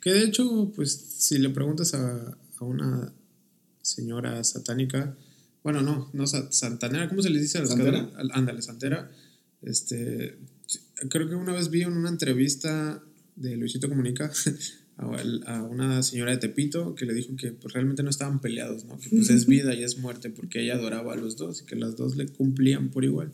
Que 0.00 0.10
de 0.10 0.24
hecho, 0.24 0.70
pues 0.76 0.92
si 1.18 1.38
le 1.38 1.48
preguntas 1.50 1.94
a, 1.94 2.36
a 2.58 2.64
una 2.64 3.12
señora 3.82 4.44
satánica, 4.44 5.16
bueno, 5.62 5.82
no, 5.82 6.10
no 6.12 6.26
sa- 6.26 6.50
santanera, 6.52 7.08
¿cómo 7.08 7.22
se 7.22 7.30
les 7.30 7.42
dice 7.42 7.58
a 7.58 7.62
las 7.62 7.70
¿Santera? 7.70 8.10
al- 8.16 8.30
Ándale, 8.32 8.62
santera. 8.62 9.10
Este, 9.62 10.36
creo 11.10 11.28
que 11.28 11.34
una 11.34 11.52
vez 11.52 11.70
vi 11.70 11.82
en 11.82 11.92
una 11.92 12.08
entrevista 12.08 13.02
de 13.36 13.56
Luisito 13.56 13.88
Comunica 13.88 14.30
a 15.46 15.62
una 15.62 16.02
señora 16.02 16.32
de 16.32 16.38
Tepito 16.38 16.94
que 16.94 17.06
le 17.06 17.14
dijo 17.14 17.36
que 17.36 17.52
pues, 17.52 17.72
realmente 17.72 18.02
no 18.02 18.10
estaban 18.10 18.40
peleados, 18.40 18.84
¿no? 18.84 18.98
Que 18.98 19.10
pues 19.10 19.30
es 19.30 19.46
vida 19.46 19.74
y 19.74 19.82
es 19.84 19.98
muerte 19.98 20.30
porque 20.30 20.62
ella 20.62 20.74
adoraba 20.74 21.12
a 21.12 21.16
los 21.16 21.36
dos 21.36 21.62
y 21.62 21.66
que 21.66 21.76
las 21.76 21.96
dos 21.96 22.16
le 22.16 22.26
cumplían 22.28 22.88
por 22.90 23.04
igual. 23.04 23.30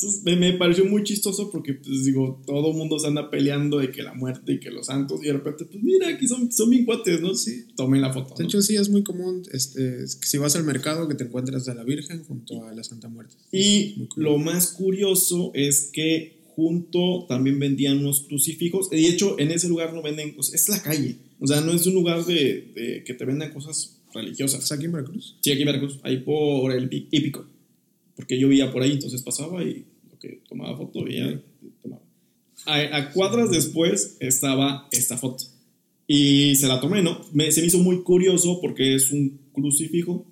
Entonces 0.00 0.22
me, 0.22 0.36
me 0.36 0.52
pareció 0.52 0.84
muy 0.84 1.02
chistoso 1.02 1.50
porque, 1.50 1.74
pues 1.74 2.04
digo, 2.04 2.40
todo 2.46 2.72
mundo 2.72 3.00
se 3.00 3.08
anda 3.08 3.30
peleando 3.30 3.78
de 3.78 3.90
que 3.90 4.02
la 4.02 4.14
muerte 4.14 4.52
y 4.52 4.60
que 4.60 4.70
los 4.70 4.86
santos, 4.86 5.20
y 5.24 5.26
de 5.26 5.32
repente, 5.32 5.64
pues 5.64 5.82
mira, 5.82 6.08
aquí 6.08 6.28
son, 6.28 6.52
son 6.52 6.70
bien 6.70 6.84
cuates, 6.84 7.20
¿no? 7.20 7.34
Sí, 7.34 7.66
tomé 7.76 7.98
la 7.98 8.12
foto. 8.12 8.34
De 8.36 8.44
¿no? 8.44 8.48
hecho, 8.48 8.62
sí, 8.62 8.76
es 8.76 8.88
muy 8.88 9.02
común, 9.02 9.42
este, 9.52 10.04
es 10.04 10.20
si 10.22 10.38
vas 10.38 10.54
al 10.54 10.62
mercado, 10.62 11.08
que 11.08 11.16
te 11.16 11.24
encuentras 11.24 11.66
a 11.68 11.74
la 11.74 11.82
Virgen 11.82 12.22
junto 12.22 12.64
a 12.64 12.72
la 12.72 12.84
Santa 12.84 13.08
Muerte. 13.08 13.34
Es 13.50 13.64
Y 13.66 14.08
lo 14.14 14.38
más 14.38 14.68
curioso 14.68 15.50
es 15.54 15.90
que 15.92 16.38
junto 16.54 17.26
también 17.28 17.58
vendían 17.58 17.98
unos 17.98 18.20
crucifijos. 18.22 18.90
De 18.90 19.04
hecho, 19.08 19.36
en 19.40 19.50
ese 19.50 19.68
lugar 19.68 19.92
no 19.94 20.02
venden 20.02 20.32
cosas, 20.34 20.54
es 20.54 20.68
la 20.68 20.80
calle. 20.80 21.16
O 21.40 21.46
sea, 21.48 21.60
no 21.60 21.72
es 21.72 21.84
un 21.88 21.94
lugar 21.94 22.24
de, 22.24 22.72
de 22.74 23.02
que 23.04 23.14
te 23.14 23.24
vendan 23.24 23.52
cosas 23.52 23.96
religiosas. 24.14 24.60
¿Estás 24.62 24.78
aquí 24.78 24.86
en 24.86 24.92
Veracruz? 24.92 25.36
Sí, 25.40 25.50
aquí 25.50 25.62
en 25.62 25.66
Veracruz, 25.66 25.98
ahí 26.04 26.18
por 26.18 26.72
el 26.72 26.88
hí- 26.88 27.08
hípico. 27.10 27.46
Porque 28.18 28.38
yo 28.38 28.48
vivía 28.48 28.70
por 28.70 28.82
ahí, 28.82 28.92
entonces 28.92 29.22
pasaba 29.22 29.62
y 29.62 29.86
lo 30.10 30.18
que 30.18 30.40
tomaba 30.48 30.76
foto 30.76 31.04
veía, 31.04 31.40
tomaba. 31.82 32.02
A, 32.66 32.96
a 32.98 33.12
cuadras 33.12 33.50
después 33.50 34.16
estaba 34.20 34.88
esta 34.90 35.16
foto. 35.16 35.44
Y 36.06 36.56
se 36.56 36.66
la 36.66 36.80
tomé, 36.80 37.00
¿no? 37.02 37.20
Me- 37.32 37.50
se 37.52 37.60
me 37.60 37.68
hizo 37.68 37.78
muy 37.78 38.02
curioso 38.02 38.60
porque 38.60 38.94
es 38.96 39.10
un 39.12 39.38
crucifijo 39.52 40.26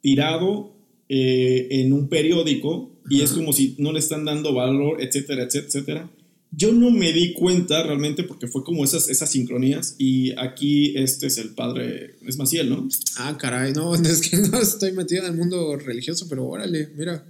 tirado 0.00 0.72
eh, 1.08 1.68
en 1.70 1.92
un 1.92 2.08
periódico 2.08 2.90
y 3.10 3.20
es 3.20 3.32
como 3.32 3.52
si 3.52 3.76
no 3.78 3.92
le 3.92 3.98
están 4.00 4.24
dando 4.24 4.52
valor, 4.54 5.00
etcétera, 5.02 5.42
etcétera, 5.44 5.66
etcétera. 5.68 6.10
Yo 6.52 6.72
no 6.72 6.90
me 6.90 7.12
di 7.12 7.32
cuenta 7.32 7.82
realmente 7.82 8.22
porque 8.22 8.46
fue 8.46 8.64
como 8.64 8.84
esas, 8.84 9.08
esas 9.08 9.30
sincronías 9.30 9.96
y 9.98 10.32
aquí 10.38 10.96
este 10.96 11.26
es 11.26 11.38
el 11.38 11.50
padre, 11.50 12.16
es 12.26 12.38
Maciel, 12.38 12.70
¿no? 12.70 12.88
Ah, 13.16 13.36
caray, 13.38 13.72
no, 13.72 13.94
es 13.96 14.20
que 14.20 14.36
no 14.36 14.60
estoy 14.60 14.92
metido 14.92 15.24
en 15.24 15.32
el 15.32 15.38
mundo 15.38 15.76
religioso, 15.76 16.26
pero 16.28 16.46
órale, 16.46 16.88
mira. 16.96 17.24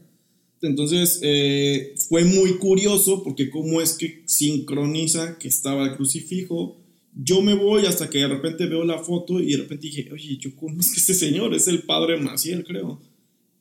Entonces 0.62 1.20
eh, 1.22 1.94
fue 2.08 2.24
muy 2.24 2.56
curioso 2.58 3.22
porque 3.22 3.50
cómo 3.50 3.80
es 3.80 3.94
que 3.94 4.22
sincroniza 4.26 5.38
que 5.38 5.48
estaba 5.48 5.84
el 5.84 5.96
crucifijo. 5.96 6.76
Yo 7.14 7.40
me 7.40 7.54
voy 7.54 7.86
hasta 7.86 8.10
que 8.10 8.18
de 8.18 8.28
repente 8.28 8.66
veo 8.66 8.84
la 8.84 8.98
foto 8.98 9.40
y 9.40 9.52
de 9.52 9.58
repente 9.58 9.86
dije, 9.86 10.10
oye, 10.12 10.36
yo 10.36 10.54
conozco 10.54 10.94
a 10.94 10.96
este 10.96 11.14
señor, 11.14 11.54
es 11.54 11.68
el 11.68 11.82
padre 11.82 12.18
Maciel, 12.18 12.64
creo. 12.64 13.00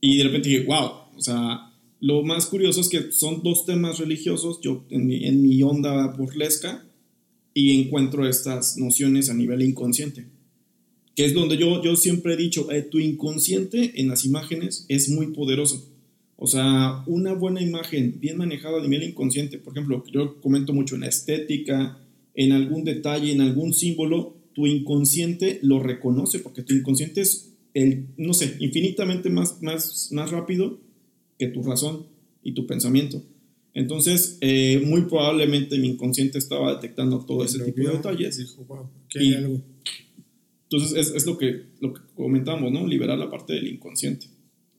Y 0.01 0.17
de 0.17 0.23
repente 0.25 0.49
dije, 0.49 0.65
wow, 0.65 0.91
o 1.15 1.21
sea, 1.21 1.71
lo 1.99 2.23
más 2.23 2.47
curioso 2.47 2.81
es 2.81 2.89
que 2.89 3.11
son 3.11 3.41
dos 3.43 3.65
temas 3.65 3.99
religiosos, 3.99 4.59
yo 4.61 4.85
en 4.89 5.05
mi, 5.05 5.25
en 5.25 5.41
mi 5.41 5.61
onda 5.63 6.07
burlesca, 6.07 6.85
y 7.53 7.81
encuentro 7.81 8.27
estas 8.27 8.77
nociones 8.77 9.29
a 9.29 9.33
nivel 9.33 9.61
inconsciente, 9.61 10.25
que 11.15 11.25
es 11.25 11.33
donde 11.33 11.57
yo, 11.57 11.81
yo 11.81 11.95
siempre 11.95 12.33
he 12.33 12.37
dicho, 12.37 12.69
eh, 12.69 12.81
tu 12.81 12.99
inconsciente 12.99 13.93
en 13.95 14.09
las 14.09 14.25
imágenes 14.25 14.85
es 14.89 15.09
muy 15.09 15.27
poderoso. 15.27 15.89
O 16.35 16.47
sea, 16.47 17.01
una 17.07 17.33
buena 17.33 17.61
imagen 17.61 18.19
bien 18.19 18.37
manejada 18.37 18.79
a 18.79 18.81
nivel 18.81 19.03
inconsciente, 19.03 19.57
por 19.57 19.73
ejemplo, 19.73 20.03
yo 20.11 20.41
comento 20.41 20.73
mucho 20.73 20.95
en 20.95 21.01
la 21.01 21.07
estética, 21.07 21.97
en 22.35 22.51
algún 22.51 22.83
detalle, 22.83 23.31
en 23.31 23.39
algún 23.39 23.73
símbolo, 23.73 24.35
tu 24.53 24.67
inconsciente 24.67 25.59
lo 25.61 25.79
reconoce 25.81 26.39
porque 26.39 26.61
tu 26.61 26.73
inconsciente 26.73 27.21
es 27.21 27.53
el, 27.73 28.07
no 28.17 28.33
sé, 28.33 28.57
infinitamente 28.59 29.29
más, 29.29 29.61
más, 29.61 30.09
más 30.11 30.31
rápido 30.31 30.79
que 31.37 31.47
tu 31.47 31.63
razón 31.63 32.05
y 32.43 32.53
tu 32.53 32.65
pensamiento. 32.65 33.23
Entonces, 33.73 34.37
eh, 34.41 34.81
muy 34.85 35.01
probablemente 35.01 35.77
mi 35.77 35.89
inconsciente 35.89 36.37
estaba 36.37 36.73
detectando 36.75 37.25
todo 37.25 37.43
ese 37.43 37.59
tipo 37.63 37.75
vio 37.77 37.89
de 37.91 37.95
detalles. 37.97 38.37
Dijo, 38.37 38.63
wow, 38.65 38.89
aquí 39.05 39.19
Y- 39.29 39.33
algo. 39.33 39.61
Entonces, 40.69 40.97
es, 40.97 41.13
es 41.15 41.25
lo, 41.25 41.37
que, 41.37 41.63
lo 41.79 41.93
que 41.93 42.01
comentamos, 42.15 42.71
¿no? 42.71 42.87
Liberar 42.87 43.17
la 43.19 43.29
parte 43.29 43.53
del 43.53 43.67
inconsciente 43.67 44.27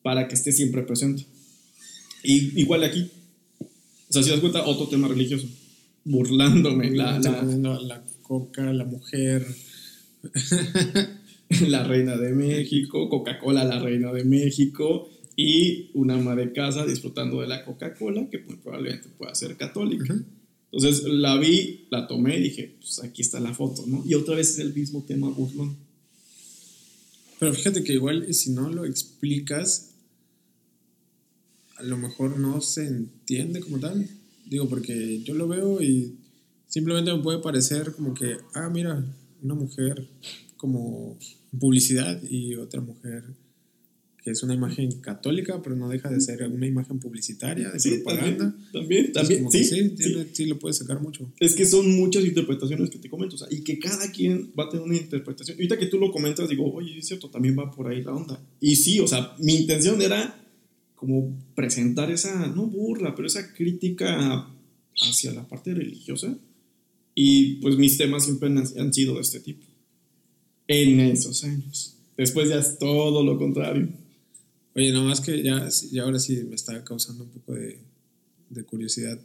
para 0.02 0.26
que 0.28 0.34
esté 0.34 0.50
siempre 0.52 0.82
presente. 0.82 1.24
Y 2.24 2.58
igual 2.60 2.82
aquí. 2.84 3.08
O 3.60 4.12
sea, 4.12 4.22
si 4.22 4.30
das 4.30 4.40
cuenta, 4.40 4.64
otro 4.66 4.86
tema 4.88 5.08
religioso. 5.08 5.46
burlándome. 6.04 6.90
La, 6.90 7.18
la, 7.18 7.42
la 7.80 8.04
coca, 8.22 8.72
la 8.72 8.84
mujer. 8.84 9.46
la 11.68 11.84
reina 11.84 12.16
de 12.16 12.32
México, 12.32 13.08
Coca-Cola, 13.08 13.64
la 13.64 13.78
reina 13.78 14.12
de 14.12 14.24
México, 14.24 15.08
y 15.36 15.90
una 15.92 16.14
ama 16.14 16.34
de 16.34 16.52
casa 16.52 16.86
disfrutando 16.86 17.42
de 17.42 17.46
la 17.46 17.64
Coca-Cola, 17.64 18.28
que 18.30 18.38
muy 18.38 18.56
probablemente 18.56 19.10
pueda 19.10 19.34
ser 19.34 19.56
católica. 19.56 20.14
Ujú. 20.14 20.24
Entonces 20.72 21.04
la 21.04 21.38
vi, 21.38 21.86
la 21.90 22.06
tomé 22.06 22.38
y 22.38 22.44
dije, 22.44 22.76
pues 22.80 23.02
aquí 23.02 23.22
está 23.22 23.38
la 23.38 23.54
foto, 23.54 23.84
¿no? 23.86 24.02
Y 24.06 24.14
otra 24.14 24.34
vez 24.34 24.50
es 24.50 24.58
el 24.58 24.74
mismo 24.74 25.04
tema 25.04 25.28
burlón. 25.28 25.76
Pero 27.38 27.52
fíjate 27.52 27.84
que 27.84 27.92
igual 27.92 28.32
si 28.32 28.50
no 28.50 28.70
lo 28.70 28.84
explicas, 28.86 29.90
a 31.76 31.82
lo 31.82 31.98
mejor 31.98 32.38
no 32.38 32.60
se 32.62 32.86
entiende 32.86 33.60
como 33.60 33.78
tal. 33.78 34.08
Digo, 34.46 34.68
porque 34.68 35.22
yo 35.22 35.34
lo 35.34 35.46
veo 35.48 35.82
y 35.82 36.16
simplemente 36.66 37.12
me 37.12 37.22
puede 37.22 37.40
parecer 37.40 37.92
como 37.92 38.14
que, 38.14 38.38
ah, 38.54 38.70
mira, 38.70 39.04
una 39.42 39.54
mujer 39.54 40.08
como 40.56 41.18
publicidad 41.58 42.22
y 42.22 42.54
otra 42.54 42.80
mujer 42.80 43.24
que 44.26 44.32
es 44.32 44.42
una 44.42 44.54
imagen 44.54 44.90
católica, 45.00 45.62
pero 45.62 45.76
no 45.76 45.88
deja 45.88 46.10
de 46.10 46.20
ser 46.20 46.42
una 46.48 46.66
imagen 46.66 46.98
publicitaria, 46.98 47.70
de 47.70 47.78
Sí, 47.78 47.90
propaganda. 47.90 48.56
también, 48.72 49.12
también, 49.12 49.12
también, 49.12 49.50
sí, 49.52 49.62
sí, 49.64 49.76
sí. 49.76 49.90
tiene- 49.94 50.26
sí 50.32 50.46
lo 50.46 50.58
puedes 50.58 50.78
sacar 50.78 51.00
mucho. 51.00 51.30
Es 51.38 51.54
que 51.54 51.64
son 51.64 51.88
muchas 51.94 52.24
interpretaciones 52.24 52.90
que 52.90 52.98
te 52.98 53.08
comento, 53.08 53.36
o 53.36 53.38
sea, 53.38 53.46
y 53.52 53.62
que 53.62 53.78
cada 53.78 54.10
quien 54.10 54.50
va 54.58 54.64
a 54.64 54.68
tener 54.68 54.84
una 54.84 54.96
interpretación. 54.96 55.56
Ahorita 55.56 55.78
que 55.78 55.86
tú 55.86 55.98
lo 55.98 56.10
comentas, 56.10 56.48
digo, 56.48 56.68
oye, 56.74 56.98
es 56.98 57.06
cierto, 57.06 57.30
también 57.30 57.56
va 57.56 57.70
por 57.70 57.86
ahí 57.86 58.02
la 58.02 58.14
onda. 58.14 58.44
Y 58.60 58.74
sí, 58.74 58.98
o 58.98 59.06
sea, 59.06 59.32
mi 59.38 59.54
intención 59.54 60.02
era 60.02 60.44
como 60.96 61.38
presentar 61.54 62.10
esa, 62.10 62.48
no 62.48 62.66
burla, 62.66 63.14
pero 63.14 63.28
esa 63.28 63.54
crítica 63.54 64.48
hacia 64.96 65.32
la 65.34 65.46
parte 65.46 65.72
religiosa. 65.72 66.36
Y 67.14 67.60
pues 67.60 67.76
mis 67.76 67.96
temas 67.96 68.24
siempre 68.24 68.48
han 68.48 68.92
sido 68.92 69.14
de 69.14 69.20
este 69.20 69.38
tipo. 69.38 69.64
En 70.66 70.98
esos 70.98 71.44
años. 71.44 71.92
Después 72.16 72.48
ya 72.48 72.58
es 72.58 72.76
todo 72.80 73.22
lo 73.22 73.38
contrario. 73.38 73.88
Oye, 74.76 74.92
nomás 74.92 75.20
que 75.20 75.42
ya, 75.42 75.68
ya 75.90 76.02
ahora 76.02 76.18
sí 76.18 76.44
me 76.48 76.54
está 76.54 76.84
causando 76.84 77.24
un 77.24 77.30
poco 77.30 77.54
de, 77.54 77.80
de 78.50 78.64
curiosidad. 78.64 79.18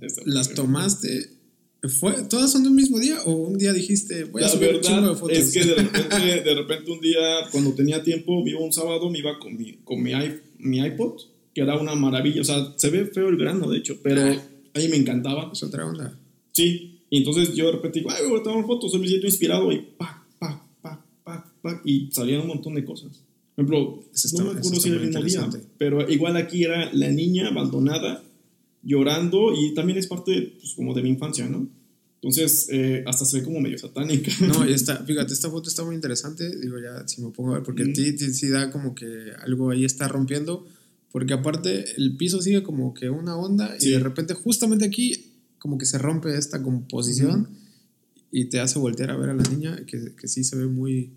Esta- 0.00 0.22
¿Las 0.24 0.54
tomaste? 0.54 1.30
¿Fue, 2.00 2.14
¿Todas 2.24 2.50
son 2.50 2.62
de 2.62 2.70
un 2.70 2.74
mismo 2.74 2.98
día? 2.98 3.22
¿O 3.26 3.32
un 3.32 3.58
día 3.58 3.72
dijiste, 3.72 4.24
voy 4.24 4.42
a 4.42 4.46
La 4.46 4.50
subir 4.52 4.74
un 4.74 4.80
chingo 4.80 4.96
de 4.96 5.02
verdad 5.08 5.18
fotos? 5.20 5.38
es 5.38 5.52
que 5.52 5.64
de 5.64 5.74
repente, 5.82 6.42
de 6.42 6.54
repente 6.54 6.90
un 6.90 7.00
día, 7.00 7.20
cuando 7.52 7.74
tenía 7.74 8.02
tiempo, 8.02 8.42
iba 8.46 8.58
un 8.60 8.72
sábado, 8.72 9.08
me 9.10 9.18
iba 9.18 9.38
con 9.38 9.56
mi, 9.56 9.74
con 9.84 10.02
mi, 10.02 10.12
mi 10.58 10.78
iPod, 10.78 11.20
que 11.54 11.60
era 11.60 11.78
una 11.78 11.94
maravilla. 11.94 12.40
O 12.40 12.44
sea, 12.44 12.72
se 12.76 12.90
ve 12.90 13.06
feo 13.06 13.28
el 13.28 13.36
grano, 13.36 13.70
de 13.70 13.78
hecho, 13.78 13.98
pero 14.02 14.22
Ah. 14.22 14.42
a 14.74 14.78
mí 14.78 14.88
me 14.88 14.96
encantaba. 14.96 15.50
Es 15.52 15.62
otra 15.62 15.86
onda. 15.86 16.18
Sí, 16.52 17.02
y 17.10 17.18
entonces 17.18 17.54
yo 17.54 17.66
de 17.66 17.72
repente 17.72 17.98
digo, 18.00 18.10
ay, 18.10 18.26
voy 18.28 18.40
a 18.40 18.42
tomar 18.42 18.64
fotos, 18.66 18.90
yo 18.92 18.98
me 18.98 19.06
siento 19.06 19.26
inspirado 19.26 19.70
y 19.70 19.78
pa, 19.98 20.26
pa, 20.38 20.66
pa, 20.80 21.04
pa, 21.22 21.52
pa, 21.62 21.82
y 21.84 22.08
salían 22.10 22.40
un 22.40 22.48
montón 22.48 22.74
de 22.74 22.84
cosas. 22.84 23.22
Por 23.56 23.64
ejemplo, 23.64 24.04
está- 24.14 24.38
no 24.44 24.52
me 24.52 24.58
acuerdo 24.60 24.80
si 24.80 24.88
era 24.90 25.00
el 25.00 25.06
mismo 25.06 25.22
día, 25.24 25.50
pero 25.78 26.08
igual 26.08 26.36
aquí 26.36 26.62
era 26.62 26.92
la 26.92 27.10
niña 27.10 27.48
abandonada, 27.48 28.22
llorando, 28.82 29.52
y 29.54 29.74
también 29.74 29.98
es 29.98 30.06
parte, 30.06 30.54
pues, 30.60 30.74
como 30.74 30.94
de 30.94 31.02
mi 31.02 31.08
infancia, 31.10 31.48
¿no? 31.48 31.68
Entonces, 32.16 32.68
eh, 32.70 33.02
hasta 33.06 33.24
se 33.24 33.38
ve 33.38 33.44
como 33.44 33.60
medio 33.60 33.78
satánica. 33.78 34.30
No, 34.46 34.64
y 34.68 34.72
está, 34.72 35.04
fíjate, 35.04 35.32
esta 35.32 35.50
foto 35.50 35.68
está 35.68 35.84
muy 35.84 35.94
interesante. 35.94 36.48
Digo, 36.60 36.76
ya, 36.78 37.06
si 37.06 37.20
me 37.22 37.30
pongo 37.30 37.50
a 37.52 37.54
ver, 37.56 37.62
porque 37.62 37.84
Mm. 37.84 37.94
sí, 37.94 38.18
sí, 38.18 38.34
sí 38.34 38.48
da 38.48 38.70
como 38.70 38.94
que 38.94 39.30
algo 39.42 39.70
ahí 39.70 39.84
está 39.84 40.08
rompiendo. 40.08 40.66
Porque 41.12 41.32
aparte, 41.34 41.84
el 41.96 42.16
piso 42.16 42.42
sigue 42.42 42.62
como 42.62 42.92
que 42.94 43.08
una 43.10 43.36
onda 43.36 43.74
Sí. 43.78 43.88
y 43.88 43.92
de 43.92 44.00
repente, 44.00 44.34
justamente 44.34 44.84
aquí, 44.84 45.32
como 45.58 45.78
que 45.78 45.86
se 45.86 45.98
rompe 45.98 46.36
esta 46.36 46.62
composición 46.62 47.48
y 48.30 48.46
te 48.46 48.60
hace 48.60 48.78
voltear 48.78 49.10
a 49.12 49.16
ver 49.16 49.30
a 49.30 49.34
la 49.34 49.42
niña, 49.44 49.76
que, 49.86 50.14
que 50.14 50.28
sí 50.28 50.44
se 50.44 50.56
ve 50.56 50.66
muy, 50.66 51.10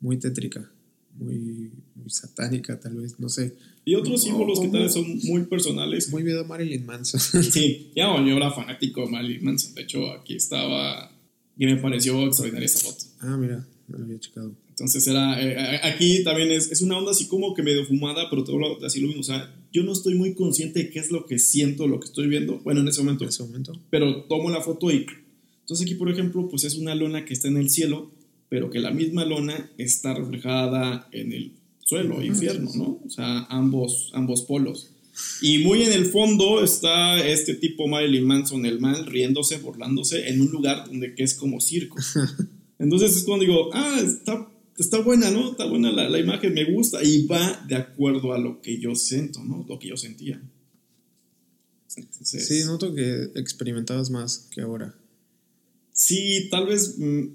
muy 0.00 0.18
tétrica, 0.18 0.70
muy, 1.16 1.70
muy 1.94 2.10
satánica, 2.10 2.78
tal 2.78 2.96
vez, 2.96 3.18
no 3.18 3.28
sé. 3.28 3.54
Y 3.84 3.94
otros 3.94 4.22
símbolos 4.22 4.60
que 4.60 4.68
tal 4.68 4.82
vez 4.82 4.92
son 4.92 5.18
muy 5.24 5.44
personales. 5.44 6.10
Muy 6.10 6.22
video 6.22 6.44
Marilyn 6.44 6.84
Manson. 6.86 7.20
Sí, 7.42 7.90
ya 7.94 8.10
bueno, 8.12 8.28
yo 8.28 8.36
era 8.36 8.50
fanático 8.50 9.02
de 9.02 9.10
Marilyn 9.10 9.44
Manson. 9.44 9.74
De 9.74 9.82
hecho, 9.82 10.10
aquí 10.12 10.34
estaba 10.34 11.10
y 11.60 11.66
me 11.66 11.76
pareció 11.76 12.26
extraordinaria 12.26 12.64
esa 12.64 12.78
foto. 12.78 13.04
ah, 13.20 13.36
mira, 13.36 13.66
no 13.86 13.98
lo 13.98 14.04
había 14.04 14.18
checado. 14.18 14.54
Entonces 14.70 15.06
era, 15.06 15.42
eh, 15.42 15.52
eh, 15.58 15.80
aquí 15.82 16.24
también 16.24 16.50
es, 16.50 16.72
es 16.72 16.80
una 16.80 16.96
onda 16.96 17.10
así 17.10 17.26
como 17.26 17.52
que 17.52 17.62
medio 17.62 17.84
fumada, 17.84 18.30
pero 18.30 18.42
hablo 18.48 18.78
de 18.80 18.86
así 18.86 18.98
lo 18.98 19.08
mismo. 19.08 19.20
O 19.20 19.24
sea, 19.24 19.54
yo 19.70 19.82
no 19.82 19.92
estoy 19.92 20.14
muy 20.14 20.34
consciente 20.34 20.84
de 20.84 20.90
qué 20.90 21.00
es 21.00 21.10
lo 21.10 21.26
que 21.26 21.38
siento, 21.38 21.86
lo 21.86 22.00
que 22.00 22.06
estoy 22.06 22.28
viendo. 22.28 22.60
Bueno, 22.60 22.80
en 22.80 22.88
ese 22.88 23.02
momento. 23.02 23.24
En 23.24 23.28
ese 23.28 23.42
momento. 23.42 23.72
Pero 23.90 24.22
tomo 24.24 24.48
la 24.48 24.62
foto 24.62 24.90
y... 24.90 25.04
Entonces 25.60 25.86
aquí, 25.86 25.96
por 25.96 26.10
ejemplo, 26.10 26.48
pues 26.48 26.64
es 26.64 26.76
una 26.76 26.94
lona 26.94 27.26
que 27.26 27.34
está 27.34 27.48
en 27.48 27.58
el 27.58 27.68
cielo, 27.68 28.10
pero 28.50 28.68
que 28.68 28.80
la 28.80 28.90
misma 28.90 29.24
lona 29.24 29.70
está 29.78 30.12
reflejada 30.12 31.08
en 31.12 31.32
el 31.32 31.52
suelo, 31.86 32.22
infierno, 32.22 32.70
¿no? 32.74 33.00
O 33.06 33.08
sea, 33.08 33.46
ambos, 33.48 34.10
ambos 34.12 34.42
polos. 34.42 34.90
Y 35.40 35.58
muy 35.58 35.82
en 35.82 35.92
el 35.92 36.06
fondo 36.06 36.62
está 36.62 37.24
este 37.24 37.54
tipo 37.54 37.86
Marilyn 37.86 38.26
Manson, 38.26 38.66
el 38.66 38.80
mal, 38.80 39.06
riéndose, 39.06 39.58
burlándose 39.58 40.28
en 40.28 40.40
un 40.40 40.50
lugar 40.50 40.86
donde 40.86 41.14
que 41.14 41.22
es 41.22 41.34
como 41.34 41.60
circo. 41.60 41.96
Entonces 42.78 43.16
es 43.16 43.22
cuando 43.24 43.44
digo, 43.44 43.70
ah, 43.72 44.00
está, 44.04 44.48
está 44.78 44.98
buena, 44.98 45.30
¿no? 45.30 45.52
Está 45.52 45.66
buena 45.66 45.92
la, 45.92 46.08
la 46.08 46.18
imagen, 46.18 46.52
me 46.52 46.64
gusta 46.64 47.02
y 47.04 47.26
va 47.26 47.64
de 47.68 47.76
acuerdo 47.76 48.32
a 48.32 48.38
lo 48.38 48.60
que 48.60 48.78
yo 48.78 48.94
siento, 48.94 49.44
¿no? 49.44 49.64
Lo 49.68 49.78
que 49.78 49.88
yo 49.88 49.96
sentía. 49.96 50.40
Entonces, 51.96 52.46
Sí, 52.46 52.64
noto 52.64 52.94
que 52.94 53.30
experimentabas 53.36 54.10
más 54.10 54.48
que 54.50 54.60
ahora. 54.62 54.94
sí, 55.92 56.48
tal 56.50 56.66
vez 56.66 56.96
mm, 56.98 57.26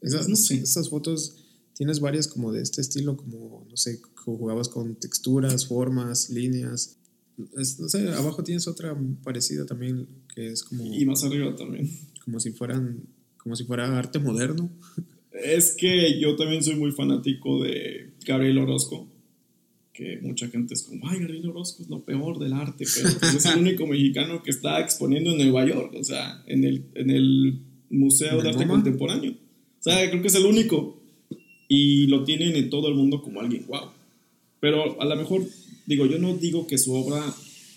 Esas, 0.00 0.28
No 0.28 0.36
sé. 0.36 0.56
esas 0.58 0.88
fotos, 0.90 1.36
tienes 1.74 2.00
varias 2.00 2.28
como 2.28 2.52
de 2.52 2.62
este 2.62 2.80
estilo, 2.80 3.16
como, 3.16 3.66
no 3.68 3.76
sé, 3.76 4.00
jugabas 4.14 4.68
con 4.68 4.94
texturas, 4.96 5.66
formas, 5.66 6.30
líneas. 6.30 6.98
Es- 7.58 7.78
no 7.80 7.88
sé, 7.88 8.08
abajo 8.10 8.42
tienes 8.42 8.66
otra 8.66 8.96
parecida 9.22 9.66
también, 9.66 10.06
que 10.34 10.48
es 10.52 10.62
como, 10.62 10.84
y 10.94 11.04
más 11.04 11.22
arriba 11.24 11.54
también. 11.54 11.90
como 12.24 12.40
si 12.40 12.50
fueran, 12.52 13.02
como 13.36 13.54
si 13.56 13.64
fuera 13.64 13.96
arte 13.98 14.18
moderno. 14.18 14.70
Es 15.32 15.72
que 15.76 16.18
yo 16.18 16.34
también 16.36 16.62
soy 16.62 16.76
muy 16.76 16.92
fanático 16.92 17.62
de 17.62 18.14
Gabriel 18.26 18.58
Orozco, 18.58 19.06
que 19.92 20.18
mucha 20.22 20.48
gente 20.48 20.74
es 20.74 20.82
como, 20.82 21.06
ay, 21.08 21.20
Gabriel 21.20 21.48
Orozco 21.50 21.82
es 21.82 21.88
lo 21.88 22.04
peor 22.04 22.38
del 22.38 22.52
arte, 22.54 22.84
pero 22.94 23.10
pues 23.20 23.34
es 23.34 23.44
el 23.46 23.58
único 23.60 23.86
mexicano 23.86 24.42
que 24.42 24.50
está 24.50 24.80
exponiendo 24.80 25.30
en 25.32 25.38
Nueva 25.38 25.66
York, 25.66 25.94
o 25.98 26.04
sea, 26.04 26.42
en 26.46 26.64
el, 26.64 26.86
en 26.94 27.10
el 27.10 27.60
Museo 27.90 28.30
¿En 28.32 28.34
de 28.36 28.40
el 28.40 28.46
Arte 28.48 28.66
MoMA? 28.66 28.74
Contemporáneo. 28.82 29.36
Sea, 29.90 30.10
creo 30.10 30.22
que 30.22 30.28
es 30.28 30.34
el 30.34 30.46
único. 30.46 30.98
Y 31.68 32.06
lo 32.06 32.24
tienen 32.24 32.54
en 32.56 32.70
todo 32.70 32.88
el 32.88 32.94
mundo 32.94 33.22
como 33.22 33.40
alguien, 33.40 33.66
wow. 33.66 33.90
Pero 34.60 35.00
a 35.00 35.04
lo 35.04 35.16
mejor, 35.16 35.44
digo, 35.86 36.06
yo 36.06 36.18
no 36.18 36.36
digo 36.36 36.66
que 36.66 36.78
su 36.78 36.92
obra 36.94 37.22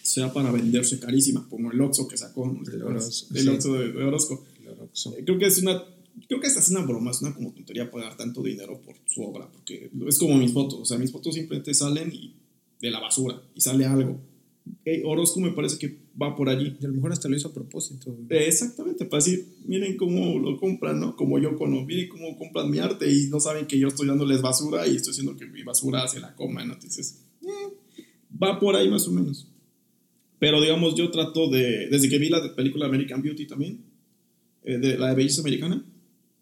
sea 0.04 0.32
para 0.34 0.52
venderse 0.52 1.00
carísima, 1.00 1.48
como 1.50 1.72
el 1.72 1.82
Oxxo 1.82 2.08
que 2.08 2.17
sacó, 2.17 2.48
¿no? 2.48 2.62
El 2.72 2.82
Orozco, 2.84 3.36
el 3.36 3.41
sí. 3.41 3.48
Oxxo 3.50 3.74
de, 3.74 3.91
de 3.91 4.04
Orozco. 4.04 4.45
Son- 4.93 5.13
Eh, 5.13 5.24
Creo 5.26 5.38
que 5.39 5.48
es 5.48 5.58
una. 5.62 5.84
Creo 6.28 6.39
que 6.41 6.48
esta 6.48 6.60
es 6.60 6.69
una 6.69 6.82
broma, 6.82 7.12
es 7.12 7.22
una 7.22 7.34
como 7.34 7.52
tontería 7.52 7.89
pagar 7.89 8.15
tanto 8.17 8.43
dinero 8.43 8.80
por 8.82 8.95
su 9.08 9.24
obra, 9.24 9.50
porque 9.52 9.89
es 10.08 10.17
como 10.17 10.36
mis 10.38 10.52
fotos, 10.52 10.80
o 10.82 10.86
sea, 10.86 10.98
mis 10.98 11.12
fotos 11.12 11.34
simplemente 11.36 11.74
salen 11.74 12.12
y, 12.13 12.34
de 12.82 12.91
la 12.91 13.00
basura 13.00 13.41
y 13.56 13.62
sale 13.62 13.86
algo. 13.86 14.19
Eh, 14.86 15.02
Orozco 15.06 15.39
me 15.39 15.52
parece 15.52 15.78
que 15.80 15.98
va 16.21 16.36
por 16.36 16.49
allí. 16.49 16.75
Y 16.82 16.86
a 16.86 16.89
lo 16.89 16.95
mejor 16.95 17.12
hasta 17.12 17.29
lo 17.29 17.36
hizo 17.36 17.49
a 17.49 17.53
propósito. 17.53 18.15
Eh, 18.29 18.45
exactamente, 18.47 19.05
para 19.05 19.23
decir, 19.23 19.45
miren 19.65 19.95
cómo 19.97 20.38
lo 20.39 20.58
compran, 20.60 20.99
¿no? 20.99 21.15
Como 21.15 21.39
yo 21.39 21.55
conozco, 21.58 21.86
miren 21.86 22.10
cómo 22.10 22.38
compran 22.38 22.69
mi 22.69 22.79
arte 22.79 23.12
y 23.12 23.27
no 23.29 23.39
saben 23.39 23.65
que 23.67 23.77
yo 23.79 23.88
estoy 23.88 24.08
dándoles 24.08 24.41
basura 24.41 24.88
y 24.88 24.95
estoy 24.95 25.12
haciendo 25.12 25.36
que 25.38 25.45
mi 25.45 25.63
basura 25.63 26.08
se 26.08 26.19
la 26.19 26.36
coman, 26.36 26.67
¿no? 26.67 26.73
Entonces, 26.73 27.23
eh, 27.41 27.73
va 28.41 28.60
por 28.60 28.75
ahí 28.75 28.89
más 28.89 29.08
o 29.08 29.12
menos. 29.12 29.47
Pero 30.39 30.62
digamos, 30.62 30.95
yo 30.95 31.12
trato 31.12 31.49
de, 31.49 31.88
desde 31.89 32.08
que 32.10 32.17
vi 32.17 32.29
la 32.29 32.55
película 32.55 32.86
American 32.86 33.21
Beauty 33.21 33.45
también, 33.45 33.84
eh, 34.63 34.77
de 34.77 34.97
la 34.97 35.10
de 35.10 35.15
belleza 35.15 35.41
americana, 35.41 35.86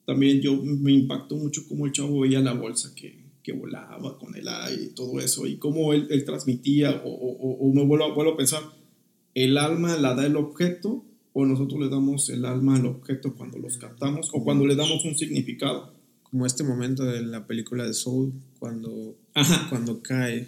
también 0.06 0.40
yo 0.40 0.56
me 0.64 0.92
impactó 0.92 1.36
mucho 1.36 1.68
cómo 1.68 1.86
el 1.86 1.92
chavo 1.92 2.20
veía 2.22 2.40
la 2.40 2.54
bolsa 2.54 2.94
que, 2.96 3.26
que 3.44 3.52
volaba 3.54 4.18
con 4.20 4.36
el 4.36 4.48
aire 4.48 4.84
y 4.84 4.90
todo 4.90 5.20
eso, 5.20 5.48
y 5.48 5.58
cómo 5.58 5.94
él, 5.94 6.08
él 6.12 6.24
transmitía, 6.26 7.02
o, 7.04 7.10
o- 7.10 7.58
o- 7.68 7.74
me 7.74 7.84
vuelvo, 7.84 8.14
vuelvo 8.14 8.34
a 8.34 8.38
pensar, 8.38 8.62
el 9.44 9.58
alma 9.58 9.98
la 9.98 10.16
da 10.16 10.26
el 10.26 10.36
objeto, 10.36 11.06
o 11.34 11.46
nosotros 11.46 11.80
le 11.80 11.90
damos 11.90 12.30
el 12.30 12.44
alma 12.46 12.76
al 12.78 12.88
objeto 12.88 13.36
cuando 13.36 13.60
los 13.60 13.78
captamos, 13.78 14.32
o 14.34 14.44
cuando 14.44 14.66
le 14.66 14.76
damos 14.76 15.06
un 15.06 15.16
significado. 15.16 15.94
Como 16.24 16.46
este 16.48 16.64
momento 16.64 17.04
de 17.06 17.22
la 17.22 17.46
película 17.46 17.86
de 17.86 17.94
Soul, 17.94 18.34
cuando, 18.58 19.16
Ajá. 19.36 19.68
cuando 19.70 20.02
cae 20.02 20.48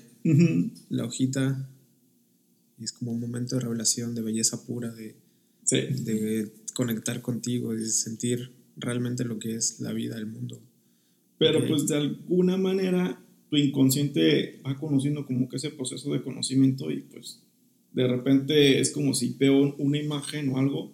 la 0.89 1.05
hojita 1.05 1.69
y 2.79 2.83
es 2.83 2.91
como 2.91 3.11
un 3.11 3.19
momento 3.19 3.55
de 3.55 3.61
revelación, 3.61 4.15
de 4.15 4.21
belleza 4.21 4.65
pura, 4.65 4.91
de, 4.91 5.15
Sí. 5.63 5.77
de 6.03 6.51
conectar 6.73 7.21
contigo, 7.21 7.73
de 7.75 7.85
sentir 7.85 8.51
realmente 8.75 9.23
lo 9.23 9.37
que 9.37 9.53
es 9.55 9.79
la 9.81 9.93
vida, 9.93 10.17
el 10.17 10.25
mundo. 10.25 10.59
Pero 11.37 11.65
pues 11.67 11.85
de 11.87 11.95
alguna 11.97 12.57
manera 12.57 13.21
tu 13.49 13.55
inconsciente 13.57 14.59
va 14.65 14.75
conociendo 14.77 15.25
como 15.27 15.47
que 15.47 15.57
ese 15.57 15.69
proceso 15.69 16.11
de 16.11 16.23
conocimiento 16.23 16.89
y 16.89 17.01
pues 17.01 17.43
de 17.93 18.07
repente 18.07 18.79
es 18.79 18.91
como 18.91 19.13
si 19.13 19.35
veo 19.37 19.75
una 19.77 19.97
imagen 19.97 20.49
o 20.49 20.57
algo, 20.57 20.91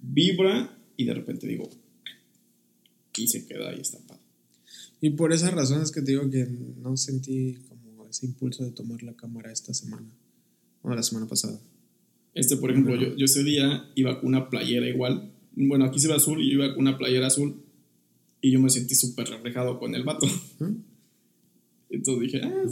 vibra 0.00 0.76
y 0.96 1.04
de 1.04 1.14
repente 1.14 1.46
digo, 1.46 1.68
y 3.16 3.28
se 3.28 3.46
queda 3.46 3.70
ahí 3.70 3.80
estampado. 3.80 4.20
Y 5.00 5.10
por 5.10 5.32
esas 5.32 5.52
razones 5.52 5.90
que 5.90 6.00
te 6.00 6.12
digo 6.12 6.30
que 6.30 6.46
no 6.80 6.96
sentí 6.96 7.58
como 7.68 8.06
ese 8.06 8.26
impulso 8.26 8.64
de 8.64 8.70
tomar 8.70 9.02
la 9.02 9.14
cámara 9.14 9.52
esta 9.52 9.74
semana, 9.74 10.08
o 10.82 10.90
la 10.90 11.02
semana 11.02 11.26
pasada. 11.26 11.58
Este, 12.34 12.56
por 12.56 12.70
ejemplo, 12.70 12.96
yo, 12.96 13.14
yo 13.16 13.24
ese 13.24 13.44
día 13.44 13.90
iba 13.94 14.20
con 14.20 14.28
una 14.28 14.48
playera 14.48 14.88
igual. 14.88 15.30
Bueno, 15.54 15.84
aquí 15.84 15.98
se 15.98 16.08
ve 16.08 16.14
azul 16.14 16.42
y 16.42 16.50
yo 16.50 16.54
iba 16.54 16.74
con 16.74 16.86
una 16.86 16.98
playera 16.98 17.26
azul 17.26 17.62
y 18.40 18.50
yo 18.50 18.60
me 18.60 18.70
sentí 18.70 18.94
súper 18.94 19.28
reflejado 19.28 19.78
con 19.78 19.94
el 19.94 20.02
vato. 20.02 20.26
Entonces 21.90 22.32
dije, 22.32 22.40
ah, 22.42 22.64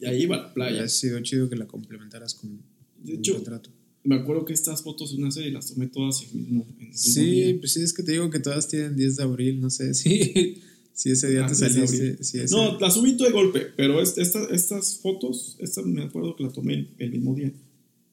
y 0.00 0.06
ahí 0.06 0.22
iba 0.22 0.36
la 0.36 0.54
playa. 0.54 0.84
Ha 0.84 0.88
sido 0.88 1.20
chido 1.20 1.48
que 1.48 1.56
la 1.56 1.66
complementaras 1.66 2.34
con 2.34 2.60
De 3.02 3.14
hecho, 3.14 3.34
retrato. 3.38 3.70
Me 4.04 4.16
acuerdo 4.16 4.44
que 4.44 4.52
estas 4.52 4.82
fotos 4.82 5.12
una 5.12 5.30
serie 5.30 5.52
las 5.52 5.68
tomé 5.72 5.86
todas 5.86 6.22
el 6.22 6.34
mismo, 6.40 6.66
en 6.68 6.80
el 6.82 6.88
mismo 6.88 6.98
Sí, 6.98 7.24
día. 7.30 7.56
pues 7.60 7.72
sí, 7.72 7.82
es 7.82 7.92
que 7.92 8.02
te 8.02 8.12
digo 8.12 8.30
que 8.30 8.40
todas 8.40 8.66
tienen 8.68 8.96
10 8.96 9.16
de 9.16 9.22
abril, 9.22 9.60
no 9.60 9.70
sé 9.70 9.94
si, 9.94 10.58
si 10.92 11.10
ese 11.10 11.30
día 11.30 11.44
Ah, 11.44 11.48
te 11.48 11.54
10 11.54 11.60
de 11.60 11.86
saliste. 11.86 12.24
Si 12.24 12.38
ese- 12.40 12.54
No, 12.54 12.78
las 12.80 12.94
subí 12.94 13.16
todo 13.16 13.28
de 13.28 13.32
golpe, 13.34 13.66
pero 13.76 14.00
es- 14.02 14.18
esta- 14.18 14.44
estas 14.50 14.98
fotos, 14.98 15.56
esta 15.60 15.82
me 15.82 16.02
acuerdo 16.02 16.34
que 16.34 16.42
la 16.44 16.50
tomé 16.50 16.74
el, 16.74 16.88
el 16.98 17.10
mismo 17.12 17.34
día. 17.34 17.52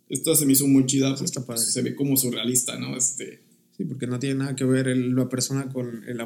Esta 0.10 0.36
se 0.36 0.46
me 0.46 0.54
hizo 0.54 0.68
muy 0.68 0.86
chida, 0.86 1.10
porque 1.10 1.26
está 1.26 1.46
padre. 1.46 1.62
se 1.62 1.82
ve 1.82 1.96
como 1.96 2.16
surrealista, 2.18 2.78
¿no? 2.80 2.96
Este, 2.96 3.42
Sí, 3.78 3.86
porque 3.86 4.08
no 4.08 4.20
tiene 4.20 4.36
nada 4.36 4.56
que 4.56 4.66
ver 4.66 4.90
el- 4.90 5.16
la 5.16 5.28
persona 5.30 5.70
con, 5.70 6.04
el, 6.08 6.18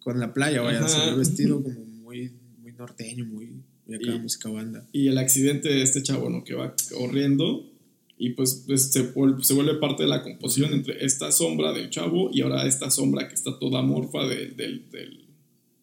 con 0.00 0.18
la 0.18 0.32
playa, 0.32 0.62
vaya, 0.62 0.78
Ajá. 0.80 0.88
se 0.88 1.10
ve 1.10 1.16
vestido 1.18 1.62
como 1.62 1.84
muy, 1.84 2.32
muy 2.60 2.72
norteño, 2.72 3.24
muy, 3.26 3.52
muy 3.86 3.96
acá, 3.96 4.14
Y- 4.16 4.18
música 4.18 4.48
banda. 4.48 4.84
y 4.92 5.06
el 5.08 5.18
accidente 5.18 5.68
de 5.68 5.82
este 5.82 6.02
chavo, 6.02 6.28
¿no? 6.30 6.42
Que 6.42 6.54
va 6.54 6.74
corriendo 6.96 7.70
y 8.18 8.30
pues, 8.30 8.64
pues, 8.66 8.92
se, 8.92 9.12
se 9.42 9.54
vuelve 9.54 9.74
parte 9.74 10.04
de 10.04 10.08
la 10.08 10.22
composición 10.22 10.72
entre 10.72 11.04
esta 11.04 11.30
sombra 11.32 11.72
del 11.72 11.90
chavo 11.90 12.30
y 12.32 12.40
ahora 12.40 12.66
esta 12.66 12.90
sombra 12.90 13.28
que 13.28 13.34
está 13.34 13.58
toda 13.58 13.82
morfa 13.82 14.26
de- 14.26 14.48
del, 14.48 14.88
del, 14.90 15.26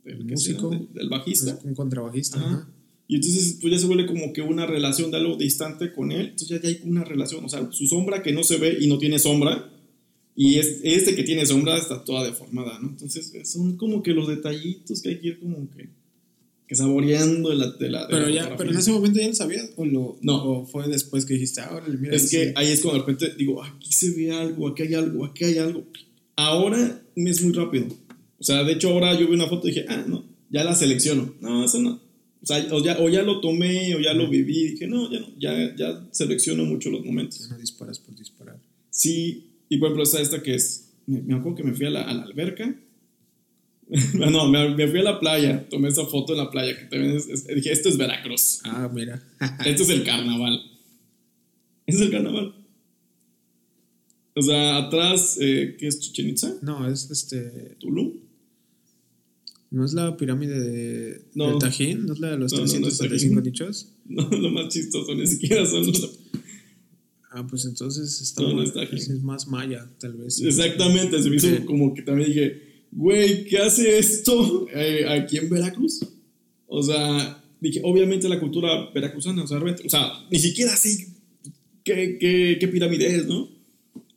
del, 0.04 0.28
¿qué 0.28 0.38
será? 0.38 0.60
Músico. 0.62 0.70
del, 0.70 0.94
del 0.94 1.10
bajista. 1.10 1.60
un 1.64 1.76
contrabajista, 1.76 2.38
Ajá. 2.40 2.48
ajá. 2.50 2.70
Y 3.08 3.16
entonces 3.16 3.58
pues 3.62 3.72
ya 3.74 3.80
se 3.80 3.86
vuelve 3.86 4.06
como 4.08 4.32
que 4.34 4.42
una 4.42 4.66
relación 4.66 5.12
de 5.12 5.18
algo 5.18 5.36
distante 5.36 5.94
con 5.94 6.12
él. 6.12 6.28
Entonces 6.30 6.50
ya, 6.50 6.62
ya 6.62 6.70
hay 6.70 6.82
una 6.90 7.04
relación, 7.04 7.44
o 7.46 7.50
sea, 7.50 7.70
su 7.72 7.86
sombra 7.86 8.24
que 8.24 8.32
no 8.32 8.44
se 8.44 8.58
ve 8.58 8.78
y 8.80 8.88
no 8.88 8.98
tiene 8.98 9.20
sombra. 9.20 9.70
Y 10.36 10.56
es- 10.56 10.80
este 10.84 11.14
que 11.16 11.24
tiene 11.24 11.46
sombra 11.46 11.78
está 11.78 12.04
toda 12.04 12.24
deformada, 12.26 12.80
¿no? 12.80 12.90
Entonces 12.90 13.32
son 13.48 13.78
como 13.78 14.02
que 14.02 14.14
los 14.14 14.28
detallitos 14.28 15.02
que 15.02 15.10
hay 15.10 15.20
que 15.20 15.28
ir 15.28 15.40
como 15.40 15.70
que, 15.70 15.90
que 16.68 16.76
saboreando 16.76 17.50
de 17.50 17.56
la, 17.56 17.68
de 17.72 17.90
la, 17.90 18.02
de 18.02 18.08
Pero, 18.10 18.28
la 18.30 18.36
ya, 18.36 18.56
pero 18.58 18.72
en 18.72 18.78
ese 18.78 18.92
momento 18.92 19.20
ya 19.20 19.28
lo 19.28 19.34
sabías, 19.36 19.70
o, 19.76 19.86
lo, 19.86 20.18
No. 20.22 20.44
o 20.44 20.66
fue 20.66 20.88
después 20.88 21.26
que 21.26 21.34
dijiste, 21.34 21.62
ahora 21.62 21.86
mira. 21.88 22.16
Es 22.16 22.30
que 22.30 22.48
sí. 22.48 22.52
ahí 22.56 22.72
es 22.72 22.82
cuando 22.82 23.02
de 23.04 23.06
repente 23.12 23.36
digo, 23.38 23.64
aquí 23.64 23.92
se 23.92 24.12
ve 24.12 24.32
algo, 24.32 24.68
aquí 24.70 24.84
hay 24.84 24.94
algo, 24.94 25.26
aquí 25.26 25.44
hay 25.46 25.58
algo. 25.58 25.84
Ahora 26.36 27.02
me 27.16 27.30
es 27.30 27.44
muy 27.44 27.54
rápido. 27.54 27.88
O 28.40 28.44
sea, 28.44 28.64
de 28.64 28.74
hecho 28.74 28.90
ahora 28.90 29.18
yo 29.20 29.28
vi 29.28 29.34
una 29.36 29.48
foto 29.48 29.68
y 29.68 29.72
dije, 29.72 29.86
ah, 29.90 30.04
no, 30.08 30.26
ya 30.50 30.64
la 30.64 30.74
selecciono. 30.76 31.34
No, 31.42 31.64
eso 31.66 31.80
no. 31.80 32.02
O 32.42 32.46
sea, 32.46 32.66
o 32.72 32.84
ya, 32.84 33.00
o 33.00 33.08
ya 33.10 33.24
lo 33.24 33.40
tomé 33.40 33.96
o 33.96 34.00
ya 34.00 34.14
lo 34.14 34.28
viví. 34.30 34.70
Dije, 34.72 34.88
no, 34.88 35.10
ya 35.12 35.20
no, 35.20 35.28
ya, 35.40 35.76
ya 35.76 36.08
selecciono 36.12 36.66
mucho 36.66 36.90
los 36.90 37.02
Ya 37.02 37.08
momentos. 37.08 37.50
no 37.50 37.58
disparas 37.58 38.00
por 38.00 38.16
disparar. 38.16 38.58
Sí, 38.90 39.46
y 39.70 39.78
por 39.78 39.88
ejemplo 39.88 40.04
está 40.04 40.20
esta 40.22 40.42
que 40.44 40.56
es, 40.56 40.90
me, 41.08 41.22
me 41.22 41.36
acuerdo 41.36 41.58
que 41.58 41.64
me 41.64 41.74
fui 41.74 41.86
a 41.86 41.90
la, 41.90 42.02
a 42.04 42.14
la 42.14 42.24
alberca. 42.24 42.76
no, 44.32 44.48
me, 44.50 44.76
me 44.76 44.88
fui 44.88 45.00
a 45.00 45.04
la 45.04 45.20
playa, 45.20 45.68
tomé 45.70 45.90
esa 45.90 46.06
foto 46.06 46.34
en 46.34 46.40
la 46.40 46.50
playa, 46.52 46.78
que 46.78 46.86
también 46.86 47.16
es- 47.18 47.28
es- 47.28 47.48
dije, 47.48 47.72
esto 47.72 47.90
es 47.90 47.98
Veracruz. 47.98 48.60
Ah, 48.64 48.90
mira. 48.94 49.22
Esto 49.66 49.84
es 49.84 49.90
el 49.90 50.04
carnaval. 50.04 50.60
Es 51.86 52.00
el 52.00 52.10
carnaval. 52.12 52.56
O 54.36 54.42
sea, 54.42 54.78
atrás, 54.78 55.38
eh, 55.40 55.76
¿qué 55.78 55.88
es 55.88 56.00
Chichen 56.00 56.30
Itza? 56.30 56.56
no, 56.62 56.88
es 56.90 57.10
este. 57.12 57.76
Tulum. 57.80 58.14
¿No 59.70 59.86
es 59.86 59.94
la 59.94 60.16
pirámide 60.18 60.60
de, 60.60 61.26
No. 61.36 61.50
del 61.50 61.58
Tajín? 61.60 62.06
¿No 62.06 62.14
es 62.14 62.20
la 62.20 62.30
de 62.32 62.38
los 62.38 62.52
No, 62.54 62.60
no, 62.60 62.64
no 62.66 62.88
es 62.88 62.98
335 62.98 63.36
Tajín. 63.36 63.44
nichos? 63.52 63.90
No, 64.06 64.30
lo 64.30 64.50
más 64.52 64.68
chistoso, 64.74 65.14
ni 65.16 65.26
siquiera 65.28 65.66
son 65.66 65.86
los- 65.88 66.20
Ah, 67.32 67.46
pues 67.50 67.66
entonces 67.66 68.22
está 68.22 68.42
No, 68.44 68.50
no 68.50 68.56
muy- 68.56 68.66
es 68.66 69.10
es 69.10 69.24
más 69.24 69.48
maya, 69.48 69.90
tal 70.00 70.14
vez. 70.14 70.40
Exactamente, 70.42 71.22
se 71.22 71.30
me 71.30 71.36
hizo 71.38 71.48
Sí. 71.48 71.64
como 71.66 71.94
que 71.96 72.04
también 72.04 72.28
dije, 72.30 72.73
güey, 72.96 73.46
¿qué 73.46 73.58
hace 73.60 73.98
esto 73.98 74.68
eh, 74.74 75.06
aquí 75.10 75.38
en 75.38 75.50
Veracruz? 75.50 76.00
O 76.68 76.82
sea, 76.84 77.44
dije, 77.62 77.82
obviamente 77.84 78.28
la 78.30 78.40
cultura 78.40 78.90
veracruzana, 78.94 79.44
o 79.44 79.48
sea, 79.48 79.58
realmente- 79.60 79.86
o 79.86 79.90
sea, 79.90 80.12
ni 80.32 80.40
siquiera 80.40 80.76
sé 80.76 81.08
qué, 81.84 82.18
qué, 82.20 82.58
qué 82.60 82.68
pirámide 82.68 83.16
es, 83.16 83.26
¿no? 83.28 83.50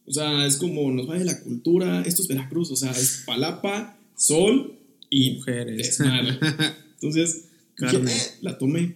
O 0.07 0.13
sea, 0.13 0.47
es 0.47 0.57
como 0.57 0.91
nos 0.93 1.07
vale 1.07 1.25
la 1.25 1.41
cultura, 1.43 2.03
esto 2.03 2.23
es 2.23 2.29
Veracruz, 2.29 2.71
o 2.71 2.77
sea, 2.77 2.93
es 2.93 3.23
palapa, 3.27 3.99
sol 4.17 4.75
y 5.11 5.33
Mujeres. 5.33 5.99
Entonces, 6.95 7.35
dije, 7.79 7.93
Carne. 7.93 8.13
"Eh", 8.13 8.21
la 8.43 8.57
tomé. 8.59 8.95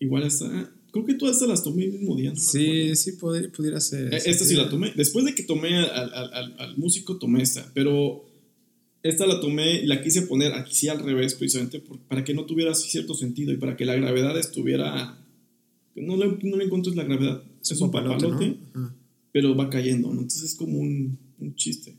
Igual 0.00 0.24
esta, 0.24 0.70
creo 0.92 1.04
que 1.04 1.14
todas 1.14 1.40
las 1.42 1.62
tomé 1.62 1.84
el 1.84 1.92
mismo 1.92 2.16
día, 2.16 2.30
no. 2.30 2.36
Sí, 2.36 2.94
sí, 2.96 3.12
podría, 3.12 3.50
pudiera 3.50 3.80
ser. 3.80 4.12
Eh, 4.14 4.20
Esta 4.26 4.44
sí 4.44 4.54
la 4.54 4.68
tomé. 4.68 4.92
Después 4.96 5.24
de 5.24 5.34
que 5.34 5.42
tomé 5.42 5.76
al, 5.78 6.12
al- 6.12 6.34
al- 6.34 6.54
al 6.58 6.76
músico, 6.78 7.16
tomé 7.16 7.42
esta. 7.42 7.68
Pero 7.74 8.27
esta 9.02 9.26
la 9.26 9.40
tomé 9.40 9.82
y 9.82 9.86
la 9.86 10.02
quise 10.02 10.22
poner 10.22 10.52
aquí 10.54 10.74
sí 10.74 10.88
al 10.88 11.00
revés, 11.00 11.34
precisamente 11.34 11.80
por- 11.80 11.98
para 12.00 12.24
que 12.24 12.34
no 12.34 12.44
tuviera 12.46 12.74
cierto 12.74 13.14
sentido 13.14 13.52
y 13.52 13.56
para 13.56 13.76
que 13.76 13.84
la 13.84 13.94
gravedad 13.94 14.36
estuviera. 14.38 15.18
No 15.94 16.16
le, 16.16 16.38
no 16.42 16.56
le 16.56 16.64
encuentres 16.64 16.94
la 16.96 17.04
gravedad. 17.04 17.42
Es, 17.60 17.80
un 17.80 17.90
papalote, 17.90 18.56
¿no? 18.74 18.94
Pero 19.32 19.54
va 19.56 19.68
cayendo, 19.68 20.08
¿no? 20.08 20.20
Entonces 20.22 20.42
es 20.50 20.54
como 20.54 20.78
un, 20.78 21.18
un 21.38 21.54
chiste. 21.56 21.96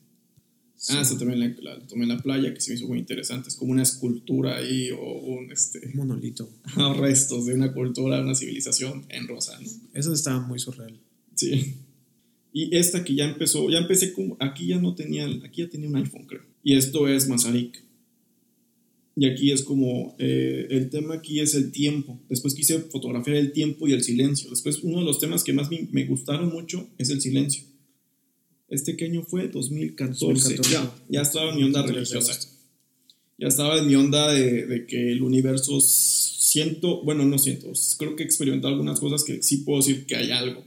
Ah, 0.90 1.02
esta 1.02 1.18
también 1.18 1.40
la, 1.42 1.56
la 1.76 1.88
tomé 1.88 2.04
en 2.04 2.10
la 2.10 2.18
playa, 2.20 2.54
que 2.54 2.62
se 2.62 2.72
me 2.72 2.78
hizo 2.78 2.88
muy 2.88 3.00
interesante. 3.00 3.50
Es 3.50 3.56
como 3.56 3.74
una 3.74 3.84
escultura 3.84 4.56
ahí 4.58 4.90
o 4.92 5.20
un, 5.20 5.52
este, 5.52 5.80
Un 5.88 5.98
monolito. 5.98 6.50
restos 6.98 7.46
de 7.48 7.54
una 7.56 7.74
cultura, 7.74 8.22
una 8.22 8.34
civilización 8.34 9.06
en 9.10 9.28
rosa, 9.28 9.60
¿no? 9.60 9.68
Eso 9.94 10.14
estaba 10.14 10.40
muy 10.40 10.58
surreal. 10.60 10.98
Sí. 11.36 11.76
Y 12.54 12.76
esta 12.76 13.04
que 13.04 13.14
ya 13.14 13.26
empezó, 13.26 13.70
ya 13.70 13.78
empecé 13.80 14.14
como, 14.14 14.38
aquí 14.40 14.68
ya 14.68 14.80
no 14.80 14.96
tenía, 14.96 15.28
aquí 15.44 15.62
ya 15.64 15.70
tenía 15.70 15.90
un 15.90 15.98
iPhone 15.98 16.26
creo. 16.26 16.44
Y 16.64 16.76
esto 16.76 17.08
es 17.08 17.28
Mazarik. 17.28 17.84
Y 19.16 19.26
aquí 19.26 19.52
es 19.52 19.64
como, 19.64 20.16
eh, 20.18 20.68
el 20.70 20.90
tema 20.90 21.16
aquí 21.16 21.40
es 21.40 21.54
el 21.54 21.72
tiempo. 21.72 22.20
Después 22.30 22.54
quise 22.54 22.80
fotografiar 22.80 23.38
el 23.38 23.52
tiempo 23.52 23.88
y 23.88 23.94
el 23.94 24.04
silencio. 24.04 24.50
Después 24.50 24.80
uno 24.82 25.00
de 25.00 25.06
los 25.06 25.20
temas 25.20 25.44
que 25.44 25.52
más 25.52 25.70
me, 25.70 25.88
me 25.92 26.06
gustaron 26.06 26.50
mucho 26.50 26.88
es 26.98 27.10
el 27.10 27.20
silencio. 27.20 27.64
Este 28.70 28.96
año 29.04 29.24
fue 29.24 29.48
2014. 29.50 30.26
2014. 30.26 30.72
Ya, 30.72 30.96
ya 31.10 31.22
estaba 31.22 31.52
en 31.52 31.58
mi 31.58 31.64
onda 31.64 31.82
23 31.82 32.10
de 32.10 32.16
religiosa. 32.16 32.50
Ya 33.38 33.48
estaba 33.48 33.80
en 33.80 33.88
mi 33.88 33.96
onda 33.96 34.32
de, 34.32 34.66
de 34.68 34.86
que 34.86 35.12
el 35.12 35.22
universo 35.22 35.80
siento, 36.50 37.04
bueno, 37.04 37.26
no 37.26 37.38
siento, 37.38 37.72
creo 37.98 38.16
que 38.16 38.24
he 38.24 38.26
experimentado 38.26 38.74
algunas 38.74 39.00
cosas 39.00 39.24
que 39.24 39.44
sí 39.44 39.58
puedo 39.58 39.80
decir 39.80 40.06
que 40.06 40.16
hay 40.16 40.32
algo. 40.32 40.64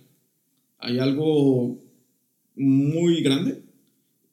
Hay 0.78 0.98
algo 0.98 1.82
muy 2.54 3.22
grande, 3.22 3.62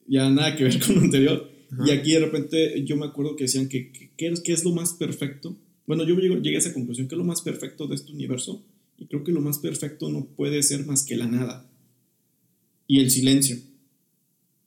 ya 0.06 0.30
nada 0.30 0.56
que 0.56 0.64
ver 0.64 0.78
con 0.86 0.96
lo 0.96 1.00
anterior. 1.02 1.49
Y 1.86 1.90
aquí 1.90 2.12
de 2.12 2.20
repente 2.20 2.84
yo 2.84 2.96
me 2.96 3.06
acuerdo 3.06 3.36
que 3.36 3.44
decían 3.44 3.68
que, 3.68 3.92
que, 3.92 4.10
que 4.16 4.52
es, 4.52 4.64
lo 4.64 4.72
más 4.72 4.92
perfecto. 4.94 5.56
Bueno, 5.86 6.04
yo 6.04 6.16
llegué 6.16 6.56
a 6.56 6.58
esa 6.58 6.72
conclusión, 6.72 7.08
que 7.08 7.14
es 7.14 7.18
lo 7.18 7.24
más 7.24 7.42
perfecto 7.42 7.86
de 7.86 7.94
este 7.94 8.12
universo. 8.12 8.64
Y 8.98 9.06
creo 9.06 9.22
que 9.24 9.32
lo 9.32 9.40
más 9.40 9.58
perfecto 9.58 10.10
no 10.10 10.26
puede 10.26 10.62
ser 10.62 10.84
más 10.84 11.04
que 11.04 11.16
la 11.16 11.26
nada. 11.26 11.70
Y 12.86 13.00
el 13.00 13.10
silencio. 13.10 13.56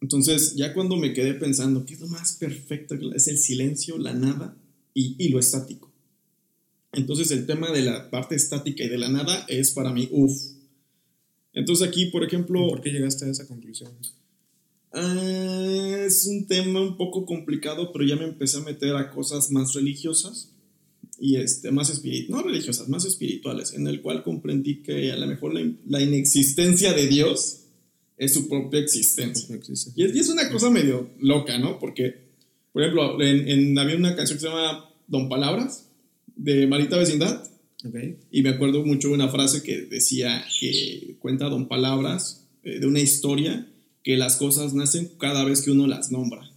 Entonces, 0.01 0.55
ya 0.55 0.73
cuando 0.73 0.95
me 0.95 1.13
quedé 1.13 1.33
pensando, 1.33 1.85
¿qué 1.85 1.93
es 1.93 1.99
lo 1.99 2.07
más 2.07 2.33
perfecto? 2.33 2.95
Es 3.13 3.27
el 3.27 3.37
silencio, 3.37 3.97
la 3.97 4.13
nada 4.13 4.57
y, 4.93 5.15
y 5.17 5.29
lo 5.29 5.39
estático. 5.39 5.91
Entonces, 6.93 7.31
el 7.31 7.45
tema 7.45 7.71
de 7.71 7.81
la 7.81 8.09
parte 8.09 8.35
estática 8.35 8.83
y 8.83 8.89
de 8.89 8.97
la 8.97 9.09
nada 9.09 9.45
es 9.49 9.71
para 9.71 9.91
mí, 9.91 10.07
uff. 10.11 10.33
Entonces, 11.53 11.87
aquí, 11.87 12.07
por 12.07 12.23
ejemplo, 12.23 12.67
¿Por 12.67 12.81
qué 12.81 12.91
llegaste 12.91 13.25
a 13.25 13.29
esa 13.29 13.47
conclusión? 13.47 13.91
Ah, 14.93 16.03
es 16.05 16.25
un 16.27 16.45
tema 16.47 16.79
un 16.81 16.97
poco 16.97 17.25
complicado, 17.25 17.91
pero 17.91 18.05
ya 18.05 18.15
me 18.15 18.25
empecé 18.25 18.57
a 18.57 18.61
meter 18.61 18.95
a 18.95 19.09
cosas 19.09 19.49
más 19.51 19.73
religiosas 19.73 20.51
y 21.19 21.37
este, 21.37 21.71
más 21.71 21.89
espirituales, 21.89 22.29
no 22.29 22.43
religiosas, 22.47 22.89
más 22.89 23.05
espirituales, 23.05 23.73
en 23.73 23.87
el 23.87 24.01
cual 24.01 24.23
comprendí 24.23 24.83
que 24.83 25.11
a 25.11 25.17
lo 25.17 25.25
mejor 25.27 25.53
la, 25.53 25.67
la 25.87 26.01
inexistencia 26.01 26.93
de 26.93 27.07
Dios 27.07 27.61
es 28.17 28.33
su 28.33 28.47
propia 28.47 28.79
existencia. 28.81 29.55
No. 29.55 29.61
Y 29.95 30.03
es, 30.03 30.15
y 30.15 30.19
es 30.19 30.29
una 30.29 30.49
cosa 30.51 30.69
medio 30.69 31.09
loca, 31.19 31.57
¿no? 31.57 31.79
Porque, 31.79 32.13
por 32.71 32.83
ejemplo, 32.83 33.19
en, 33.21 33.47
en- 33.47 33.79
había 33.79 33.95
una 33.97 34.15
canción 34.15 34.37
que 34.37 34.41
se 34.43 34.47
llama 34.49 34.89
Don 35.07 35.27
Palabras, 35.27 35.89
de 36.35 36.67
Marita 36.67 36.97
Vecindad, 36.97 37.49
y 38.31 38.41
me 38.43 38.49
acuerdo 38.49 38.85
mucho 38.85 39.09
de 39.09 39.15
una 39.15 39.27
frase 39.27 39.61
que 39.61 39.81
decía 39.81 40.45
que 40.59 41.15
cuenta 41.19 41.49
Don 41.49 41.67
Palabras 41.67 42.47
eh, 42.63 42.79
de 42.79 42.87
una 42.87 42.99
historia 43.01 43.67
que 44.03 44.17
las 44.17 44.35
cosas 44.35 44.73
nacen 44.73 45.11
cada 45.17 45.43
vez 45.45 45.61
que 45.61 45.71
uno 45.71 45.87
las 45.87 46.11
nombra. 46.11 46.51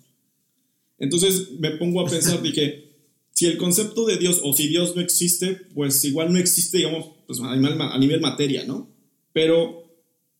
Entonces 0.99 1.53
me 1.59 1.73
pongo 1.73 2.01
a 2.01 2.11
pensar, 2.11 2.43
dije, 2.43 2.87
si 3.33 3.47
el 3.47 3.59
concepto 3.59 4.07
de 4.07 4.17
Dios 4.17 4.41
o 4.43 4.53
si 4.53 4.69
Dios 4.69 4.97
no 4.97 5.03
existe, 5.03 5.61
pues 5.75 6.05
igual 6.05 6.33
no 6.33 6.39
existe, 6.39 6.79
digamos, 6.79 7.07
pues 7.27 7.41
a 7.41 7.55
nivel, 7.55 7.81
a 7.81 7.99
nivel 7.99 8.21
materia, 8.21 8.65
¿no? 8.65 8.89
Pero 9.33 9.87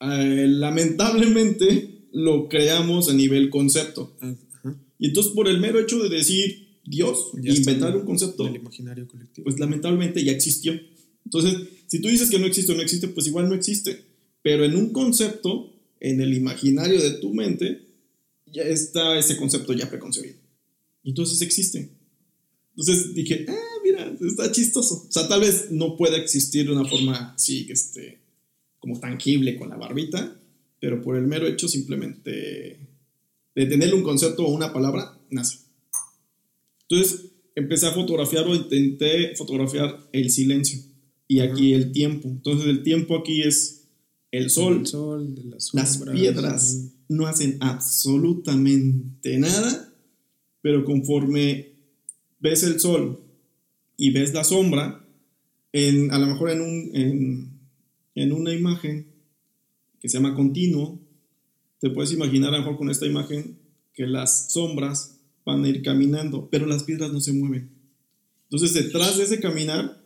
eh, 0.01 0.47
lamentablemente 0.49 2.09
lo 2.12 2.49
creamos 2.49 3.09
a 3.11 3.12
nivel 3.12 3.51
concepto. 3.51 4.16
Y 4.99 5.09
entonces 5.09 5.33
por 5.33 5.49
el 5.49 5.61
mero 5.61 5.79
hecho 5.79 5.99
de 6.03 6.09
decir 6.09 6.81
Dios, 6.85 7.33
inventar 7.42 7.97
un 7.97 8.07
concepto, 8.07 8.47
imaginario 8.47 9.07
colectivo. 9.07 9.45
pues 9.45 9.59
lamentablemente 9.59 10.25
ya 10.25 10.33
existió. 10.33 10.73
Entonces, 11.25 11.57
si 11.88 12.01
tú 12.01 12.09
dices 12.09 12.31
que 12.31 12.38
no 12.38 12.47
existe 12.47 12.73
o 12.73 12.77
no 12.77 12.83
existe, 12.83 13.09
pues 13.09 13.27
igual 13.27 13.49
no 13.49 13.55
existe. 13.55 14.05
Pero 14.42 14.64
en 14.64 14.77
un 14.77 14.92
concepto, 14.92 15.75
en 16.00 16.20
el 16.20 16.35
imaginario 16.35 17.00
de 17.00 17.12
tu 17.12 17.32
mente, 17.32 17.87
ya 18.46 18.62
está 18.62 19.18
ese 19.18 19.37
concepto 19.37 19.72
ya 19.72 19.88
preconcebido. 19.88 20.37
Y 21.02 21.11
entonces 21.11 21.40
existe. 21.42 21.90
Entonces 22.76 23.14
dije, 23.14 23.46
ah, 23.48 23.80
mira, 23.85 24.16
está 24.20 24.50
chistoso. 24.52 25.06
O 25.09 25.12
sea, 25.12 25.28
tal 25.28 25.40
vez 25.40 25.70
no 25.70 25.96
pueda 25.96 26.16
existir 26.16 26.66
de 26.66 26.72
una 26.72 26.88
forma 26.88 27.32
así, 27.35 27.66
este, 27.70 28.20
como 28.78 29.00
tangible 29.00 29.56
con 29.56 29.68
la 29.68 29.76
barbita, 29.76 30.38
pero 30.80 31.02
por 31.02 31.16
el 31.16 31.26
mero 31.26 31.46
hecho 31.46 31.68
simplemente 31.68 32.78
de 33.54 33.66
tenerle 33.66 33.94
un 33.94 34.02
concepto 34.02 34.44
o 34.44 34.52
una 34.52 34.72
palabra, 34.72 35.18
nace. 35.30 35.59
Entonces 36.88 37.32
empecé 37.54 37.87
a 37.87 37.92
fotografiar 37.92 38.46
o 38.46 38.54
intenté 38.54 39.35
fotografiar 39.35 40.09
el 40.12 40.30
silencio 40.30 40.78
y 41.26 41.40
aquí 41.40 41.72
el 41.72 41.90
tiempo. 41.90 42.28
Entonces 42.28 42.66
el 42.66 42.82
tiempo 42.82 43.16
aquí 43.16 43.42
es 43.42 43.75
el 44.37 44.51
sol, 44.51 44.79
El 44.81 44.87
sol, 44.87 45.35
de 45.35 45.44
las, 45.44 45.99
piedras 46.12 46.70
sí. 46.70 46.92
no 47.09 47.27
hacen 47.27 47.57
absolutamente 47.61 49.38
nada, 49.38 49.94
pero 50.61 50.85
conforme 50.85 51.75
ves 52.40 52.62
el 52.62 52.81
sol 52.81 53.20
y 53.96 54.11
ves 54.11 54.35
la 54.35 54.44
sombra, 54.44 55.05
en, 55.72 56.11
a 56.11 56.18
lo 56.18 56.27
mejor 56.27 56.51
en, 56.51 56.61
un, 56.61 56.90
en, 56.94 57.61
en 58.14 58.33
una 58.33 58.53
imagen 58.53 59.07
que 60.01 60.09
se 60.09 60.18
llama 60.18 60.35
continuo, 60.35 61.01
te 61.81 61.90
puedes 61.90 62.12
imaginar 62.12 62.55
a 62.55 62.59
lo 62.59 62.64
mejor 62.64 62.79
con 62.79 62.90
esta 62.90 63.07
imagen 63.07 63.59
que 63.94 64.07
las 64.07 64.53
sombras 64.53 65.18
van 65.44 65.64
a 65.64 65.68
ir 65.68 65.83
caminando, 65.83 66.49
pero 66.51 66.66
las 66.66 66.85
piedras 66.85 67.12
no 67.12 67.20
se 67.20 67.33
mueven. 67.33 67.70
Entonces, 68.44 68.75
detrás 68.75 69.16
de 69.16 69.25
ese 69.25 69.40
caminar 69.40 70.03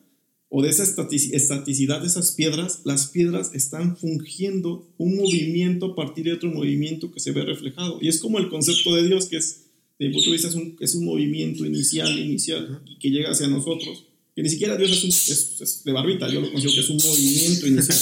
o 0.53 0.63
de 0.63 0.69
esa 0.69 0.83
estati- 0.85 1.31
estaticidad 1.33 2.01
de 2.01 2.09
esas 2.09 2.33
piedras, 2.33 2.81
las 2.85 3.07
piedras 3.07 3.53
están 3.55 3.97
fungiendo 3.97 4.85
un 4.99 5.17
movimiento 5.17 5.87
a 5.87 5.95
partir 5.95 6.25
de 6.25 6.33
otro 6.33 6.51
movimiento 6.51 7.13
que 7.13 7.21
se 7.21 7.31
ve 7.31 7.43
reflejado. 7.45 7.99
Y 8.03 8.09
es 8.09 8.19
como 8.19 8.39
el 8.39 8.49
concepto 8.49 8.95
de 8.97 9.07
Dios, 9.07 9.27
que 9.27 9.37
es, 9.37 9.67
de 9.99 10.09
mi 10.09 10.15
punto 10.15 10.31
de 10.31 10.33
vista, 10.33 10.49
es 10.49 10.55
un, 10.57 10.77
es 10.81 10.95
un 10.97 11.05
movimiento 11.05 11.65
inicial, 11.65 12.19
inicial, 12.19 12.83
y 12.85 12.99
que 12.99 13.11
llega 13.11 13.31
hacia 13.31 13.47
nosotros. 13.47 14.05
Que 14.35 14.43
ni 14.43 14.49
siquiera 14.49 14.77
Dios 14.77 14.91
es, 14.91 15.05
un- 15.05 15.11
es- 15.11 15.61
es 15.61 15.85
de 15.85 15.93
barbita, 15.93 16.29
yo 16.29 16.41
lo 16.41 16.51
considero 16.51 16.75
que 16.75 16.81
es 16.81 16.91
un 16.91 16.97
movimiento 16.97 17.67
inicial. 17.69 17.99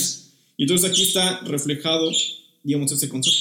Y 0.56 0.62
entonces 0.62 0.90
aquí 0.90 1.02
está 1.02 1.40
reflejado, 1.40 2.10
digamos, 2.64 2.90
ese 2.92 3.08
concepto. 3.10 3.38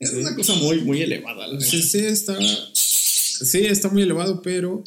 Es 0.00 0.10
Sí. 0.10 0.16
una 0.16 0.34
cosa 0.34 0.54
muy, 0.56 0.80
muy 0.82 1.00
elevada. 1.00 1.58
Sí, 1.60 1.80
sí, 1.80 1.98
está, 2.00 2.36
sí, 2.74 3.58
está 3.60 3.88
muy 3.88 4.02
elevado, 4.02 4.42
pero 4.42 4.82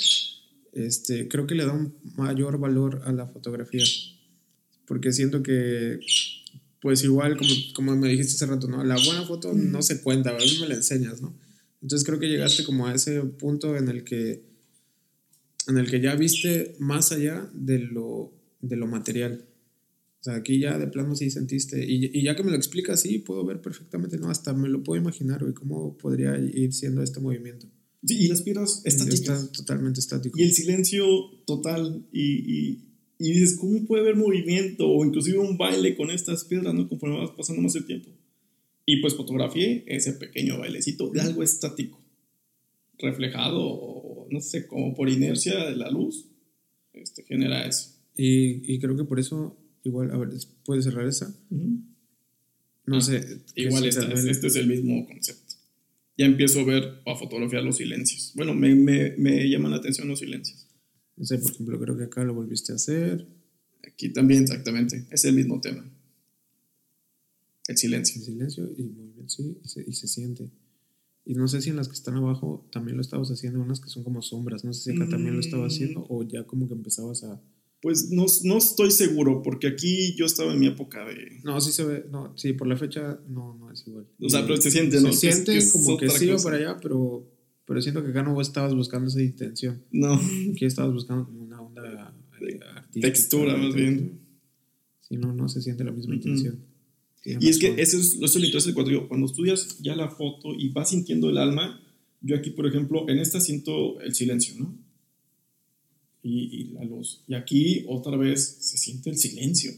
este, 0.73 1.27
creo 1.27 1.47
que 1.47 1.55
le 1.55 1.65
da 1.65 1.73
un 1.73 1.95
mayor 2.15 2.59
valor 2.59 3.01
a 3.05 3.11
la 3.11 3.27
fotografía. 3.27 3.83
Porque 4.85 5.11
siento 5.11 5.43
que, 5.43 5.99
pues 6.81 7.03
igual, 7.03 7.37
como, 7.37 7.51
como 7.75 7.95
me 7.95 8.09
dijiste 8.09 8.33
hace 8.33 8.45
rato, 8.45 8.67
¿no? 8.67 8.83
La 8.83 8.95
buena 8.95 9.23
foto 9.23 9.53
no 9.53 9.81
se 9.81 10.01
cuenta, 10.01 10.31
a 10.31 10.37
mí 10.37 10.57
me 10.61 10.67
la 10.67 10.75
enseñas, 10.75 11.21
¿no? 11.21 11.37
Entonces 11.81 12.05
creo 12.05 12.19
que 12.19 12.27
llegaste 12.27 12.63
como 12.63 12.87
a 12.87 12.93
ese 12.93 13.21
punto 13.21 13.77
en 13.77 13.87
el 13.87 14.03
que, 14.03 14.43
en 15.67 15.77
el 15.77 15.89
que 15.89 16.01
ya 16.01 16.15
viste 16.15 16.75
más 16.79 17.11
allá 17.11 17.49
de 17.53 17.79
lo, 17.79 18.33
de 18.61 18.75
lo 18.75 18.87
material. 18.87 19.45
O 20.19 20.23
sea, 20.23 20.35
aquí 20.35 20.59
ya 20.59 20.77
de 20.77 20.87
plano 20.87 21.15
sí 21.15 21.29
sentiste. 21.29 21.85
Y, 21.85 22.17
y 22.17 22.23
ya 22.23 22.35
que 22.35 22.43
me 22.43 22.51
lo 22.51 22.57
explicas, 22.57 23.01
sí, 23.01 23.19
puedo 23.19 23.45
ver 23.45 23.61
perfectamente, 23.61 24.17
¿no? 24.17 24.29
Hasta 24.29 24.53
me 24.53 24.67
lo 24.67 24.83
puedo 24.83 25.01
imaginar, 25.01 25.41
güey, 25.41 25.53
cómo 25.53 25.97
podría 25.97 26.37
ir 26.37 26.73
siendo 26.73 27.01
este 27.01 27.21
movimiento. 27.21 27.67
Sí, 28.05 28.15
y 28.23 28.27
las 28.27 28.41
piedras 28.43 28.81
estáticas. 28.85 29.19
Está 29.43 29.51
totalmente 29.51 29.99
estático. 29.99 30.39
Y 30.39 30.43
el 30.43 30.53
silencio 30.53 31.05
total. 31.45 32.05
Y, 32.13 32.23
y, 32.69 32.85
y 33.19 33.31
dices, 33.33 33.57
¿cómo 33.59 33.85
puede 33.85 34.03
haber 34.03 34.15
movimiento? 34.15 34.87
O 34.89 35.03
inclusive 35.05 35.37
un 35.37 35.57
baile 35.57 35.95
con 35.97 36.09
estas 36.09 36.45
piedras, 36.45 36.73
¿no? 36.73 36.87
Conforme 36.87 37.17
vas 37.17 37.31
pasando 37.31 37.61
más 37.61 37.75
el 37.75 37.85
tiempo. 37.85 38.09
Y 38.85 39.01
pues 39.01 39.15
fotografié 39.15 39.83
ese 39.87 40.13
pequeño 40.13 40.57
bailecito 40.59 41.09
de 41.09 41.21
algo 41.21 41.43
estático. 41.43 41.99
Reflejado, 42.97 44.27
no 44.29 44.41
sé, 44.41 44.67
como 44.67 44.93
por 44.95 45.09
inercia 45.09 45.65
de 45.69 45.75
la 45.75 45.89
luz. 45.89 46.25
Este, 46.93 47.23
genera 47.23 47.65
eso. 47.67 47.91
Y, 48.17 48.73
y 48.73 48.79
creo 48.79 48.95
que 48.97 49.03
por 49.05 49.19
eso, 49.19 49.57
igual, 49.83 50.11
a 50.11 50.17
ver, 50.17 50.29
¿puedes 50.65 50.83
cerrar 50.85 51.07
esa? 51.07 51.33
No 52.85 52.97
Ah, 52.97 53.01
sé. 53.01 53.41
Igual 53.55 53.85
esta- 53.85 54.11
este 54.11 54.47
es 54.47 54.55
el 54.55 54.67
mismo 54.67 55.05
concepto. 55.07 55.38
Ya 56.19 56.25
empiezo 56.25 56.59
a 56.59 56.65
ver, 56.65 57.01
a 57.05 57.15
fotografiar 57.15 57.63
los 57.63 57.77
silencios. 57.77 58.33
Bueno, 58.35 58.53
me, 58.53 58.75
me, 58.75 59.15
me 59.17 59.49
llaman 59.49 59.71
la 59.71 59.77
atención 59.77 60.07
los 60.07 60.19
silencios. 60.19 60.67
No 61.15 61.25
sé, 61.25 61.37
por 61.39 61.51
ejemplo, 61.51 61.79
creo 61.79 61.97
que 61.97 62.03
acá 62.03 62.23
lo 62.25 62.33
volviste 62.33 62.73
a 62.73 62.75
hacer. 62.75 63.25
Aquí 63.87 64.09
también, 64.11 64.43
exactamente. 64.43 65.05
Es 65.11 65.23
el 65.25 65.35
mismo 65.35 65.61
tema. 65.61 65.81
El 67.67 67.73
En 67.73 67.77
silencio. 67.77 68.21
silencio 68.21 68.69
y 68.77 68.83
bien, 68.83 69.13
sí, 69.29 69.57
y 69.63 69.67
se, 69.67 69.83
y 69.87 69.93
se 69.93 70.07
siente. 70.07 70.49
Y 71.25 71.35
no 71.35 71.47
sé 71.47 71.61
si 71.61 71.69
en 71.69 71.75
las 71.77 71.87
que 71.87 71.93
están 71.93 72.15
abajo 72.15 72.67
también 72.71 72.97
lo 72.97 73.01
estabas 73.01 73.29
haciendo, 73.29 73.61
unas 73.61 73.79
que 73.79 73.89
son 73.89 74.03
como 74.03 74.21
sombras. 74.21 74.63
No 74.65 74.73
sé 74.73 74.91
si 74.91 74.97
acá 74.97 75.07
también 75.09 75.35
lo 75.35 75.39
estaba 75.41 75.63
Mm. 75.63 75.67
haciendo 75.67 76.05
o 76.09 76.23
ya 76.27 76.43
como 76.45 76.67
que 76.67 76.73
empezabas 76.73 77.23
a. 77.23 77.41
Pues 77.81 78.11
no, 78.11 78.25
no 78.43 78.57
estoy 78.57 78.91
seguro, 78.91 79.41
porque 79.41 79.67
aquí 79.67 80.13
yo 80.15 80.25
estaba 80.25 80.51
en 80.51 80.59
mi 80.59 80.67
época 80.67 81.05
de. 81.05 81.39
No, 81.43 81.61
sí 81.61 81.71
se 81.71 81.85
ve. 81.85 82.05
No, 82.11 82.33
sí, 82.35 82.51
por 82.53 82.67
la 82.67 82.75
fecha 82.75 83.19
no, 83.29 83.55
no 83.55 83.71
es 83.71 83.87
igual. 83.87 84.05
O 84.21 84.29
sea, 84.29 84.45
pero 84.45 84.57
se 84.57 84.69
siente, 84.69 84.99
¿no? 84.99 85.13
Se 85.13 85.31
siente 85.31 85.57
que 85.57 85.71
como 85.71 85.97
que 85.97 86.09
sí 86.09 86.27
cosa. 86.27 86.43
para 86.43 86.57
allá, 86.57 86.77
pero, 86.81 87.25
pero 87.65 87.81
siento 87.81 88.03
que 88.03 88.09
acá 88.09 88.23
no 88.23 88.39
estabas 88.41 88.75
buscando 88.75 89.07
esa 89.07 89.21
intención. 89.21 89.81
No, 89.91 90.13
Aquí 90.51 90.65
estabas 90.65 90.93
buscando 90.93 91.25
como 91.25 91.41
una 91.41 91.61
onda 91.61 91.81
eh, 92.41 92.59
artística. 92.75 93.07
textura 93.07 93.55
más 93.55 93.73
bien. 93.73 94.19
Sí, 94.99 95.15
no, 95.15 95.33
no 95.33 95.47
se 95.47 95.61
siente 95.61 95.85
la 95.85 95.91
misma 95.91 96.15
intención. 96.15 96.65
Y 97.23 97.47
es 97.47 97.59
que 97.59 97.75
eso 97.77 97.97
es, 97.97 98.15
eso 98.15 98.25
es 98.25 98.35
lo 98.35 98.45
interesante 98.45 98.73
cuando 98.73 98.91
digo, 98.91 99.07
cuando 99.07 99.25
estudias 99.25 99.77
ya 99.79 99.95
la 99.95 100.09
foto 100.09 100.53
y 100.57 100.69
vas 100.69 100.89
sintiendo 100.89 101.29
el 101.29 101.37
alma, 101.37 101.81
yo 102.21 102.35
aquí, 102.35 102.49
por 102.51 102.67
ejemplo, 102.67 103.07
en 103.09 103.19
esta 103.19 103.39
siento 103.39 103.99
el 104.01 104.15
silencio, 104.15 104.55
¿no? 104.57 104.77
Y, 106.21 106.61
y 106.61 106.63
la 106.73 106.83
luz. 106.83 107.23
Y 107.27 107.35
aquí 107.35 107.85
otra 107.87 108.17
vez 108.17 108.57
se 108.61 108.77
siente 108.77 109.09
el 109.09 109.17
silencio. 109.17 109.71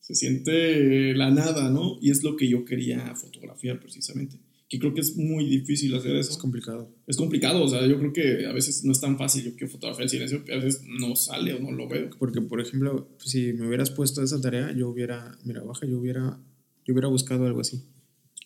Se 0.00 0.14
siente 0.14 1.14
la 1.14 1.30
nada, 1.30 1.70
¿no? 1.70 1.98
Y 2.00 2.10
es 2.10 2.24
lo 2.24 2.36
que 2.36 2.48
yo 2.48 2.64
quería 2.64 3.14
fotografiar 3.14 3.78
precisamente. 3.78 4.38
Que 4.68 4.78
creo 4.78 4.94
que 4.94 5.00
es 5.00 5.16
muy 5.16 5.46
difícil 5.46 5.94
hacer 5.94 6.16
eso. 6.16 6.30
Es 6.30 6.36
complicado. 6.36 6.92
Es 7.06 7.16
complicado, 7.16 7.62
o 7.62 7.68
sea, 7.68 7.86
yo 7.86 7.98
creo 7.98 8.12
que 8.12 8.46
a 8.46 8.52
veces 8.52 8.84
no 8.84 8.92
es 8.92 9.00
tan 9.00 9.18
fácil. 9.18 9.44
Yo 9.44 9.52
quiero 9.56 9.68
fotografiar 9.68 10.04
el 10.04 10.10
silencio, 10.10 10.44
a 10.52 10.56
veces 10.56 10.82
no 10.86 11.16
sale 11.16 11.54
o 11.54 11.60
no 11.60 11.72
lo 11.72 11.88
veo. 11.88 12.10
Porque, 12.18 12.40
por 12.40 12.60
ejemplo, 12.60 13.08
si 13.18 13.52
me 13.52 13.66
hubieras 13.66 13.90
puesto 13.90 14.22
esa 14.22 14.40
tarea, 14.40 14.72
yo 14.72 14.88
hubiera, 14.88 15.36
mira, 15.44 15.62
baja, 15.62 15.86
yo 15.86 15.98
hubiera, 15.98 16.40
yo 16.84 16.94
hubiera 16.94 17.08
buscado 17.08 17.46
algo 17.46 17.60
así. 17.60 17.82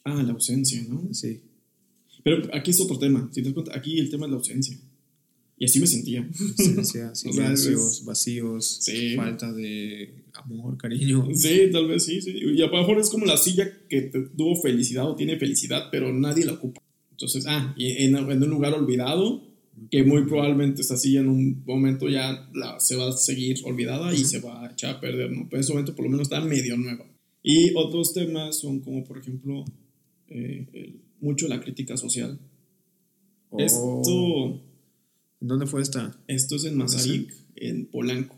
Ah, 0.05 0.23
la 0.23 0.33
ausencia, 0.33 0.83
¿no? 0.89 1.13
Sí. 1.13 1.43
Pero 2.23 2.43
aquí 2.55 2.71
es 2.71 2.81
otro 2.81 2.99
tema. 2.99 3.29
Si 3.33 3.43
te 3.43 3.49
das 3.49 3.55
cuenta, 3.55 3.77
aquí 3.77 3.99
el 3.99 4.11
tema 4.11 4.27
es 4.27 4.31
la 4.31 4.39
ausencia. 4.39 4.79
Y 5.57 5.67
así 5.67 5.79
me 5.81 5.87
sentía. 5.87 6.29
Ausencia, 6.59 7.15
silencios, 7.15 8.05
vacíos, 8.05 8.79
Sí. 8.83 9.15
falta 9.15 9.53
de 9.53 10.25
amor, 10.33 10.77
cariño. 10.77 11.29
Sí, 11.35 11.71
tal 11.73 11.87
vez 11.89 12.05
sí, 12.05 12.21
sí. 12.21 12.33
Y 12.37 12.61
a 12.63 12.67
lo 12.67 12.77
mejor 12.79 12.99
es 12.99 13.09
como 13.09 13.25
la 13.25 13.37
silla 13.37 13.71
que 13.89 14.03
te 14.03 14.21
tuvo 14.21 14.61
felicidad 14.61 15.09
o 15.09 15.15
tiene 15.15 15.39
felicidad, 15.39 15.89
pero 15.93 16.13
nadie 16.13 16.45
la 16.45 16.55
ocupa. 16.55 16.81
Entonces, 17.13 17.45
ah, 17.47 17.73
y 17.79 17.91
en, 18.05 18.17
en 18.17 18.43
un 18.43 18.51
lugar 18.51 18.75
olvidado, 18.75 19.47
que 19.91 20.03
muy 20.03 20.25
probablemente 20.25 20.83
esta 20.83 20.97
silla 20.97 21.21
en 21.21 21.29
un 21.29 21.63
momento 21.65 22.09
ya 22.09 22.49
la, 22.55 22.79
se 22.81 22.97
va 22.97 23.09
a 23.09 23.13
seguir 23.13 23.57
olvidada 23.65 24.13
y 24.15 24.25
se 24.25 24.41
va 24.41 24.65
a 24.67 24.73
echar 24.73 24.97
a 24.97 25.01
perder, 25.01 25.31
¿no? 25.31 25.45
Pero 25.49 25.57
en 25.57 25.61
ese 25.61 25.73
momento 25.73 25.95
por 25.95 26.05
lo 26.05 26.11
menos 26.11 26.27
está 26.29 26.41
medio 26.41 26.77
nueva. 26.77 27.07
Y 27.43 27.73
otros 27.77 28.13
temas 28.13 28.59
son 28.59 28.81
como, 28.81 29.05
por 29.05 29.19
ejemplo, 29.19 29.65
eh, 30.29 30.67
el- 30.73 31.01
mucho 31.21 31.47
la 31.49 31.61
crítica 31.61 31.97
social. 31.97 32.39
Oh. 33.51 33.61
Esto, 33.61 34.47
¿En 34.47 34.61
dónde 35.49 35.67
fue 35.67 35.83
esta? 35.83 36.17
esto 36.27 36.57
es 36.57 36.65
en 36.65 36.77
Mazarik, 36.77 37.33
en 37.57 37.87
Polanco, 37.87 38.37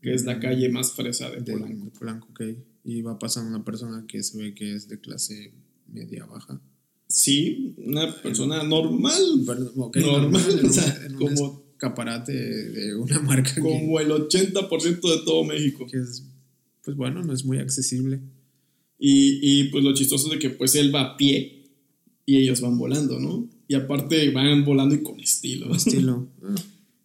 que 0.00 0.14
es 0.14 0.24
la 0.24 0.40
calle 0.40 0.68
más 0.68 0.92
fresa 0.92 1.30
de 1.30 1.40
De 1.40 1.52
Polanco. 1.52 1.90
Polanco, 1.98 2.28
ok. 2.30 2.40
Y 2.84 3.02
va 3.02 3.18
pasando 3.18 3.48
una 3.54 3.64
persona 3.64 4.04
que 4.08 4.22
se 4.22 4.38
ve 4.38 4.54
que 4.54 4.74
es 4.74 4.88
de 4.88 5.00
clase 5.00 5.52
media 5.88 6.24
baja. 6.26 6.60
Sí, 7.08 7.74
una 7.76 8.12
persona 8.22 8.62
normal, 8.64 9.42
Perdón, 9.46 9.72
ok, 9.76 9.96
Normal, 9.98 10.42
en 10.50 10.58
un- 10.64 10.66
o 10.66 10.72
sea, 10.72 11.02
en 11.06 11.12
un 11.14 11.18
como- 11.18 11.62
escaparate 11.72 12.32
de 12.32 12.94
una 12.96 13.20
marca 13.20 13.54
que- 13.54 13.60
como 13.60 14.00
el 14.00 14.10
80% 14.10 15.00
de 15.10 15.24
todo 15.24 15.44
México. 15.44 15.86
que 15.86 15.98
es, 15.98 16.24
pues 16.84 16.96
bueno, 16.96 17.22
no 17.22 17.32
es 17.32 17.44
muy 17.44 17.58
accesible. 17.58 18.20
Y, 18.98 19.38
y 19.42 19.64
pues 19.70 19.82
lo 19.84 19.92
chistoso 19.94 20.26
es 20.28 20.32
de 20.34 20.38
que 20.38 20.50
pues 20.50 20.74
él 20.76 20.94
va 20.94 21.02
a 21.02 21.16
pie 21.16 21.68
y 22.24 22.36
ellos 22.38 22.60
van 22.60 22.78
volando, 22.78 23.18
¿no? 23.18 23.48
Y 23.72 23.74
aparte 23.74 24.28
van 24.30 24.66
volando 24.66 24.94
y 24.94 25.02
con 25.02 25.18
estilo. 25.18 25.74
Estilo. 25.74 26.28
ah, 26.44 26.54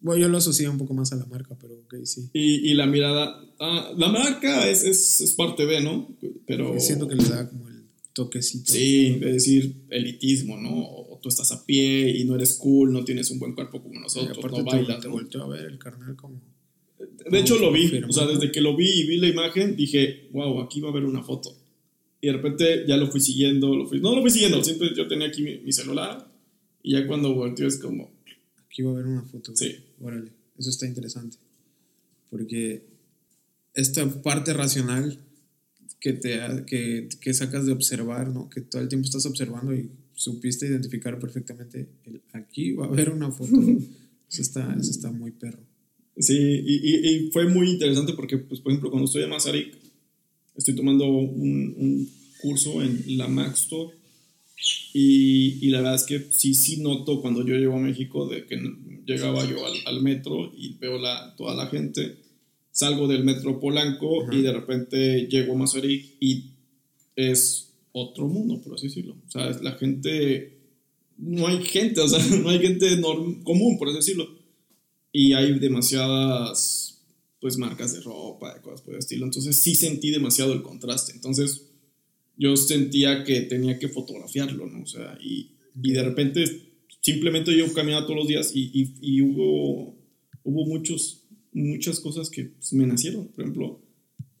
bueno, 0.02 0.20
yo 0.20 0.28
lo 0.28 0.36
asocio 0.36 0.70
un 0.70 0.76
poco 0.76 0.92
más 0.92 1.10
a 1.12 1.16
la 1.16 1.24
marca, 1.24 1.56
pero 1.58 1.74
ok, 1.76 1.94
sí. 2.04 2.28
Y, 2.34 2.70
y 2.70 2.74
la 2.74 2.84
mirada, 2.84 3.42
ah, 3.58 3.90
la 3.96 4.08
marca 4.08 4.68
es, 4.68 4.84
es, 4.84 5.22
es 5.22 5.32
parte 5.32 5.64
de, 5.64 5.80
¿no? 5.80 6.14
Pero... 6.46 6.78
Siento 6.78 7.08
que 7.08 7.14
le 7.14 7.24
da 7.24 7.48
como 7.48 7.68
el 7.68 7.84
toquecito. 8.12 8.70
Sí, 8.70 9.16
de 9.18 9.32
decir 9.32 9.76
elitismo, 9.88 10.58
¿no? 10.58 10.78
O 10.78 11.18
tú 11.22 11.30
estás 11.30 11.52
a 11.52 11.64
pie 11.64 12.10
y 12.18 12.24
no 12.24 12.34
eres 12.34 12.52
cool, 12.56 12.92
no 12.92 13.02
tienes 13.02 13.30
un 13.30 13.38
buen 13.38 13.54
cuerpo 13.54 13.82
como 13.82 13.98
nosotros, 13.98 14.44
no 14.52 14.64
bailas. 14.64 15.00
Te, 15.00 15.08
volteó 15.08 15.44
a 15.44 15.48
ver 15.48 15.64
el 15.64 15.78
carnal 15.78 16.16
como. 16.16 16.38
De 17.30 17.40
hecho, 17.40 17.58
lo 17.58 17.72
vi. 17.72 17.90
O 18.06 18.12
sea, 18.12 18.26
desde 18.26 18.52
que 18.52 18.60
lo 18.60 18.76
vi 18.76 18.90
y 18.90 19.06
vi 19.06 19.16
la 19.16 19.28
imagen, 19.28 19.74
dije, 19.74 20.28
wow, 20.32 20.60
aquí 20.60 20.80
va 20.80 20.88
a 20.88 20.90
haber 20.90 21.06
una 21.06 21.22
foto. 21.22 21.56
Y 22.20 22.26
de 22.26 22.32
repente 22.32 22.84
ya 22.86 22.96
lo 22.96 23.10
fui 23.10 23.20
siguiendo, 23.20 23.74
lo 23.74 23.86
fui, 23.86 24.00
no 24.00 24.14
lo 24.14 24.20
fui 24.20 24.30
siguiendo, 24.30 24.62
siempre 24.64 24.90
yo 24.96 25.06
tenía 25.06 25.28
aquí 25.28 25.42
mi, 25.42 25.72
celular 25.72 26.27
y 26.82 26.92
ya 26.92 27.06
cuando 27.06 27.34
volteó 27.34 27.66
es 27.66 27.78
como... 27.78 28.10
Aquí 28.66 28.82
va 28.82 28.90
a 28.90 28.94
haber 28.94 29.06
una 29.06 29.22
foto. 29.22 29.54
Sí. 29.56 29.76
Órale, 30.00 30.30
eso 30.58 30.70
está 30.70 30.86
interesante. 30.86 31.38
Porque 32.30 32.82
esta 33.74 34.06
parte 34.22 34.52
racional 34.52 35.18
que, 36.00 36.12
te, 36.12 36.38
que, 36.66 37.08
que 37.20 37.34
sacas 37.34 37.66
de 37.66 37.72
observar, 37.72 38.28
¿no? 38.28 38.48
Que 38.48 38.60
todo 38.60 38.82
el 38.82 38.88
tiempo 38.88 39.06
estás 39.06 39.26
observando 39.26 39.74
y 39.74 39.90
supiste 40.14 40.66
identificar 40.66 41.18
perfectamente 41.18 41.88
el, 42.04 42.20
aquí 42.32 42.72
va 42.72 42.86
a 42.86 42.88
haber 42.88 43.10
una 43.10 43.30
foto. 43.30 43.56
eso, 44.30 44.42
está, 44.42 44.76
eso 44.78 44.90
está 44.90 45.10
muy 45.10 45.30
perro. 45.32 45.62
Sí, 46.18 46.36
y, 46.36 47.08
y, 47.08 47.30
fue 47.30 47.48
muy 47.48 47.70
interesante 47.70 48.12
porque, 48.12 48.38
pues, 48.38 48.60
por 48.60 48.72
ejemplo, 48.72 48.90
cuando 48.90 49.06
estoy 49.06 49.22
en 49.22 49.30
Mazarik, 49.30 49.78
estoy 50.56 50.74
tomando 50.74 51.06
un, 51.06 51.74
un 51.78 52.10
curso 52.40 52.82
en 52.82 53.16
la 53.16 53.28
Maxtor 53.28 53.97
y, 54.92 55.66
y, 55.66 55.70
la 55.70 55.78
verdad 55.78 55.94
es 55.94 56.04
que 56.04 56.32
sí, 56.32 56.54
sí 56.54 56.80
noto 56.80 57.20
cuando 57.20 57.46
yo 57.46 57.54
llego 57.54 57.76
a 57.76 57.80
México 57.80 58.26
de 58.28 58.44
que 58.46 58.60
llegaba 59.06 59.48
yo 59.48 59.64
al, 59.64 59.74
al 59.86 60.02
metro 60.02 60.52
y 60.56 60.74
veo 60.78 60.98
la, 60.98 61.34
toda 61.36 61.54
la 61.54 61.66
gente 61.66 62.18
salgo 62.78 63.08
del 63.08 63.24
metro 63.24 63.58
Polanco 63.58 64.32
y 64.32 64.40
de 64.40 64.52
repente 64.52 65.26
llego 65.26 65.54
a 65.54 65.56
Mazarik 65.56 66.16
y 66.20 66.52
es 67.16 67.74
otro 67.90 68.28
mundo, 68.28 68.62
por 68.62 68.74
así 68.74 68.86
decirlo. 68.86 69.16
O 69.26 69.30
sea, 69.30 69.50
es 69.50 69.60
la 69.62 69.72
gente, 69.72 70.60
no 71.16 71.48
hay 71.48 71.60
gente, 71.64 72.00
o 72.00 72.06
sea, 72.06 72.24
no 72.42 72.50
hay 72.50 72.60
gente 72.60 73.00
común, 73.42 73.78
por 73.78 73.88
así 73.88 73.96
decirlo. 73.96 74.28
Y 75.10 75.32
hay 75.32 75.58
demasiadas, 75.58 77.02
pues, 77.40 77.58
marcas 77.58 77.94
de 77.94 78.00
ropa, 78.00 78.54
de 78.54 78.60
cosas 78.60 78.82
por 78.82 78.94
el 78.94 79.00
estilo. 79.00 79.24
Entonces 79.24 79.56
sí 79.56 79.74
sentí 79.74 80.12
demasiado 80.12 80.52
el 80.52 80.62
contraste. 80.62 81.10
Entonces 81.12 81.67
yo 82.38 82.56
sentía 82.56 83.24
que 83.24 83.42
tenía 83.42 83.78
que 83.78 83.88
fotografiarlo, 83.88 84.66
¿no? 84.66 84.82
O 84.82 84.86
sea, 84.86 85.18
y, 85.20 85.56
y 85.82 85.92
de 85.92 86.02
repente 86.02 86.44
simplemente 87.00 87.56
yo 87.56 87.72
caminaba 87.72 88.06
todos 88.06 88.20
los 88.20 88.28
días 88.28 88.52
y, 88.54 88.70
y, 88.72 88.94
y 89.00 89.22
hubo, 89.22 89.96
hubo 90.44 90.66
muchos 90.66 91.28
muchas 91.52 92.00
cosas 92.00 92.30
que 92.30 92.44
pues, 92.44 92.72
me 92.72 92.86
nacieron. 92.86 93.28
Por 93.28 93.44
ejemplo, 93.44 93.80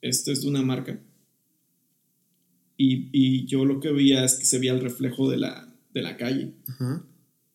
este 0.00 0.32
es 0.32 0.42
de 0.42 0.48
una 0.48 0.62
marca. 0.62 1.00
Y, 2.76 3.08
y, 3.12 3.46
yo 3.46 3.64
lo 3.64 3.80
que 3.80 3.90
veía 3.90 4.24
es 4.24 4.34
que 4.34 4.46
se 4.46 4.58
veía 4.58 4.72
el 4.72 4.80
reflejo 4.80 5.28
de 5.28 5.38
la, 5.38 5.74
de 5.92 6.02
la 6.02 6.16
calle. 6.16 6.54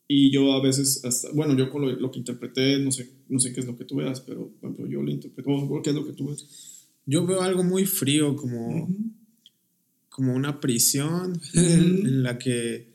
Y 0.07 0.31
yo 0.31 0.51
a 0.53 0.61
veces, 0.61 1.03
hasta, 1.05 1.31
bueno, 1.31 1.57
yo 1.57 1.69
con 1.69 2.01
lo, 2.01 2.11
que 2.11 2.19
interpreté, 2.19 2.77
no 2.79 2.91
sé, 2.91 3.09
no 3.29 3.39
sé 3.39 3.53
qué 3.53 3.61
es 3.61 3.65
lo 3.65 3.77
que 3.77 3.85
tú 3.85 3.95
veas, 3.95 4.19
pero 4.19 4.51
por 4.59 4.69
ejemplo, 4.69 4.91
yo 4.91 5.01
lo 5.01 5.09
interpreté. 5.09 5.49
¿Qué 5.83 5.89
es 5.89 5.95
lo 5.95 6.05
que 6.05 6.13
tú 6.13 6.29
ves? 6.29 6.89
Yo 7.05 7.25
veo 7.25 7.41
algo 7.41 7.63
muy 7.63 7.85
frío, 7.85 8.35
como, 8.35 8.89
como 10.13 10.35
una 10.35 10.61
prisión 10.61 11.41
en 11.55 12.21
la 12.21 12.37
que 12.37 12.93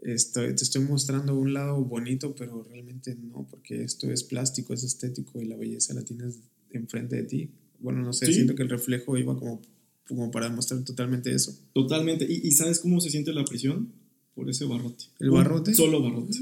estoy, 0.00 0.54
te 0.54 0.64
estoy 0.64 0.82
mostrando 0.84 1.36
un 1.36 1.52
lado 1.52 1.84
bonito, 1.84 2.34
pero 2.34 2.62
realmente 2.62 3.14
no, 3.14 3.46
porque 3.50 3.84
esto 3.84 4.10
es 4.10 4.24
plástico, 4.24 4.72
es 4.72 4.82
estético 4.82 5.40
y 5.40 5.44
la 5.44 5.56
belleza 5.56 5.92
la 5.92 6.02
tienes 6.02 6.40
enfrente 6.70 7.16
de 7.16 7.22
ti. 7.24 7.50
Bueno, 7.78 8.00
no 8.00 8.14
sé, 8.14 8.32
siento 8.32 8.54
que 8.54 8.62
el 8.62 8.70
reflejo 8.70 9.18
iba 9.18 9.38
como, 9.38 9.60
como 10.08 10.30
para 10.30 10.48
demostrar 10.48 10.82
totalmente 10.82 11.30
eso. 11.30 11.54
Totalmente. 11.74 12.26
¿Y, 12.26 12.50
sabes 12.52 12.80
cómo 12.80 13.00
se 13.00 13.10
siente 13.10 13.34
la 13.34 13.44
prisión? 13.44 13.92
Por 14.34 14.48
ese 14.48 14.64
barrote. 14.64 15.04
¿El 15.18 15.30
barrote? 15.30 15.74
solo 15.74 16.02
barrote. 16.02 16.38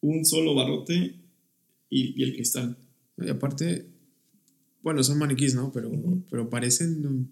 Un 0.00 0.24
solo 0.24 0.54
barrote 0.54 1.16
y, 1.90 2.22
el 2.22 2.34
cristal. 2.34 2.76
Y 3.16 3.28
aparte, 3.30 3.86
bueno, 4.82 5.02
son 5.02 5.18
maniquís, 5.18 5.56
¿no? 5.56 5.72
Pero, 5.72 5.90
pero 6.30 6.48
parecen 6.48 7.28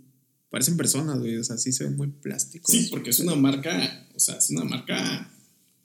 parecen 0.51 0.77
personas, 0.77 1.19
güey, 1.19 1.37
o 1.37 1.45
sea, 1.45 1.59
sí 1.59 1.73
se 1.73 1.85
ven 1.85 1.97
muy 1.97 2.09
plásticos. 2.09 2.75
Sí, 2.75 2.89
porque 2.91 3.11
es 3.11 3.19
una 3.19 3.35
marca, 3.35 4.07
o 4.15 4.21
sea, 4.21 4.37
es 4.37 4.51
una 4.51 4.65
marca 4.65 5.33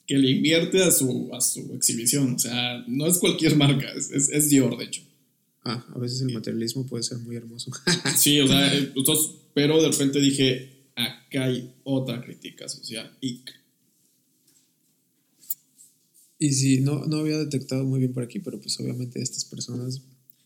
que 0.05 0.17
le 0.17 0.31
invierte 0.31 0.83
a 0.83 0.91
su, 0.91 1.29
a 1.33 1.41
su 1.41 1.73
exhibición, 1.73 2.35
o 2.35 2.39
sea, 2.39 2.83
no 2.87 3.07
es 3.07 3.17
cualquier 3.17 3.55
marca, 3.55 3.91
es, 3.93 4.11
es, 4.11 4.49
Dior, 4.49 4.77
de 4.77 4.85
hecho. 4.85 5.01
Ah, 5.63 5.85
a 5.93 5.99
veces 5.99 6.21
el 6.21 6.33
materialismo 6.33 6.85
puede 6.87 7.03
ser 7.03 7.19
muy 7.19 7.35
hermoso. 7.35 7.71
sí, 8.17 8.39
o 8.39 8.47
sea, 8.47 8.75
eh, 8.75 8.93
pero 9.53 9.81
de 9.81 9.89
repente 9.89 10.19
dije, 10.19 10.87
acá 10.95 11.45
hay 11.45 11.73
otra 11.83 12.21
crítica 12.21 12.67
social. 12.67 13.15
Y, 13.21 13.43
y 16.39 16.51
sí, 16.51 16.81
no, 16.81 17.05
no 17.05 17.17
había 17.17 17.37
detectado 17.37 17.83
muy 17.85 17.99
bien 17.99 18.13
por 18.13 18.23
aquí, 18.23 18.39
pero 18.39 18.59
pues 18.59 18.79
obviamente 18.79 19.21
estas 19.21 19.45
personas 19.45 20.01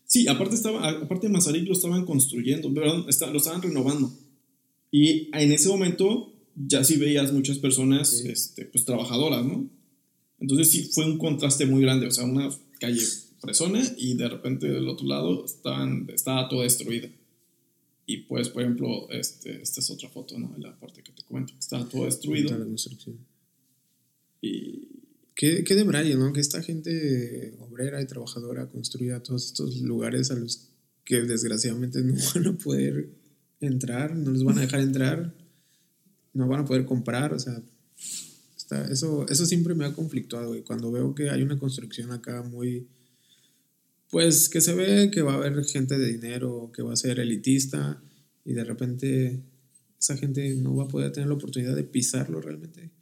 Sí, 0.06 0.28
aparte, 0.28 0.54
estaba, 0.54 0.88
aparte 0.88 1.28
Mazarik 1.28 1.66
lo 1.66 1.72
estaban 1.72 2.04
construyendo, 2.04 2.72
perdón, 2.72 3.04
lo 3.04 3.38
estaban 3.38 3.62
renovando. 3.62 4.12
Y 4.90 5.28
en 5.32 5.52
ese 5.52 5.68
momento 5.68 6.32
ya 6.54 6.84
sí 6.84 6.96
veías 6.96 7.32
muchas 7.32 7.58
personas 7.58 8.12
este, 8.24 8.64
pues, 8.66 8.84
trabajadoras, 8.84 9.44
¿no? 9.44 9.68
Entonces 10.38 10.68
sí 10.70 10.90
fue 10.92 11.04
un 11.06 11.18
contraste 11.18 11.66
muy 11.66 11.82
grande, 11.82 12.06
o 12.06 12.10
sea, 12.10 12.24
una 12.24 12.48
calle 12.78 13.04
fresona 13.40 13.82
y 13.98 14.14
de 14.14 14.28
repente 14.28 14.68
del 14.68 14.88
otro 14.88 15.06
lado 15.06 15.44
estaban, 15.44 16.08
estaba 16.12 16.48
toda 16.48 16.64
destruida. 16.64 17.08
Y 18.06 18.18
pues, 18.18 18.48
por 18.48 18.62
ejemplo, 18.62 19.10
este, 19.10 19.60
esta 19.60 19.80
es 19.80 19.90
otra 19.90 20.08
foto, 20.08 20.38
¿no? 20.38 20.54
La 20.58 20.78
parte 20.78 21.02
que 21.02 21.12
te 21.12 21.22
comento, 21.24 21.54
estaba 21.58 21.88
todo 21.88 22.04
destruido. 22.04 22.56
Y, 24.40 24.85
¿Qué, 25.36 25.64
qué 25.64 25.74
de 25.74 25.84
Brian, 25.84 26.18
no? 26.18 26.32
Que 26.32 26.40
esta 26.40 26.62
gente 26.62 27.54
obrera 27.60 28.00
y 28.00 28.06
trabajadora 28.06 28.68
construya 28.68 29.22
todos 29.22 29.44
estos 29.44 29.82
lugares 29.82 30.30
a 30.30 30.34
los 30.34 30.70
que 31.04 31.20
desgraciadamente 31.22 32.00
no 32.02 32.14
van 32.34 32.46
a 32.46 32.58
poder 32.58 33.10
entrar, 33.60 34.16
no 34.16 34.32
les 34.32 34.42
van 34.42 34.58
a 34.58 34.62
dejar 34.62 34.80
entrar, 34.80 35.34
no 36.32 36.48
van 36.48 36.60
a 36.60 36.64
poder 36.64 36.86
comprar, 36.86 37.34
o 37.34 37.38
sea, 37.38 37.62
está, 38.56 38.86
eso, 38.90 39.26
eso 39.28 39.44
siempre 39.44 39.74
me 39.74 39.84
ha 39.84 39.92
conflictuado, 39.92 40.56
y 40.56 40.62
cuando 40.62 40.90
veo 40.90 41.14
que 41.14 41.28
hay 41.28 41.42
una 41.42 41.58
construcción 41.58 42.12
acá 42.12 42.42
muy, 42.42 42.88
pues 44.10 44.48
que 44.48 44.62
se 44.62 44.74
ve 44.74 45.10
que 45.10 45.20
va 45.20 45.34
a 45.34 45.36
haber 45.36 45.64
gente 45.64 45.98
de 45.98 46.12
dinero, 46.12 46.70
que 46.74 46.82
va 46.82 46.94
a 46.94 46.96
ser 46.96 47.20
elitista, 47.20 48.02
y 48.42 48.54
de 48.54 48.64
repente 48.64 49.42
esa 49.98 50.16
gente 50.16 50.54
no 50.56 50.76
va 50.76 50.84
a 50.84 50.88
poder 50.88 51.12
tener 51.12 51.28
la 51.28 51.34
oportunidad 51.34 51.76
de 51.76 51.84
pisarlo 51.84 52.40
realmente 52.40 52.95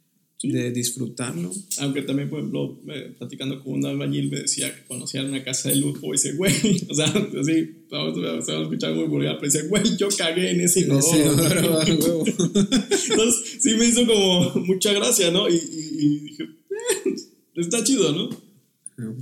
de 0.51 0.71
disfrutarlo. 0.71 1.51
Aunque 1.79 2.01
también, 2.01 2.29
por 2.29 2.39
ejemplo, 2.39 2.79
platicando 3.17 3.63
con 3.63 3.73
un 3.73 3.85
albañil 3.85 4.29
me 4.29 4.41
decía 4.41 4.73
que 4.73 4.85
conocía 4.85 5.23
una 5.23 5.43
casa 5.43 5.69
de 5.69 5.77
lujo 5.77 6.07
y 6.07 6.11
dice, 6.13 6.33
güey, 6.33 6.53
o 6.89 6.93
sea, 6.93 7.05
así, 7.05 7.85
vamos, 7.89 8.17
a 8.49 8.61
escuchar 8.61 8.93
muy 8.93 9.05
vulgar, 9.05 9.37
pero 9.39 9.51
dice, 9.51 9.67
güey, 9.67 9.97
yo 9.97 10.07
cagué 10.17 10.51
en 10.51 10.61
ese 10.61 10.81
inodoro. 10.81 11.81
Entonces, 11.85 13.57
sí 13.59 13.75
me 13.75 13.85
hizo 13.85 14.05
como 14.05 14.55
mucha 14.65 14.93
gracia, 14.93 15.31
¿no? 15.31 15.49
Y, 15.49 15.55
y, 15.55 16.19
dije, 16.19 16.43
eh, 16.43 17.15
está 17.55 17.83
chido, 17.83 18.11
¿no? 18.11 18.29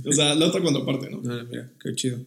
O 0.04 0.12
sea, 0.12 0.34
la 0.34 0.46
otra 0.46 0.62
contraparte, 0.62 1.10
¿no? 1.10 1.20
No, 1.20 1.44
mira, 1.44 1.72
qué 1.82 1.94
chido. 1.94 2.18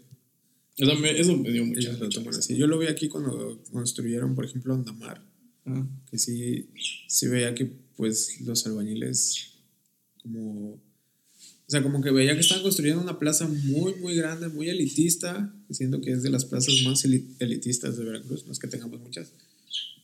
O 0.80 0.86
sea, 0.86 0.95
me, 0.95 1.20
eso 1.20 1.36
me 1.36 1.52
dio 1.52 1.66
mucha, 1.66 1.91
mucha 1.93 2.54
Yo 2.54 2.68
lo 2.68 2.78
vi 2.78 2.88
aquí 2.88 3.08
cuando 3.08 3.64
construyeron, 3.72 4.36
por 4.36 4.45
ejemplo, 4.45 4.74
Andamar, 4.74 5.24
que 6.10 6.18
sí, 6.18 6.70
sí 7.08 7.28
veía 7.28 7.56
que 7.56 7.87
pues 7.98 8.39
los 8.41 8.66
albañiles 8.66 9.54
como... 10.22 10.72
O 10.74 11.70
sea, 11.70 11.84
como 11.84 12.02
que 12.02 12.12
veía 12.12 12.34
que 12.34 12.39
estaban 12.39 12.64
construyendo 12.64 13.02
una 13.02 13.20
plaza 13.20 13.45
muy, 13.45 13.95
muy 13.95 14.16
grande, 14.16 14.48
muy 14.48 14.70
elitista, 14.70 15.54
diciendo 15.68 16.00
que 16.00 16.12
es 16.14 16.24
de 16.24 16.30
las 16.30 16.45
plazas 16.45 16.74
más 16.86 17.04
elitistas 17.04 17.98
de 17.98 18.06
Veracruz, 18.06 18.45
no 18.45 18.54
es 18.54 18.60
que 18.60 18.70
tengamos 18.70 19.02
muchas. 19.02 19.34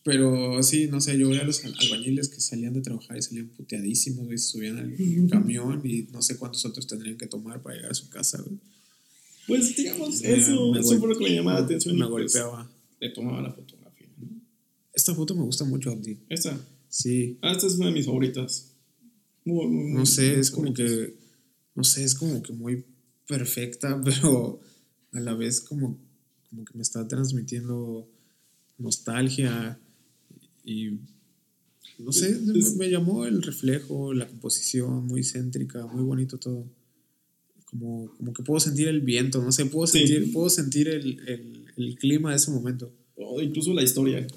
Pero 0.03 0.61
sí, 0.61 0.87
no 0.87 0.99
sé, 0.99 1.17
yo 1.17 1.29
veía 1.29 1.43
a 1.43 1.45
los 1.45 1.63
albañiles 1.63 2.27
que 2.27 2.41
salían 2.41 2.73
de 2.73 2.81
trabajar 2.81 3.17
y 3.17 3.21
salían 3.21 3.47
puteadísimos, 3.47 4.25
y 4.33 4.37
se 4.37 4.49
subían 4.49 4.77
al 4.77 5.29
camión 5.29 5.81
y 5.85 6.07
no 6.11 6.21
sé 6.21 6.35
cuántos 6.37 6.65
otros 6.65 6.85
tendrían 6.85 7.17
que 7.17 7.27
tomar 7.27 7.61
para 7.61 7.77
llegar 7.77 7.91
a 7.91 7.95
su 7.95 8.09
casa, 8.09 8.41
güey. 8.41 8.59
Pues 9.47 9.75
digamos, 9.75 10.21
eso, 10.21 10.75
eso 10.75 10.99
fue 10.99 11.09
lo 11.09 11.17
que 11.17 11.23
me 11.23 11.35
llamaba 11.35 11.59
la 11.59 11.65
atención. 11.65 11.97
Me 11.97 12.07
pues, 12.07 12.33
golpeaba. 12.33 12.69
le 12.99 13.09
tomaba 13.09 13.41
la 13.41 13.53
fotografía. 13.53 14.07
Esta 14.93 15.15
foto 15.15 15.35
me 15.35 15.43
gusta 15.43 15.63
mucho, 15.63 15.91
Andy. 15.91 16.17
¿Esta? 16.27 16.59
Sí. 16.93 17.39
Ah, 17.41 17.53
esta 17.53 17.65
es 17.65 17.73
una 17.73 17.87
de 17.87 17.93
mis 17.93 18.05
favoritas. 18.05 18.71
no 19.45 20.05
sé, 20.05 20.39
es 20.39 20.51
como 20.51 20.71
que. 20.75 21.17
No 21.73 21.83
sé, 21.83 22.03
es 22.03 22.13
como 22.13 22.43
que 22.43 22.53
muy 22.53 22.85
perfecta, 23.27 23.99
pero 24.05 24.59
a 25.11 25.19
la 25.19 25.33
vez 25.33 25.59
como, 25.59 25.99
como 26.51 26.63
que 26.63 26.73
me 26.75 26.83
está 26.83 27.07
transmitiendo 27.07 28.07
nostalgia 28.77 29.79
y. 30.63 30.99
No 31.97 32.11
sé, 32.11 32.39
me 32.77 32.91
llamó 32.91 33.25
el 33.25 33.41
reflejo, 33.41 34.13
la 34.13 34.27
composición, 34.27 35.07
muy 35.07 35.23
céntrica, 35.23 35.87
muy 35.87 36.03
bonito 36.03 36.37
todo. 36.37 36.69
Como, 37.65 38.13
como 38.17 38.33
que 38.33 38.43
puedo 38.43 38.59
sentir 38.59 38.87
el 38.87 39.01
viento, 39.01 39.41
no 39.41 39.51
sé, 39.51 39.65
puedo 39.65 39.87
sentir, 39.87 40.31
puedo 40.31 40.47
sentir 40.47 40.89
el, 40.89 41.19
el, 41.27 41.65
el 41.75 41.95
clima 41.95 42.29
de 42.29 42.35
ese 42.35 42.51
momento. 42.51 42.93
O 43.15 43.41
incluso 43.41 43.73
la 43.73 43.81
historia. 43.81 44.27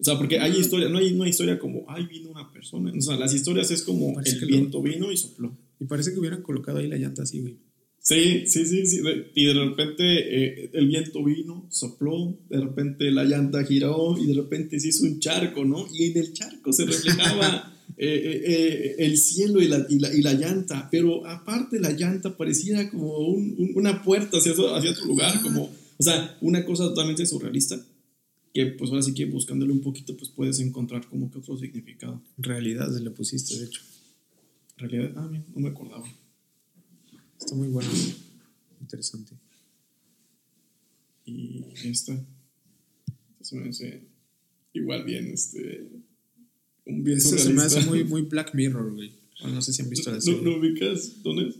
O 0.00 0.04
sea, 0.04 0.16
porque 0.16 0.38
hay 0.38 0.56
historia, 0.56 0.88
no 0.88 0.98
hay 0.98 1.12
una 1.12 1.28
historia 1.28 1.58
como, 1.58 1.84
ay, 1.88 2.06
vino 2.06 2.30
una 2.30 2.50
persona. 2.52 2.92
O 2.96 3.00
sea, 3.00 3.16
las 3.16 3.34
historias 3.34 3.70
es 3.70 3.82
como 3.82 4.18
el 4.20 4.24
viento 4.46 4.80
vino 4.80 5.10
y 5.10 5.16
sopló. 5.16 5.56
Y 5.80 5.84
parece 5.86 6.12
que 6.12 6.20
hubieran 6.20 6.42
colocado 6.42 6.78
ahí 6.78 6.86
la 6.88 6.96
llanta 6.96 7.22
así, 7.22 7.40
güey. 7.40 7.56
Sí, 8.00 8.44
sí, 8.46 8.64
sí, 8.64 8.86
sí. 8.86 9.00
Y 9.34 9.46
de 9.46 9.54
repente 9.54 10.04
eh, 10.04 10.70
el 10.72 10.86
viento 10.88 11.22
vino, 11.24 11.66
sopló, 11.70 12.38
de 12.48 12.60
repente 12.60 13.10
la 13.10 13.24
llanta 13.24 13.64
giró 13.64 14.16
y 14.18 14.26
de 14.26 14.34
repente 14.34 14.80
se 14.80 14.88
hizo 14.88 15.04
un 15.04 15.18
charco, 15.20 15.64
¿no? 15.64 15.86
Y 15.92 16.04
en 16.04 16.16
el 16.16 16.32
charco 16.32 16.72
se 16.72 16.86
reflejaba 16.86 17.76
eh, 17.98 18.06
eh, 18.06 18.42
eh, 18.46 18.94
el 19.00 19.18
cielo 19.18 19.60
y 19.60 19.68
la, 19.68 19.84
y, 19.90 19.98
la, 19.98 20.14
y 20.14 20.22
la 20.22 20.32
llanta, 20.34 20.88
pero 20.90 21.26
aparte 21.26 21.80
la 21.80 21.90
llanta 21.90 22.36
parecía 22.36 22.88
como 22.88 23.18
un- 23.18 23.54
un- 23.58 23.72
una 23.74 24.02
puerta 24.02 24.38
hacia, 24.38 24.52
hacia 24.52 24.90
otro 24.92 25.04
lugar, 25.06 25.42
como, 25.42 25.64
o 25.98 26.02
sea, 26.02 26.38
una 26.40 26.64
cosa 26.64 26.84
totalmente 26.84 27.26
surrealista, 27.26 27.78
que 28.58 28.66
pues 28.72 28.90
ahora 28.90 29.02
sí 29.02 29.14
que 29.14 29.24
buscándole 29.24 29.70
un 29.70 29.80
poquito 29.80 30.16
pues 30.16 30.30
puedes 30.30 30.58
encontrar 30.58 31.06
como 31.06 31.30
que 31.30 31.38
otro 31.38 31.56
significado. 31.56 32.20
Realidad 32.38 32.92
se 32.92 33.00
le 33.00 33.10
pusiste, 33.10 33.56
de 33.56 33.66
hecho. 33.66 33.82
Realidad, 34.76 35.12
ah, 35.14 35.28
mira, 35.30 35.44
no 35.54 35.60
me 35.60 35.68
acordaba. 35.68 36.04
Está 37.38 37.54
muy 37.54 37.68
bueno. 37.68 37.88
Interesante. 38.80 39.36
Y 41.24 41.66
esta, 41.84 42.20
se 43.40 43.56
me 43.56 43.68
hace 43.68 44.02
igual 44.72 45.04
bien, 45.04 45.28
este, 45.28 45.86
un 46.84 47.04
bien 47.04 47.20
se 47.20 47.52
me 47.52 47.62
hace 47.62 47.82
muy, 47.82 48.02
muy 48.12 48.22
Black 48.22 48.56
Mirror, 48.56 48.92
güey. 48.92 49.12
Bueno, 49.40 49.54
no 49.54 49.62
sé 49.62 49.72
si 49.72 49.82
han 49.82 49.90
visto 49.90 50.10
la 50.10 50.16
¿No, 50.16 50.22
serie. 50.22 50.42
¿No 50.42 50.56
ubicas 50.56 51.22
dónde 51.22 51.48
es? 51.48 51.54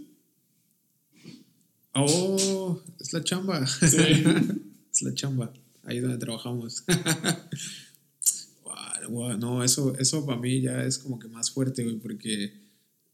Oh, 1.94 2.82
es 2.99 3.12
la 3.12 3.22
chamba. 3.22 3.64
Sí. 3.68 3.99
es 4.92 5.03
la 5.03 5.14
chamba. 5.14 5.53
Ahí 5.85 6.01
donde 6.01 6.18
trabajamos. 6.18 6.85
Guau, 8.62 9.09
guau, 9.11 9.39
no, 9.39 9.64
eso, 9.64 9.97
eso 9.99 10.26
para 10.26 10.39
mí 10.39 10.61
ya 10.61 10.85
es 10.85 10.99
como 10.99 11.18
que 11.18 11.29
más 11.29 11.51
fuerte, 11.51 11.83
güey, 11.85 11.97
porque 11.97 12.53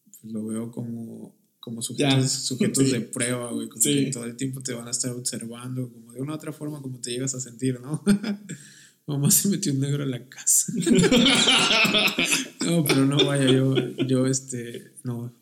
pues, 0.04 0.32
lo 0.32 0.44
veo 0.46 0.70
como, 0.72 1.36
como 1.60 1.80
sujetos, 1.82 2.14
Ya. 2.22 2.28
sujetos 2.28 2.84
Sí. 2.84 2.90
de 2.92 3.00
prueba, 3.02 3.52
güey. 3.52 3.68
Como 3.68 3.80
Sí. 3.82 4.06
que 4.06 4.10
todo 4.10 4.24
el 4.24 4.36
tiempo 4.36 4.60
te 4.62 4.72
van 4.74 4.88
a 4.88 4.90
estar 4.90 5.12
observando, 5.12 5.88
como 5.92 6.12
de 6.12 6.20
una 6.20 6.32
u 6.32 6.36
otra 6.36 6.52
forma, 6.52 6.82
como 6.82 6.98
te 7.00 7.10
llegas 7.12 7.34
a 7.34 7.40
sentir, 7.40 7.80
¿no? 7.80 8.02
Mamá 9.06 9.30
se 9.30 9.48
metió 9.50 9.70
un 9.72 9.80
negro 9.80 10.02
en 10.02 10.10
la 10.12 10.28
casa. 10.28 10.72
no, 12.64 12.84
pero 12.84 13.04
no 13.04 13.24
vaya, 13.24 13.50
yo, 13.52 13.74
yo, 14.06 14.26
este, 14.26 14.92
no. 15.04 15.32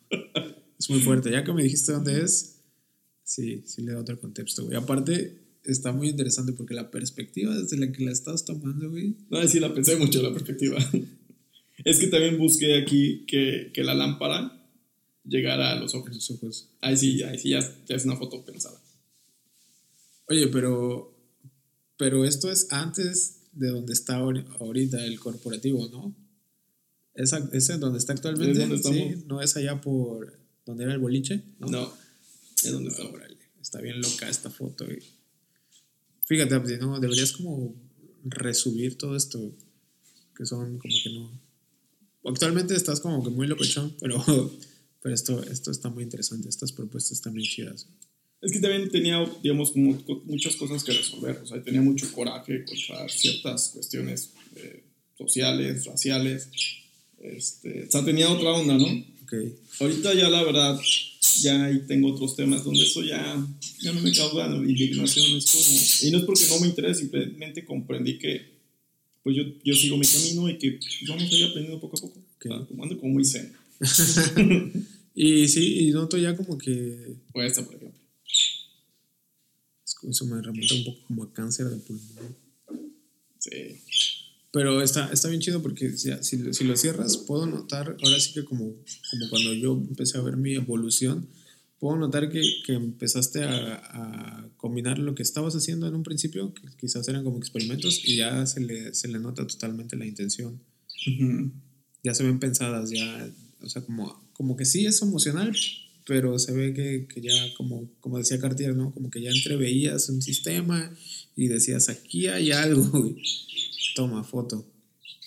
Es 0.79 0.91
muy 0.91 1.01
fuerte. 1.01 1.31
Ya 1.31 1.45
que 1.45 1.53
me 1.53 1.63
dijiste 1.63 1.93
dónde 1.93 2.23
es, 2.23 2.57
sí, 3.23 3.63
sí 3.65 3.83
le 3.83 3.93
da 3.93 4.01
otro 4.01 4.21
contexto, 4.21 4.65
güey. 4.65 4.77
Aparte, 4.77 5.42
está 5.65 5.93
muy 5.93 6.09
interesante 6.09 6.53
porque 6.53 6.75
la 6.75 6.91
perspectiva 6.91 7.55
desde 7.57 7.77
la 7.77 7.91
que 7.93 8.05
la 8.05 8.13
estás 8.13 8.45
tomando, 8.45 8.91
güey. 8.91 9.15
No, 9.31 9.47
sí, 9.49 9.61
la 9.61 9.73
pensé 9.75 9.97
mucho 9.97 10.23
la 10.23 10.33
perspectiva. 10.33 10.79
Es 11.85 11.99
que 11.99 12.07
también 12.07 12.39
busqué 12.39 12.81
aquí 12.81 13.25
que, 13.27 13.73
que 13.75 13.83
la 13.83 13.95
lámpara 13.95 14.65
llegara 15.25 15.73
a 15.73 15.75
los 15.81 15.95
ojos. 15.95 16.15
Los 16.15 16.31
ojos. 16.31 16.69
Ahí 16.81 16.97
sí, 16.97 17.23
ahí 17.25 17.39
sí, 17.41 17.49
ya, 17.49 17.61
ya 17.87 17.97
es 17.97 18.05
una 18.05 18.15
foto 18.17 18.45
pensada. 18.45 18.81
Oye, 20.29 20.47
pero, 20.49 21.13
pero 21.97 22.25
esto 22.25 22.53
es 22.53 22.69
antes 22.71 23.39
de 23.53 23.69
donde 23.69 23.95
está 23.95 24.21
ahori- 24.21 24.47
ahorita 24.61 25.05
el 25.05 25.19
corporativo, 25.19 25.89
¿no? 25.89 26.15
Esa, 27.15 27.49
ese 27.53 27.79
donde 27.79 27.99
está 27.99 28.13
actualmente, 28.13 28.63
¿Es 28.63 28.83
donde 28.83 28.99
sí, 29.17 29.25
no 29.27 29.43
es 29.43 29.57
allá 29.57 29.81
por 29.81 30.39
donde 30.65 30.85
era 30.85 30.93
el 30.93 31.01
boliche, 31.01 31.43
No, 31.59 31.93
es 32.63 32.71
donde 32.71 32.91
está. 32.91 33.03
Órale, 33.05 33.37
está 33.61 33.81
bien 33.81 34.01
loca 34.01 34.29
esta 34.29 34.51
foto. 34.51 34.85
güey. 34.85 35.01
Fíjate, 36.33 36.55
Abdi, 36.55 36.79
¿no? 36.79 36.99
Deberías 36.99 37.33
como 37.33 37.77
resubir 38.25 38.97
todo 38.97 39.15
esto, 39.15 39.55
que 40.35 40.47
son 40.47 40.79
como 40.79 40.95
que 41.05 41.11
no... 41.11 41.43
Actualmente 42.25 42.75
estás 42.75 43.01
como 43.01 43.23
que 43.23 43.29
muy 43.29 43.47
locochón, 43.47 43.95
pero, 44.01 44.25
pero 45.03 45.15
esto, 45.15 45.43
esto 45.43 45.71
está 45.71 45.91
muy 45.91 46.05
interesante, 46.05 46.49
estas 46.49 46.73
propuestas 46.73 47.19
están 47.19 47.35
bien 47.35 47.47
chidas. 47.47 47.87
Es 48.41 48.51
que 48.51 48.61
también 48.61 48.91
tenía, 48.91 49.23
digamos, 49.43 49.77
muchas 49.77 50.57
cosas 50.57 50.83
que 50.83 50.93
resolver. 50.93 51.39
O 51.43 51.47
sea, 51.47 51.63
tenía 51.63 51.83
mucho 51.83 52.11
coraje 52.11 52.65
contra 52.65 53.07
ciertas 53.11 53.69
cuestiones 53.69 54.31
eh, 54.57 54.85
sociales, 55.19 55.85
raciales. 55.85 56.49
Este, 57.19 57.89
o 57.89 57.91
sea, 57.91 58.03
tenía 58.07 58.31
otra 58.31 58.53
onda, 58.53 58.79
¿no? 58.79 58.87
Ok, 59.23 59.35
Ahorita 59.81 60.15
ya 60.15 60.31
la 60.31 60.43
verdad, 60.45 60.81
ya 61.41 61.65
ahí 61.65 61.83
tengo 61.87 62.13
otros 62.13 62.37
temas 62.37 62.65
donde 62.65 62.83
eso 62.83 63.03
ya, 63.03 63.47
ya 63.81 63.93
no 63.93 64.01
me 64.01 64.13
causa 64.13 64.47
indignación. 64.57 65.37
Es 65.37 65.51
como, 65.51 66.09
y 66.09 66.11
no 66.11 66.19
es 66.19 66.25
porque 66.25 66.47
no 66.49 66.61
me 66.61 66.67
interese, 66.69 67.01
simplemente 67.01 67.65
comprendí 67.65 68.19
que 68.19 68.53
pues 69.23 69.37
yo, 69.37 69.45
yo 69.65 69.75
sigo 69.75 69.97
mi 69.97 70.07
camino 70.07 70.49
y 70.51 70.59
que 70.59 70.73
pues, 70.73 71.09
vamos 71.09 71.33
a 71.33 71.37
ir 71.37 71.45
aprendiendo 71.45 71.81
poco 71.81 71.97
a 71.97 72.01
poco. 72.01 72.19
O 72.19 72.43
sea, 72.43 72.67
como 72.67 72.83
ando 72.83 72.99
como 72.99 73.13
muy 73.13 73.25
zen. 73.25 73.53
Y 75.15 75.47
sí, 75.49 75.89
y 75.89 75.91
noto 75.91 76.17
ya 76.17 76.37
como 76.37 76.59
que 76.59 77.17
O 77.33 77.43
esta, 77.43 77.65
por 77.65 77.75
ejemplo. 77.77 78.01
eso 79.85 80.27
me 80.27 80.41
remonta 80.43 80.75
un 80.75 80.85
poco 80.85 81.07
como 81.07 81.23
a 81.23 81.33
cáncer 81.33 81.67
de 81.67 81.77
pulmón. 81.77 82.37
Sí. 83.39 83.81
Pero 84.53 84.83
está, 84.83 85.11
está 85.13 85.29
bien 85.29 85.41
chido 85.41 85.63
porque 85.63 85.91
si, 85.97 86.11
si, 86.23 86.37
lo- 86.39 86.53
si 86.53 86.65
lo 86.65 86.77
cierras, 86.77 87.17
puedo 87.17 87.47
notar, 87.47 87.97
ahora 88.03 88.21
sí 88.21 88.33
que 88.35 88.45
como, 88.45 88.65
como 89.11 89.29
cuando 89.31 89.55
yo 89.55 89.73
empecé 89.73 90.19
a 90.19 90.23
ver 90.23 90.37
mi 90.37 90.55
evolución, 90.55 91.27
puedo 91.79 91.97
notar 91.97 92.29
que, 92.31 92.43
que 92.67 92.75
empezaste 92.75 93.43
a, 93.45 93.75
a 93.77 94.49
combinar 94.59 94.99
lo 94.99 95.15
que 95.15 95.23
estabas 95.23 95.55
haciendo 95.57 95.89
en 95.89 95.95
un 95.95 96.03
principio, 96.03 96.53
que 96.53 96.63
quizás 96.79 97.09
eran 97.09 97.25
como 97.25 97.39
experimentos, 97.39 98.03
y 98.05 98.17
ya 98.17 98.45
se 98.47 98.61
le, 98.61 98.95
se 98.95 99.09
le 99.09 99.19
nota 99.19 99.47
totalmente 99.47 99.97
la 99.97 100.07
intención. 100.07 100.61
Ujú. 101.07 101.51
Ya 102.05 102.15
se 102.15 102.23
ven 102.23 102.39
pensadas, 102.39 102.91
ya, 102.91 103.31
o 103.63 103.69
sea, 103.69 103.83
como, 103.83 104.23
como 104.35 104.57
que 104.57 104.65
sí 104.67 104.85
es 104.87 105.01
emocional, 105.03 105.57
pero 106.05 106.39
se 106.39 106.53
ve 106.53 106.75
que, 106.75 107.07
que 107.13 107.21
ya, 107.23 107.33
como, 107.57 107.89
como 108.01 108.19
decía 108.19 108.39
Cartier, 108.39 108.77
¿no? 108.77 108.93
Como 108.93 109.09
que 109.11 109.23
ya 109.23 109.31
entreveías 109.31 110.09
un 110.11 110.21
sistema 110.21 110.93
y 111.37 111.49
decías, 111.49 111.89
aquí 111.89 112.27
hay 112.27 112.53
algo, 112.53 112.85
güey. 112.91 113.17
Toma 113.95 114.25
foto. 114.25 114.69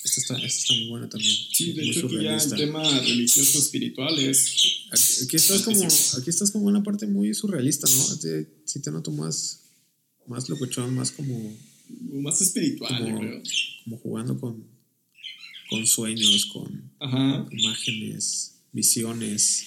Esto 0.03 0.21
está, 0.21 0.35
esto 0.37 0.45
está 0.45 0.73
muy 0.75 0.89
bueno 0.89 1.09
también. 1.09 1.35
Sí, 1.51 1.73
de 1.73 1.81
muy 1.81 1.89
hecho 1.89 2.05
aquí 2.05 2.23
ya 2.23 2.37
el 2.37 2.49
tema 2.55 2.99
religioso 2.99 3.57
espiritual 3.57 4.19
es... 4.19 4.87
Aquí, 4.91 5.25
aquí 5.25 5.35
estás 5.35 5.63
como, 5.63 5.83
aquí 5.83 6.29
estás 6.29 6.51
como 6.51 6.69
en 6.69 6.75
una 6.75 6.83
parte 6.83 7.07
muy 7.07 7.33
surrealista, 7.33 7.87
¿no? 7.89 8.19
Te, 8.19 8.47
sí 8.65 8.81
te 8.81 8.91
noto 8.91 9.11
más, 9.11 9.63
más 10.27 10.47
locochón, 10.47 10.93
más 10.93 11.11
como, 11.11 11.57
más 12.11 12.39
espiritual, 12.39 13.03
como, 13.03 13.19
creo. 13.19 13.41
como 13.83 13.97
jugando 13.97 14.39
con, 14.39 14.63
con 15.71 15.87
sueños, 15.87 16.45
con 16.53 16.91
Ajá. 16.99 17.47
imágenes, 17.51 18.61
visiones. 18.71 19.65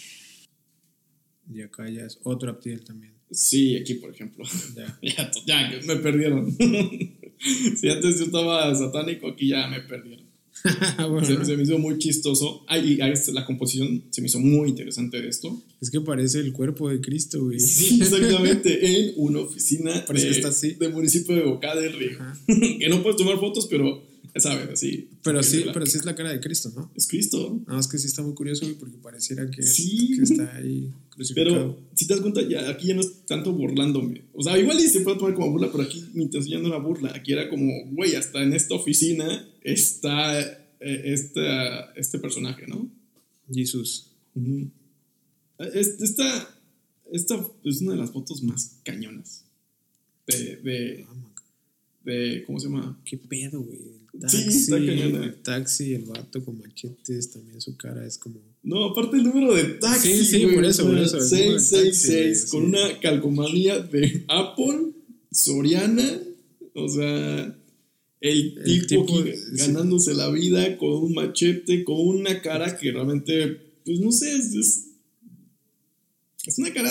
Y 1.53 1.63
acá 1.63 1.91
ya 1.91 2.05
es 2.05 2.19
otro 2.23 2.51
Aptiel 2.51 2.85
también. 2.85 3.19
Sí, 3.31 3.77
aquí 3.77 3.95
por 3.95 4.11
ejemplo. 4.11 4.45
Ya. 4.77 5.01
Ya, 5.47 5.81
me 5.85 5.97
perdieron. 5.97 6.57
si 7.41 7.89
antes 7.89 8.19
yo 8.19 8.25
estaba 8.27 8.75
satánico, 8.75 9.29
aquí 9.29 9.49
ya 9.49 9.67
me 9.69 9.81
perdieron. 9.81 10.29
Bueno, 10.99 11.25
Se, 11.25 11.45
se 11.45 11.57
me 11.57 11.63
hizo 11.63 11.79
muy 11.79 11.99
chistoso. 11.99 12.65
Ay, 12.67 12.99
y 13.01 13.33
la 13.33 13.45
composición 13.45 14.05
se 14.11 14.21
me 14.21 14.27
hizo 14.27 14.41
muy 14.41 14.71
interesante 14.71 15.21
de 15.21 15.29
esto. 15.29 15.63
es 15.81 15.91
que 15.91 16.01
parece 16.01 16.41
el 16.41 16.53
cuerpo 16.53 16.89
de 16.89 17.01
Cristo, 17.01 17.45
güey. 17.45 17.61
Sí, 17.61 18.01
exactamente. 18.01 18.87
en 19.09 19.13
una 19.17 19.41
oficina 19.41 20.01
de, 20.01 20.15
que 20.15 20.31
está 20.31 20.49
así. 20.49 20.75
de 20.75 20.89
municipio 20.89 21.35
de 21.35 21.43
Boca 21.43 21.75
del 21.75 21.93
Río. 21.93 22.19
Ajá. 22.21 22.39
que 22.79 22.89
no 22.89 23.03
puedes 23.03 23.17
tomar 23.17 23.39
fotos, 23.39 23.67
pero, 23.69 24.03
sabes, 24.37 24.69
así. 24.71 25.09
Pero 25.23 25.43
sí, 25.43 25.65
la- 25.65 25.73
pero 25.73 25.87
sí 25.87 25.99
es 25.99 26.05
la 26.05 26.15
cara 26.15 26.31
de 26.33 26.41
Cristo, 26.41 26.73
¿no? 26.77 26.91
Es 26.95 27.07
Cristo. 27.09 27.61
Nada 27.67 27.75
más 27.77 27.89
que 27.89 27.99
sí 27.99 28.07
está 28.07 28.23
muy 28.23 28.35
curioso, 28.35 28.67
porque 28.79 28.97
pareciera 28.99 29.51
que, 29.51 29.63
Sí. 29.63 30.15
que 30.17 30.23
está 30.23 30.57
ahí 30.57 30.93
crucificado. 31.11 31.49
Pero 31.51 31.79
si 31.95 32.07
te 32.07 32.15
das 32.15 32.21
cuenta, 32.21 32.43
ya, 32.43 32.69
aquí 32.71 32.89
ya 32.89 32.95
no 32.95 33.01
es 33.01 33.25
tanto 33.27 33.53
burlándome. 33.53 34.25
O 34.33 34.43
sea, 34.43 34.59
igual 34.59 34.79
y 34.81 34.89
se 34.89 35.01
puede 35.01 35.19
tomar 35.19 35.35
como 35.35 35.51
burla, 35.51 35.71
pero 35.73 35.85
aquí 35.85 36.05
mi 36.15 36.25
intención 36.25 36.63
no 36.63 36.69
era 36.69 36.79
burla. 36.79 37.13
Aquí 37.15 37.33
era 37.33 37.49
como, 37.49 37.73
güey, 37.93 38.15
hasta 38.15 38.43
en 38.43 38.53
esta 38.53 38.75
oficina 38.75 39.49
está 39.63 40.41
eh, 40.81 41.03
esta- 41.13 41.93
este 41.97 42.21
personaje, 42.21 42.67
¿no? 42.69 42.89
Jesús. 43.53 44.13
Es- 45.59 46.01
Esta, 46.01 46.55
esta 47.13 47.45
es 47.65 47.81
una 47.81 47.93
de 47.93 47.99
las 47.99 48.11
fotos 48.13 48.43
más 48.43 48.77
cañonas. 48.85 49.45
De, 50.27 50.57
de, 50.57 51.07
Ah. 51.09 51.28
De- 52.05 52.45
¿cómo 52.47 52.59
se 52.61 52.67
llama? 52.69 53.01
¿Qué 53.05 53.17
pedo, 53.19 53.61
güey? 53.61 53.79
El 54.15 54.21
taxi, 54.21 54.71
cañona. 54.71 55.25
el 55.27 55.35
taxi, 55.43 55.95
el 55.95 56.05
vato 56.05 56.45
con 56.45 56.59
machetes, 56.59 57.31
también 57.31 57.61
su 57.61 57.77
cara 57.77 58.05
es 58.07 58.19
como... 58.19 58.41
No, 58.63 58.87
aparte 58.87 59.17
el 59.17 59.23
número 59.25 59.55
de 59.55 59.65
taxi. 59.65 60.13
Sí, 60.13 60.25
sí, 60.25 60.43
güey, 60.45 60.57
por 60.57 60.65
eso, 60.65 60.85
por 60.85 60.99
eso, 60.99 61.19
el 61.19 61.25
número 61.25 61.53
de 61.53 61.55
taxi, 61.59 61.77
666, 61.77 62.51
güey, 62.51 62.51
con 62.51 62.61
sí. 62.63 62.77
una 62.77 63.01
calcomanía 63.01 63.79
de 63.79 64.25
Apple, 64.29 64.93
Soriana, 65.31 66.21
o 66.75 66.89
sea, 66.89 67.57
el, 68.21 68.59
El 68.65 68.87
tipo, 68.87 69.05
tipo, 69.07 69.21
aquí 69.21 69.33
sí. 69.33 69.57
ganándose 69.57 70.15
la 70.15 70.29
vida 70.31 70.77
con 70.79 70.91
un 70.91 71.15
machete, 71.15 71.85
con 71.85 71.97
una 72.01 72.43
cara 72.43 72.77
que 72.77 72.91
realmente, 72.91 73.61
pues 73.85 74.01
no 74.01 74.11
sé, 74.11 74.35
es, 74.35 74.55
es, 74.55 74.85
es 76.47 76.59
una 76.59 76.73
cara, 76.73 76.91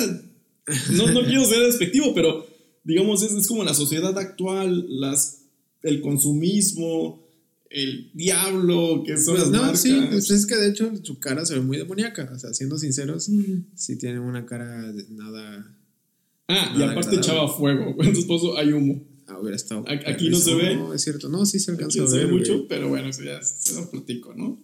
no, 0.93 1.11
no 1.11 1.25
quiero 1.25 1.45
ser 1.45 1.63
despectivo, 1.65 2.13
pero 2.13 2.45
digamos, 2.87 3.21
es, 3.23 3.33
es 3.33 3.47
como 3.47 3.63
la 3.63 3.73
sociedad 3.75 4.17
actual, 4.17 4.85
las, 4.89 5.43
el 5.83 6.01
consumismo, 6.01 7.23
el 7.69 8.11
diablo, 8.13 9.03
que 9.05 9.17
son 9.17 9.35
Pues 9.35 9.43
las 9.43 9.51
no, 9.51 9.61
marcas. 9.63 9.81
sí, 9.81 9.93
pues 10.09 10.31
es 10.31 10.45
que 10.45 10.55
de 10.55 10.69
hecho 10.69 10.91
su 11.03 11.19
cara 11.19 11.45
se 11.45 11.55
ve 11.55 11.59
muy 11.61 11.77
demoníaca. 11.77 12.31
O 12.33 12.39
sea, 12.39 12.53
siendo 12.53 12.77
sinceros, 12.77 13.29
sí 13.75 13.97
tiene 13.97 14.19
una 14.19 14.45
cara 14.45 14.91
de 14.93 15.05
nada. 15.09 15.77
Ah, 16.47 16.73
y 16.77 16.81
aparte 16.81 17.09
agradable. 17.09 17.17
echaba 17.17 17.47
fuego. 17.49 17.95
En 18.03 18.15
su 18.15 18.21
esposo 18.21 18.57
hay 18.57 18.71
humo. 18.71 19.03
Ah, 19.27 19.37
hubiera 19.39 19.57
estado. 19.57 19.83
Aquí 20.05 20.29
no 20.29 20.37
se 20.39 20.55
ve. 20.55 20.75
No, 20.77 20.93
es 20.93 21.01
cierto. 21.01 21.27
No, 21.27 21.45
sí 21.45 21.59
se 21.59 21.71
alcanza 21.71 21.99
Aquí 21.99 22.07
a 22.07 22.09
se 22.09 22.17
ve 22.19 22.23
ver. 22.25 22.33
mucho, 22.33 22.53
güey. 22.53 22.67
pero 22.69 22.87
bueno, 22.87 23.09
eso 23.09 23.21
ya 23.23 23.43
se 23.43 23.75
lo 23.75 23.91
platico, 23.91 24.33
¿no? 24.33 24.57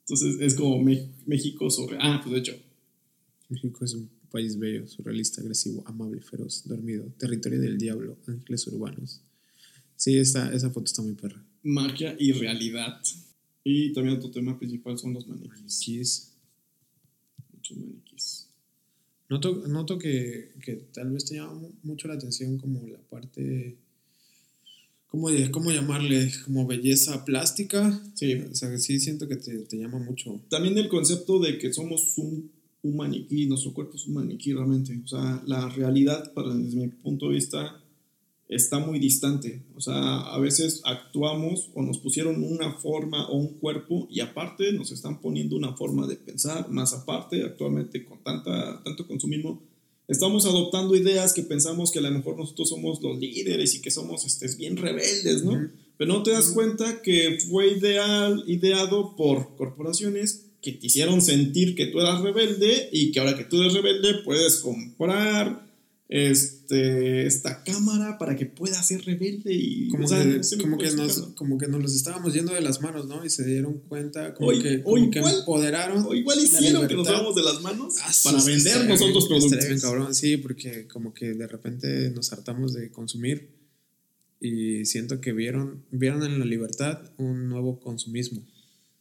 Entonces 0.00 0.36
es 0.40 0.54
como 0.56 0.82
México 1.26 1.70
sobre. 1.70 1.98
Ah, 2.00 2.20
pues 2.20 2.32
de 2.34 2.40
hecho, 2.40 2.56
México 3.48 3.84
es 3.84 3.94
un 3.94 4.10
país 4.30 4.58
bello, 4.58 4.86
surrealista, 4.86 5.40
agresivo, 5.40 5.82
amable, 5.86 6.20
feroz, 6.20 6.62
dormido, 6.66 7.04
territorio 7.18 7.60
del 7.60 7.76
diablo, 7.78 8.16
ángeles 8.26 8.66
urbanos. 8.68 9.20
Sí, 9.96 10.16
esta, 10.16 10.52
esa 10.54 10.70
foto 10.70 10.86
está 10.86 11.02
muy 11.02 11.14
perra. 11.14 11.44
magia 11.62 12.16
y 12.18 12.32
realidad. 12.32 13.00
Y 13.62 13.92
también 13.92 14.16
otro 14.16 14.30
tema 14.30 14.58
principal 14.58 14.96
son 14.98 15.12
los 15.12 15.26
maniquís. 15.28 16.32
Muchos 17.52 17.76
maniquís. 17.76 18.46
Noto, 19.28 19.66
noto 19.68 19.98
que, 19.98 20.52
que 20.64 20.74
tal 20.92 21.10
vez 21.12 21.24
te 21.26 21.34
llama 21.36 21.54
mu- 21.54 21.72
mucho 21.82 22.08
la 22.08 22.14
atención 22.14 22.56
como 22.58 22.86
la 22.88 22.98
parte, 22.98 23.76
¿cómo, 25.06 25.28
cómo 25.50 25.70
llamarle? 25.70 26.32
Como 26.44 26.66
belleza 26.66 27.24
plástica. 27.24 28.02
Sí. 28.14 28.34
O 28.50 28.54
sea, 28.54 28.76
sí 28.78 28.98
siento 28.98 29.28
que 29.28 29.36
te, 29.36 29.58
te 29.58 29.76
llama 29.76 29.98
mucho. 29.98 30.40
También 30.48 30.78
el 30.78 30.88
concepto 30.88 31.38
de 31.38 31.58
que 31.58 31.72
somos 31.72 32.16
un, 32.18 32.50
un 32.82 32.96
maniquí, 32.96 33.46
nuestro 33.46 33.72
cuerpo 33.72 33.96
es 33.96 34.06
un 34.06 34.14
maniquí 34.14 34.52
realmente. 34.52 34.98
O 35.04 35.08
sea, 35.08 35.42
la 35.46 35.68
realidad, 35.68 36.32
para, 36.32 36.54
desde 36.54 36.76
mi 36.76 36.88
punto 36.88 37.28
de 37.28 37.34
vista, 37.34 37.80
está 38.50 38.80
muy 38.80 38.98
distante. 38.98 39.62
O 39.76 39.80
sea, 39.80 40.20
a 40.20 40.38
veces 40.38 40.82
actuamos 40.84 41.70
o 41.74 41.82
nos 41.82 41.98
pusieron 41.98 42.42
una 42.42 42.72
forma 42.74 43.28
o 43.28 43.36
un 43.36 43.58
cuerpo 43.58 44.08
y 44.10 44.20
aparte 44.20 44.72
nos 44.72 44.90
están 44.90 45.20
poniendo 45.20 45.56
una 45.56 45.76
forma 45.76 46.06
de 46.06 46.16
pensar, 46.16 46.68
más 46.68 46.92
aparte, 46.92 47.44
actualmente 47.44 48.04
con 48.04 48.22
tanta, 48.22 48.82
tanto 48.82 49.06
consumismo, 49.06 49.62
estamos 50.08 50.46
adoptando 50.46 50.96
ideas 50.96 51.32
que 51.32 51.44
pensamos 51.44 51.92
que 51.92 52.00
a 52.00 52.02
lo 52.02 52.10
mejor 52.10 52.36
nosotros 52.36 52.68
somos 52.68 53.00
los 53.00 53.18
líderes 53.18 53.76
y 53.76 53.82
que 53.82 53.92
somos 53.92 54.26
este, 54.26 54.54
bien 54.56 54.76
rebeldes, 54.76 55.44
¿no? 55.44 55.52
Ujú. 55.52 55.68
Pero 55.96 56.14
no 56.14 56.22
te 56.22 56.32
das 56.32 56.50
cuenta 56.50 57.02
que 57.02 57.38
fue 57.48 57.72
ideal, 57.76 58.42
ideado 58.48 59.14
por 59.16 59.54
corporaciones 59.54 60.49
que 60.62 60.72
te 60.72 60.86
hicieron 60.88 61.22
sentir 61.22 61.74
que 61.74 61.86
tú 61.86 62.00
eras 62.00 62.20
rebelde 62.20 62.88
y 62.92 63.12
que 63.12 63.20
ahora 63.20 63.36
que 63.36 63.44
tú 63.44 63.60
eres 63.60 63.72
rebelde 63.74 64.22
puedes 64.24 64.56
comprar 64.56 65.68
este, 66.08 67.24
esta 67.26 67.62
cámara 67.62 68.18
para 68.18 68.36
que 68.36 68.44
puedas 68.44 68.86
ser 68.86 69.02
rebelde 69.04 69.54
y 69.54 69.88
Como, 69.88 70.04
o 70.04 70.08
sea, 70.08 70.18
que, 70.22 70.40
no 70.56 70.62
como, 70.62 70.76
que 70.78 70.90
nos, 70.90 71.18
como 71.36 71.56
que 71.58 71.68
nos 71.68 71.80
los 71.80 71.94
estábamos 71.94 72.34
yendo 72.34 72.52
de 72.52 72.60
las 72.60 72.80
manos, 72.82 73.06
¿no? 73.06 73.24
Y 73.24 73.30
se 73.30 73.44
dieron 73.46 73.78
cuenta, 73.88 74.34
como, 74.34 74.50
O- 74.50 74.52
que, 74.60 74.80
o 74.84 74.94
como 74.94 75.10
que 75.10 75.18
igual- 75.20 75.38
empoderaron. 75.38 76.04
O 76.06 76.14
igual 76.14 76.38
hicieron 76.42 76.86
que 76.88 76.94
nos 76.94 77.06
damos 77.06 77.34
de 77.36 77.42
las 77.42 77.60
manos 77.62 77.94
Ah, 78.02 78.10
para 78.24 78.42
vender 78.42 78.86
nosotros 78.88 79.24
estaría 79.24 79.48
bien, 79.48 79.58
productos. 79.60 79.82
cabrón, 79.82 80.14
sí, 80.14 80.36
porque 80.36 80.86
como 80.88 81.14
que 81.14 81.32
de 81.34 81.46
repente 81.46 82.10
nos 82.10 82.32
hartamos 82.32 82.74
de 82.74 82.90
consumir 82.90 83.48
y 84.40 84.84
siento 84.86 85.20
que 85.20 85.32
vieron, 85.32 85.84
vieron 85.90 86.22
en 86.24 86.38
la 86.38 86.44
libertad 86.44 86.98
un 87.18 87.48
nuevo 87.48 87.78
consumismo. 87.78 88.42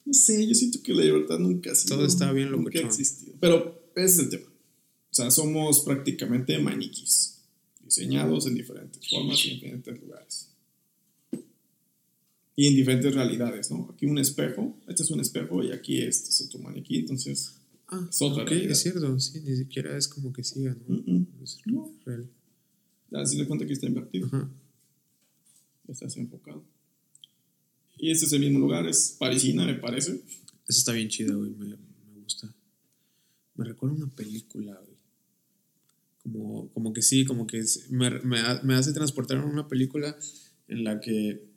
No 0.05 0.13
sé, 0.13 0.47
yo 0.47 0.55
siento 0.55 0.81
que 0.81 0.93
la 0.93 1.03
libertad 1.03 1.37
nunca 1.39 1.71
ha 1.71 1.75
sido. 1.75 1.95
Todo 1.97 2.05
está 2.07 2.31
bien 2.31 2.51
Nunca 2.51 2.79
ha 2.79 2.81
existido. 2.83 3.33
Pero 3.39 3.91
ese 3.95 4.05
es 4.05 4.19
el 4.19 4.29
tema. 4.29 4.45
O 5.11 5.13
sea, 5.13 5.29
somos 5.31 5.81
prácticamente 5.81 6.57
maniquís, 6.59 7.39
diseñados 7.83 8.45
en 8.47 8.55
diferentes 8.55 9.07
formas 9.09 9.43
y 9.45 9.49
en 9.49 9.55
diferentes 9.55 10.01
lugares. 10.01 10.45
Y 12.55 12.67
en 12.67 12.75
diferentes 12.75 13.13
realidades, 13.13 13.71
¿no? 13.71 13.89
Aquí 13.93 14.05
un 14.05 14.17
espejo, 14.17 14.77
este 14.87 15.03
es 15.03 15.11
un 15.11 15.19
espejo 15.21 15.63
y 15.63 15.71
aquí 15.71 16.01
este 16.01 16.29
es 16.29 16.41
otro 16.41 16.59
maniquí, 16.59 16.97
entonces. 16.97 17.55
Ah, 17.87 18.05
Es 18.09 18.21
otra 18.21 18.43
ok, 18.43 18.49
realidad. 18.49 18.71
es 18.73 18.81
cierto, 18.81 19.19
sí, 19.19 19.39
ni 19.41 19.55
siquiera 19.55 19.97
es 19.97 20.07
como 20.07 20.31
que 20.33 20.43
siga, 20.43 20.75
¿no? 20.87 20.95
mm, 20.95 21.11
mm, 21.11 21.27
Es 21.43 21.57
No. 21.65 21.91
real. 22.05 22.29
Así 23.13 23.37
le 23.37 23.47
cuenta 23.47 23.65
que 23.65 23.73
está 23.73 23.87
invertido, 23.87 24.27
Ajá. 24.27 24.49
ya 25.87 25.93
estás 25.93 26.15
enfocado. 26.17 26.63
Y 27.99 28.11
este 28.11 28.25
es 28.25 28.33
el 28.33 28.39
mismo 28.41 28.59
lugar, 28.59 28.87
es 28.87 29.15
parisina, 29.19 29.65
me 29.65 29.75
parece. 29.75 30.11
Eso 30.11 30.79
está 30.79 30.93
bien 30.93 31.09
chido, 31.09 31.37
güey, 31.37 31.51
me, 31.51 31.67
me 31.67 32.21
gusta. 32.21 32.53
Me 33.55 33.65
recuerda 33.65 33.95
una 33.95 34.15
película, 34.15 34.73
güey. 34.73 34.97
Como, 36.23 36.69
como 36.73 36.93
que 36.93 37.01
sí, 37.01 37.25
como 37.25 37.47
que 37.47 37.63
me, 37.89 38.09
me 38.21 38.73
hace 38.75 38.93
transportar 38.93 39.37
a 39.37 39.45
una 39.45 39.67
película 39.67 40.17
en 40.67 40.83
la 40.83 40.99
que 40.99 41.49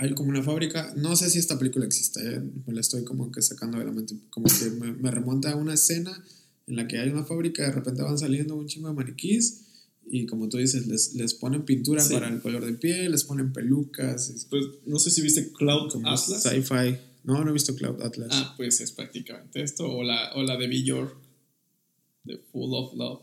hay 0.00 0.14
como 0.14 0.30
una 0.30 0.42
fábrica. 0.42 0.94
No 0.96 1.14
sé 1.14 1.28
si 1.28 1.38
esta 1.38 1.58
película 1.58 1.84
existe, 1.84 2.20
¿eh? 2.20 2.40
me 2.66 2.72
la 2.72 2.80
estoy 2.80 3.04
como 3.04 3.30
que 3.30 3.42
sacando 3.42 3.78
de 3.78 3.84
la 3.84 3.92
mente. 3.92 4.16
Como 4.30 4.46
que 4.46 4.70
me, 4.70 4.92
me 4.92 5.10
remonta 5.10 5.52
a 5.52 5.56
una 5.56 5.74
escena 5.74 6.24
en 6.66 6.76
la 6.76 6.88
que 6.88 6.98
hay 6.98 7.10
una 7.10 7.24
fábrica, 7.24 7.64
de 7.64 7.72
repente 7.72 8.02
van 8.02 8.16
saliendo 8.16 8.56
un 8.56 8.66
chingo 8.66 8.88
de 8.88 8.94
maniquís. 8.94 9.66
Y 10.08 10.26
como 10.26 10.48
tú 10.48 10.56
dices, 10.58 10.86
les, 10.88 11.14
les 11.14 11.34
ponen 11.34 11.64
pintura 11.64 12.02
Sí. 12.02 12.14
para 12.14 12.28
el 12.28 12.40
color 12.40 12.64
de 12.64 12.72
piel, 12.72 13.12
les 13.12 13.24
ponen 13.24 13.52
pelucas, 13.52 14.30
es 14.30 14.44
Pues 14.46 14.64
no 14.86 14.98
sé 14.98 15.10
si 15.10 15.22
viste 15.22 15.52
Cloud 15.52 15.90
como 15.92 16.08
Atlas. 16.08 16.42
sci-fi. 16.42 16.96
No, 17.22 17.44
no 17.44 17.50
he 17.50 17.52
visto 17.52 17.74
Cloud 17.76 18.02
Atlas. 18.02 18.30
Ah, 18.32 18.54
pues 18.56 18.80
es 18.80 18.92
prácticamente 18.92 19.62
esto. 19.62 19.86
O 19.90 20.02
la, 20.02 20.32
o 20.34 20.42
la 20.42 20.56
de 20.56 20.66
Be 20.68 20.82
York, 20.82 21.16
de 22.24 22.38
Full 22.50 22.70
of 22.72 22.94
Love. 22.96 23.20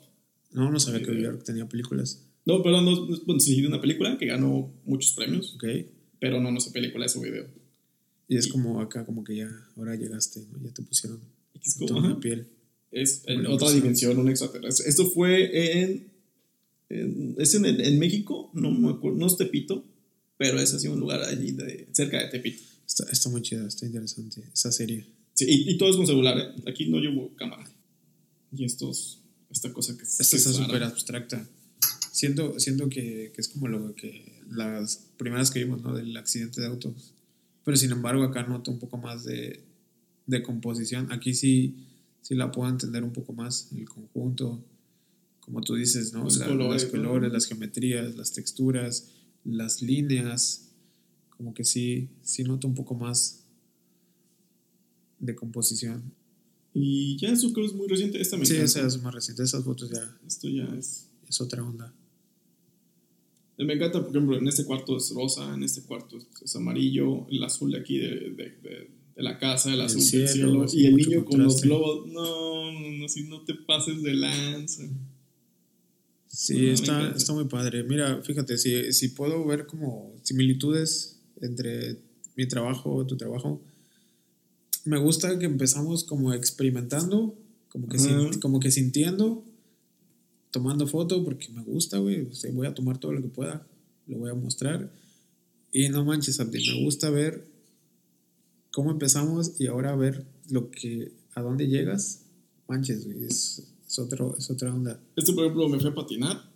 No, 0.52 0.72
no 0.72 0.80
sabía 0.80 1.06
que 1.06 1.12
New 1.12 1.22
York 1.24 1.44
tenía 1.44 1.68
películas. 1.68 2.24
No, 2.46 2.64
pero 2.64 2.80
no, 2.82 3.06
bueno, 3.26 3.40
sí, 3.42 3.60
de 3.62 3.68
una 3.68 3.82
película 3.82 4.18
que 4.18 4.26
ganó 4.28 4.74
muchos 4.86 5.12
premios, 5.14 5.56
Ok. 5.56 5.66
pero 6.20 6.40
no, 6.40 6.50
no 6.52 6.58
es 6.60 6.68
película, 6.70 7.06
es 7.06 7.16
un 7.16 7.24
video. 7.24 7.46
Y 8.30 8.38
es 8.38 8.48
como 8.48 8.80
acá, 8.80 9.06
como 9.06 9.24
que 9.24 9.36
ya, 9.36 9.50
ahora 9.76 9.96
llegaste, 9.96 10.46
¿no? 10.52 10.62
Ya 10.64 10.74
te 10.74 10.82
pusieron 10.84 11.20
Es 11.62 11.76
como, 11.76 12.00
ajá, 12.00 12.20
piel. 12.20 12.48
es 12.92 13.24
en 13.26 13.44
la 13.44 13.50
otra 13.50 13.70
dimensión, 13.72 14.18
un 14.18 14.30
extraterrestre. 14.30 14.88
Esto 14.88 15.10
fue 15.10 15.82
en. 15.82 16.12
Es 16.90 17.54
en, 17.56 17.66
el- 17.66 17.82
en 17.82 18.00
México, 18.00 18.50
no 18.54 18.72
me 18.72 18.90
acuerdo, 18.92 19.18
no 19.18 19.28
es 19.28 19.38
Tepito, 19.38 19.86
pero 20.38 20.60
es 20.60 20.74
así 20.74 20.88
un 20.88 21.00
lugar 21.00 21.22
allí 21.24 21.52
de, 21.52 21.90
cerca 21.92 22.22
de 22.24 22.30
Tepito. 22.30 22.62
Está, 22.86 23.06
está 23.12 23.30
muy 23.30 23.42
chida, 23.42 23.68
está 23.68 23.86
interesante 23.86 24.42
esa 24.54 24.72
serie. 24.72 25.06
Sí, 25.34 25.46
y, 25.48 25.72
y 25.72 25.78
todo 25.78 25.90
es 25.90 25.98
con 25.98 26.08
celular, 26.08 26.38
¿eh? 26.40 26.62
Aquí 26.70 26.88
no 26.88 27.00
llevo 27.00 27.36
cámara. 27.36 27.70
Y 28.52 28.64
estos, 28.64 29.20
esta 29.52 29.74
cosa 29.74 29.96
que, 29.98 30.04
Esta 30.04 30.24
que 30.30 30.36
está 30.38 30.54
súper 30.54 30.84
abstracta. 30.84 31.48
Siento, 32.12 32.60
siento 32.60 32.90
que, 32.90 33.32
que 33.36 33.42
es 33.42 33.48
como 33.50 33.68
lo 33.68 33.94
que 33.94 34.42
las 34.50 35.08
primeras 35.18 35.52
que 35.52 35.60
vimos, 35.64 35.82
¿no? 35.84 35.94
Del 35.94 36.16
accidente 36.16 36.62
de 36.62 36.68
autos. 36.68 37.14
Pero 37.66 37.76
sin 37.78 37.92
embargo, 37.92 38.24
acá 38.24 38.44
noto 38.44 38.72
un 38.72 38.80
poco 38.80 38.98
más 38.98 39.26
de, 39.26 39.60
de 40.26 40.42
composición. 40.42 41.12
Aquí 41.12 41.34
sí, 41.34 41.76
sí 42.22 42.34
la 42.34 42.52
puedo 42.52 42.70
entender 42.70 43.04
un 43.04 43.12
poco 43.12 43.34
más, 43.34 43.68
el 43.76 43.88
conjunto. 43.90 44.64
Como 45.48 45.62
tú 45.62 45.74
dices, 45.76 46.12
¿no? 46.14 46.26
Los 46.26 46.38
La- 46.40 46.46
colores, 46.48 46.84
los 46.84 46.92
colores, 46.92 47.30
¿no? 47.30 47.34
las 47.34 47.46
geometrías, 47.46 48.16
las 48.16 48.34
texturas, 48.34 49.12
las 49.46 49.82
líneas. 49.82 50.70
Como 51.38 51.54
que 51.54 51.64
sí, 51.64 52.10
sí 52.22 52.44
noto 52.44 52.68
un 52.68 52.76
poco 52.76 52.94
más 52.96 53.46
de 55.20 55.36
composición. 55.36 56.04
Y 56.74 57.18
ya 57.18 57.30
eso 57.30 57.52
creo 57.54 57.66
es 57.66 57.74
muy 57.74 57.88
reciente. 57.88 58.22
Esta 58.22 58.38
me 58.38 58.46
Sí, 58.46 58.54
encanta. 58.54 58.66
esa 58.80 58.88
es 58.88 59.02
más 59.02 59.14
reciente. 59.16 59.42
Esas 59.44 59.64
fotos 59.64 59.90
ya 59.90 60.20
Esto 60.28 60.48
ya 60.50 60.66
es. 60.78 61.08
es 61.28 61.42
otra 61.42 61.64
onda. 61.64 61.94
Me 63.58 63.74
encanta, 63.74 64.02
por 64.02 64.10
ejemplo, 64.16 64.38
en 64.38 64.48
este 64.48 64.66
cuarto 64.66 64.98
es 64.98 65.10
rosa, 65.16 65.52
en 65.56 65.64
este 65.64 65.82
cuarto 65.82 66.20
es, 66.44 66.56
amarillo, 66.56 67.28
el 67.30 67.44
azul 67.44 67.72
de 67.72 67.80
aquí 67.80 67.98
de, 67.98 68.08
de, 68.10 68.36
de- 68.62 68.98
de 69.16 69.24
la 69.24 69.40
casa, 69.40 69.74
el 69.74 69.82
azul 69.82 70.00
cielo, 70.04 70.60
del 70.60 70.70
cielo, 70.70 70.72
y 70.72 70.86
el 70.86 70.96
niño 70.96 71.26
con 71.26 71.42
los 71.42 71.56
contraste. 71.62 71.68
globos. 71.68 72.08
No, 72.12 72.72
no, 72.72 72.98
no, 73.00 73.10
si 73.10 73.24
no 73.24 73.42
te 73.46 73.56
pases 73.56 74.04
de 74.04 74.14
lanza. 74.14 74.84
Sí, 76.40 76.68
está, 76.70 77.10
está 77.18 77.34
muy 77.34 77.46
padre. 77.46 77.84
Mira, 77.84 78.22
fíjate, 78.22 78.58
si, 78.60 78.94
si 78.94 79.10
puedo 79.10 79.44
ver 79.46 79.66
como 79.66 80.14
similitudes 80.22 81.18
entre 81.42 81.98
mi 82.36 82.48
trabajo, 82.48 83.06
tu 83.08 83.18
trabajo, 83.18 83.60
me 84.86 85.00
gusta 85.00 85.38
que 85.40 85.46
empezamos 85.46 86.04
como 86.04 86.34
experimentando, 86.34 87.36
como 87.70 87.88
que, 87.90 87.98
sin- 88.00 88.40
como 88.40 88.60
que 88.60 88.70
sintiendo, 88.72 89.44
tomando 90.52 90.86
foto, 90.88 91.24
porque 91.24 91.50
me 91.50 91.64
gusta, 91.64 91.98
güey. 91.98 92.22
o 92.22 92.34
sea, 92.36 92.52
voy 92.52 92.68
a 92.68 92.74
tomar 92.76 93.00
todo 93.00 93.14
lo 93.14 93.22
que 93.22 93.30
pueda, 93.30 93.66
lo 94.06 94.20
voy 94.20 94.30
a 94.30 94.36
mostrar. 94.36 94.92
Y 95.72 95.90
no 95.90 96.06
manches, 96.06 96.40
Abdi, 96.40 96.60
me 96.72 96.84
gusta 96.84 97.10
ver 97.10 97.48
cómo 98.72 98.92
empezamos 98.92 99.60
y 99.60 99.66
ahora 99.68 99.96
ver 99.96 100.26
lo 100.50 100.70
que, 100.70 101.12
a 101.34 101.42
dónde 101.42 101.68
llegas. 101.68 102.22
Manches, 102.68 103.06
güey, 103.06 103.24
es, 103.26 103.64
es, 103.88 104.00
otro, 104.00 104.36
es 104.38 104.50
otra 104.50 104.74
onda. 104.74 105.00
Este, 105.16 105.34
por 105.34 105.44
ejemplo, 105.46 105.70
me 105.70 105.80
fui 105.80 105.90
a 105.90 105.96
patinar 105.96 106.52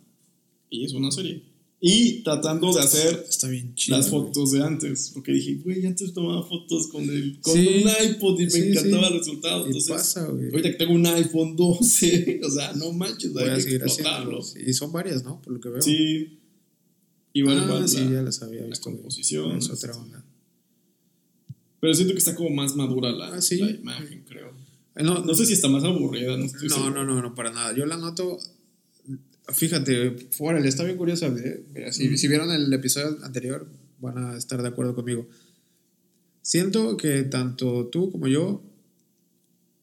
y 0.70 0.84
es 0.84 0.92
una 0.92 1.10
serie. 1.10 1.42
Y 1.84 2.22
tratando 2.22 2.72
de 2.72 2.78
hacer 2.80 3.26
Está 3.28 3.48
bien 3.48 3.74
chido. 3.74 3.96
las 3.98 4.08
güey. 4.08 4.22
fotos 4.26 4.52
de 4.52 4.62
antes, 4.62 5.10
porque 5.12 5.32
dije, 5.32 5.56
güey, 5.64 5.84
antes 5.84 6.12
tomaba 6.14 6.46
fotos 6.46 6.86
con, 6.86 7.02
el, 7.02 7.40
con 7.40 7.54
Sí. 7.54 7.82
un 7.84 7.90
iPod 8.10 8.38
y 8.38 8.44
me 8.44 8.50
Sí, 8.50 8.58
encantaba 8.68 9.08
sí. 9.08 9.12
el 9.12 9.18
resultado. 9.18 9.66
Entonces, 9.66 9.90
pasa, 9.90 10.26
güey. 10.28 10.44
ahorita 10.50 10.70
que 10.70 10.76
tengo 10.76 10.92
un 10.92 11.06
iPhone 11.06 11.56
12, 11.56 12.40
o 12.44 12.50
sea, 12.50 12.72
no 12.74 12.92
manches, 12.92 13.32
Voy 13.32 13.42
a 13.44 13.58
seguir 13.60 13.82
haciendo. 13.82 14.38
Y 14.64 14.72
son 14.74 14.92
varias, 14.92 15.24
¿no? 15.24 15.42
Por 15.42 15.54
lo 15.54 15.60
que 15.60 15.68
veo. 15.70 15.82
Sí. 15.82 16.38
Bueno, 17.34 17.62
ah, 17.62 17.64
igual 17.64 17.88
sí, 17.88 17.96
la- 18.04 18.10
ya 18.12 18.22
las 18.22 18.42
había 18.42 18.60
la 18.60 18.66
visto. 18.68 18.84
composición, 18.84 19.56
Es 19.58 19.68
otra 19.70 19.96
onda. 19.96 20.24
Pero 21.80 21.94
siento 21.94 22.12
que 22.14 22.18
está 22.18 22.36
como 22.36 22.50
más 22.50 22.76
madura 22.76 23.10
la, 23.10 23.34
Ah, 23.34 23.40
la 23.40 23.70
imagen, 23.70 24.22
creo. 24.28 24.52
Eh, 24.96 25.02
No, 25.02 25.24
No 25.24 25.34
sé 25.34 25.46
si 25.46 25.52
está 25.54 25.68
más 25.68 25.84
aburrida, 25.84 26.36
no 26.36 26.44
estoy 26.44 26.68
no, 26.68 26.90
no, 26.90 27.04
no, 27.04 27.22
no, 27.22 27.34
para 27.34 27.50
nada. 27.50 27.74
Yo 27.74 27.86
la 27.86 27.96
noto. 27.96 28.38
Fíjate, 29.48 30.10
fuera, 30.30 30.58
está 30.66 30.84
bien 30.84 30.96
curiosa. 30.96 31.26
eh. 31.26 31.64
Mira, 31.74 31.92
Si, 31.92 32.16
si 32.16 32.28
vieron 32.28 32.50
el 32.50 32.72
episodio 32.72 33.18
anterior, 33.24 33.68
van 34.00 34.18
a 34.18 34.36
estar 34.36 34.62
de 34.62 34.68
acuerdo 34.68 34.94
conmigo. 34.94 35.26
Siento 36.42 36.96
que 36.96 37.22
tanto 37.24 37.86
tú 37.86 38.10
como 38.10 38.26
yo, 38.28 38.62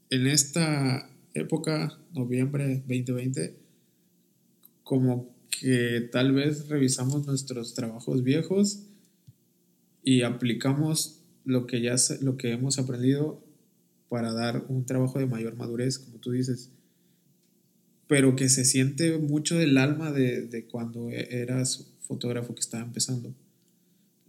en 0.09 0.27
esta 0.27 1.09
época, 1.33 1.99
noviembre 2.13 2.83
2020, 2.87 3.55
como 4.83 5.33
que 5.49 6.09
tal 6.11 6.31
vez 6.33 6.67
revisamos 6.67 7.25
nuestros 7.27 7.73
trabajos 7.73 8.23
viejos 8.23 8.83
y 10.03 10.21
aplicamos 10.23 11.21
lo 11.45 11.67
que 11.67 11.81
ya 11.81 11.95
lo 12.21 12.37
que 12.37 12.51
hemos 12.51 12.79
aprendido 12.79 13.43
para 14.09 14.33
dar 14.33 14.65
un 14.69 14.85
trabajo 14.85 15.19
de 15.19 15.27
mayor 15.27 15.55
madurez, 15.55 15.99
como 15.99 16.17
tú 16.19 16.31
dices, 16.31 16.71
pero 18.07 18.35
que 18.35 18.49
se 18.49 18.65
siente 18.65 19.17
mucho 19.19 19.57
del 19.57 19.77
alma 19.77 20.11
de, 20.11 20.47
de 20.47 20.65
cuando 20.65 21.09
e- 21.11 21.41
eras 21.41 21.91
fotógrafo 22.01 22.55
que 22.55 22.61
estaba 22.61 22.83
empezando. 22.83 23.35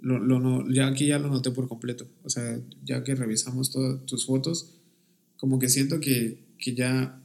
Lo, 0.01 0.19
lo 0.19 0.39
no- 0.41 0.71
ya 0.71 0.89
aquí 0.89 1.07
ya 1.07 1.19
lo 1.19 1.29
noté 1.29 1.51
por 1.51 1.69
completo, 1.69 2.07
o 2.25 2.31
sea, 2.31 2.61
ya 2.85 3.05
que 3.05 3.15
revisamos 3.15 3.71
todas 3.71 4.05
tus 4.07 4.27
fotos, 4.27 4.77
como 5.37 5.59
que 5.59 5.69
siento 5.69 6.01
que, 6.01 6.45
que 6.59 6.75
ya 6.75 7.23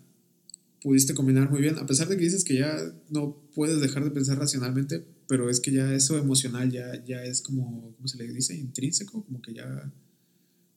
pudiste 0.82 1.14
combinar 1.14 1.50
muy 1.50 1.62
bien, 1.62 1.78
a 1.80 1.86
pesar 1.86 2.08
de 2.08 2.16
que 2.18 2.24
dices 2.24 2.44
que 2.44 2.56
ya 2.58 2.78
no 3.10 3.38
puedes 3.56 3.82
dejar 3.82 4.04
de 4.04 4.12
pensar 4.12 4.38
racionalmente, 4.38 5.04
pero 5.28 5.50
es 5.50 5.60
que 5.60 5.72
ya 5.72 5.94
eso 5.94 6.18
emocional 6.18 6.72
ya, 6.72 7.04
ya 7.06 7.24
es 7.24 7.42
como, 7.42 7.94
¿cómo 7.96 8.08
se 8.08 8.18
le 8.18 8.32
dice? 8.32 8.56
Intrínseco, 8.56 9.24
como 9.26 9.42
que 9.42 9.54
ya, 9.54 9.92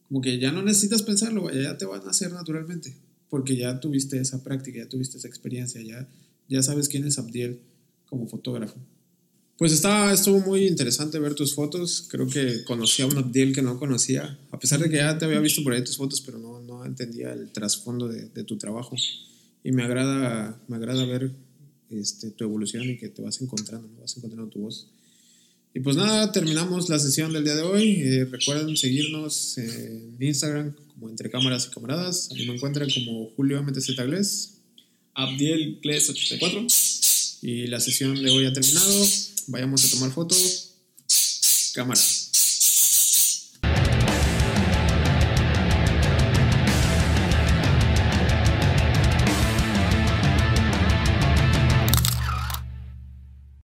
como 0.08 0.20
que 0.20 0.38
ya 0.38 0.52
no 0.52 0.62
necesitas 0.62 1.02
pensarlo, 1.02 1.42
vaya, 1.42 1.62
ya 1.62 1.78
te 1.78 1.84
van 1.84 2.06
a 2.06 2.10
hacer 2.10 2.32
naturalmente, 2.32 2.96
porque 3.28 3.56
ya 3.56 3.78
tuviste 3.80 4.18
esa 4.18 4.42
práctica, 4.42 4.78
ya 4.78 4.88
tuviste 4.88 5.18
esa 5.18 5.28
experiencia, 5.28 5.82
ya, 5.82 6.08
ya 6.48 6.62
sabes 6.62 6.88
quién 6.88 7.06
es 7.06 7.18
Abdiel 7.18 7.60
como 8.06 8.26
fotógrafo. 8.26 8.76
Pues 9.58 9.72
está, 9.72 10.12
estuvo 10.12 10.38
muy 10.38 10.68
interesante 10.68 11.18
ver 11.18 11.34
tus 11.34 11.52
fotos. 11.52 12.06
Creo 12.08 12.28
que 12.28 12.62
conocí 12.62 13.02
a 13.02 13.06
un 13.06 13.18
Abdiel 13.18 13.52
que 13.52 13.60
no 13.60 13.76
conocía, 13.76 14.38
a 14.52 14.58
pesar 14.60 14.78
de 14.78 14.88
que 14.88 14.98
ya 14.98 15.18
te 15.18 15.24
había 15.24 15.40
visto 15.40 15.64
por 15.64 15.72
ahí 15.72 15.82
tus 15.82 15.96
fotos, 15.96 16.20
pero 16.20 16.38
no, 16.38 16.60
no 16.60 16.84
entendía 16.84 17.32
el 17.32 17.50
trasfondo 17.50 18.06
de, 18.06 18.28
de 18.28 18.44
tu 18.44 18.56
trabajo. 18.56 18.94
Y 19.64 19.72
me 19.72 19.82
agrada, 19.82 20.62
me 20.68 20.76
agrada 20.76 21.04
ver 21.06 21.32
este, 21.90 22.30
tu 22.30 22.44
evolución 22.44 22.88
y 22.88 22.98
que 22.98 23.08
te 23.08 23.20
vas 23.20 23.40
encontrando, 23.40 23.88
¿no? 23.88 24.00
vas 24.00 24.16
encontrando 24.16 24.48
tu 24.48 24.60
voz. 24.60 24.88
Y 25.74 25.80
pues 25.80 25.96
nada, 25.96 26.32
terminamos 26.32 26.88
la 26.88 26.98
sesión 26.98 27.32
del 27.32 27.44
día 27.44 27.54
de 27.54 27.62
hoy. 27.62 28.00
Eh, 28.02 28.24
recuerden 28.24 28.76
seguirnos 28.76 29.58
en 29.58 30.16
Instagram 30.18 30.74
como 30.94 31.08
Entre 31.10 31.30
Cámaras 31.30 31.66
y 31.66 31.74
Camaradas. 31.74 32.28
A 32.30 32.34
mí 32.34 32.46
me 32.46 32.54
encuentran 32.54 32.88
como 32.90 33.30
Julio 33.36 33.62
MTZ 33.62 33.96
Gles. 33.96 34.54
Abdiel 35.14 35.78
Kles 35.82 36.08
84. 36.10 36.66
Y 37.42 37.66
la 37.66 37.80
sesión 37.80 38.20
de 38.20 38.30
hoy 38.30 38.46
ha 38.46 38.52
terminado. 38.52 39.06
Vayamos 39.48 39.84
a 39.84 39.90
tomar 39.90 40.10
fotos. 40.10 40.74
Cámara. 41.74 42.00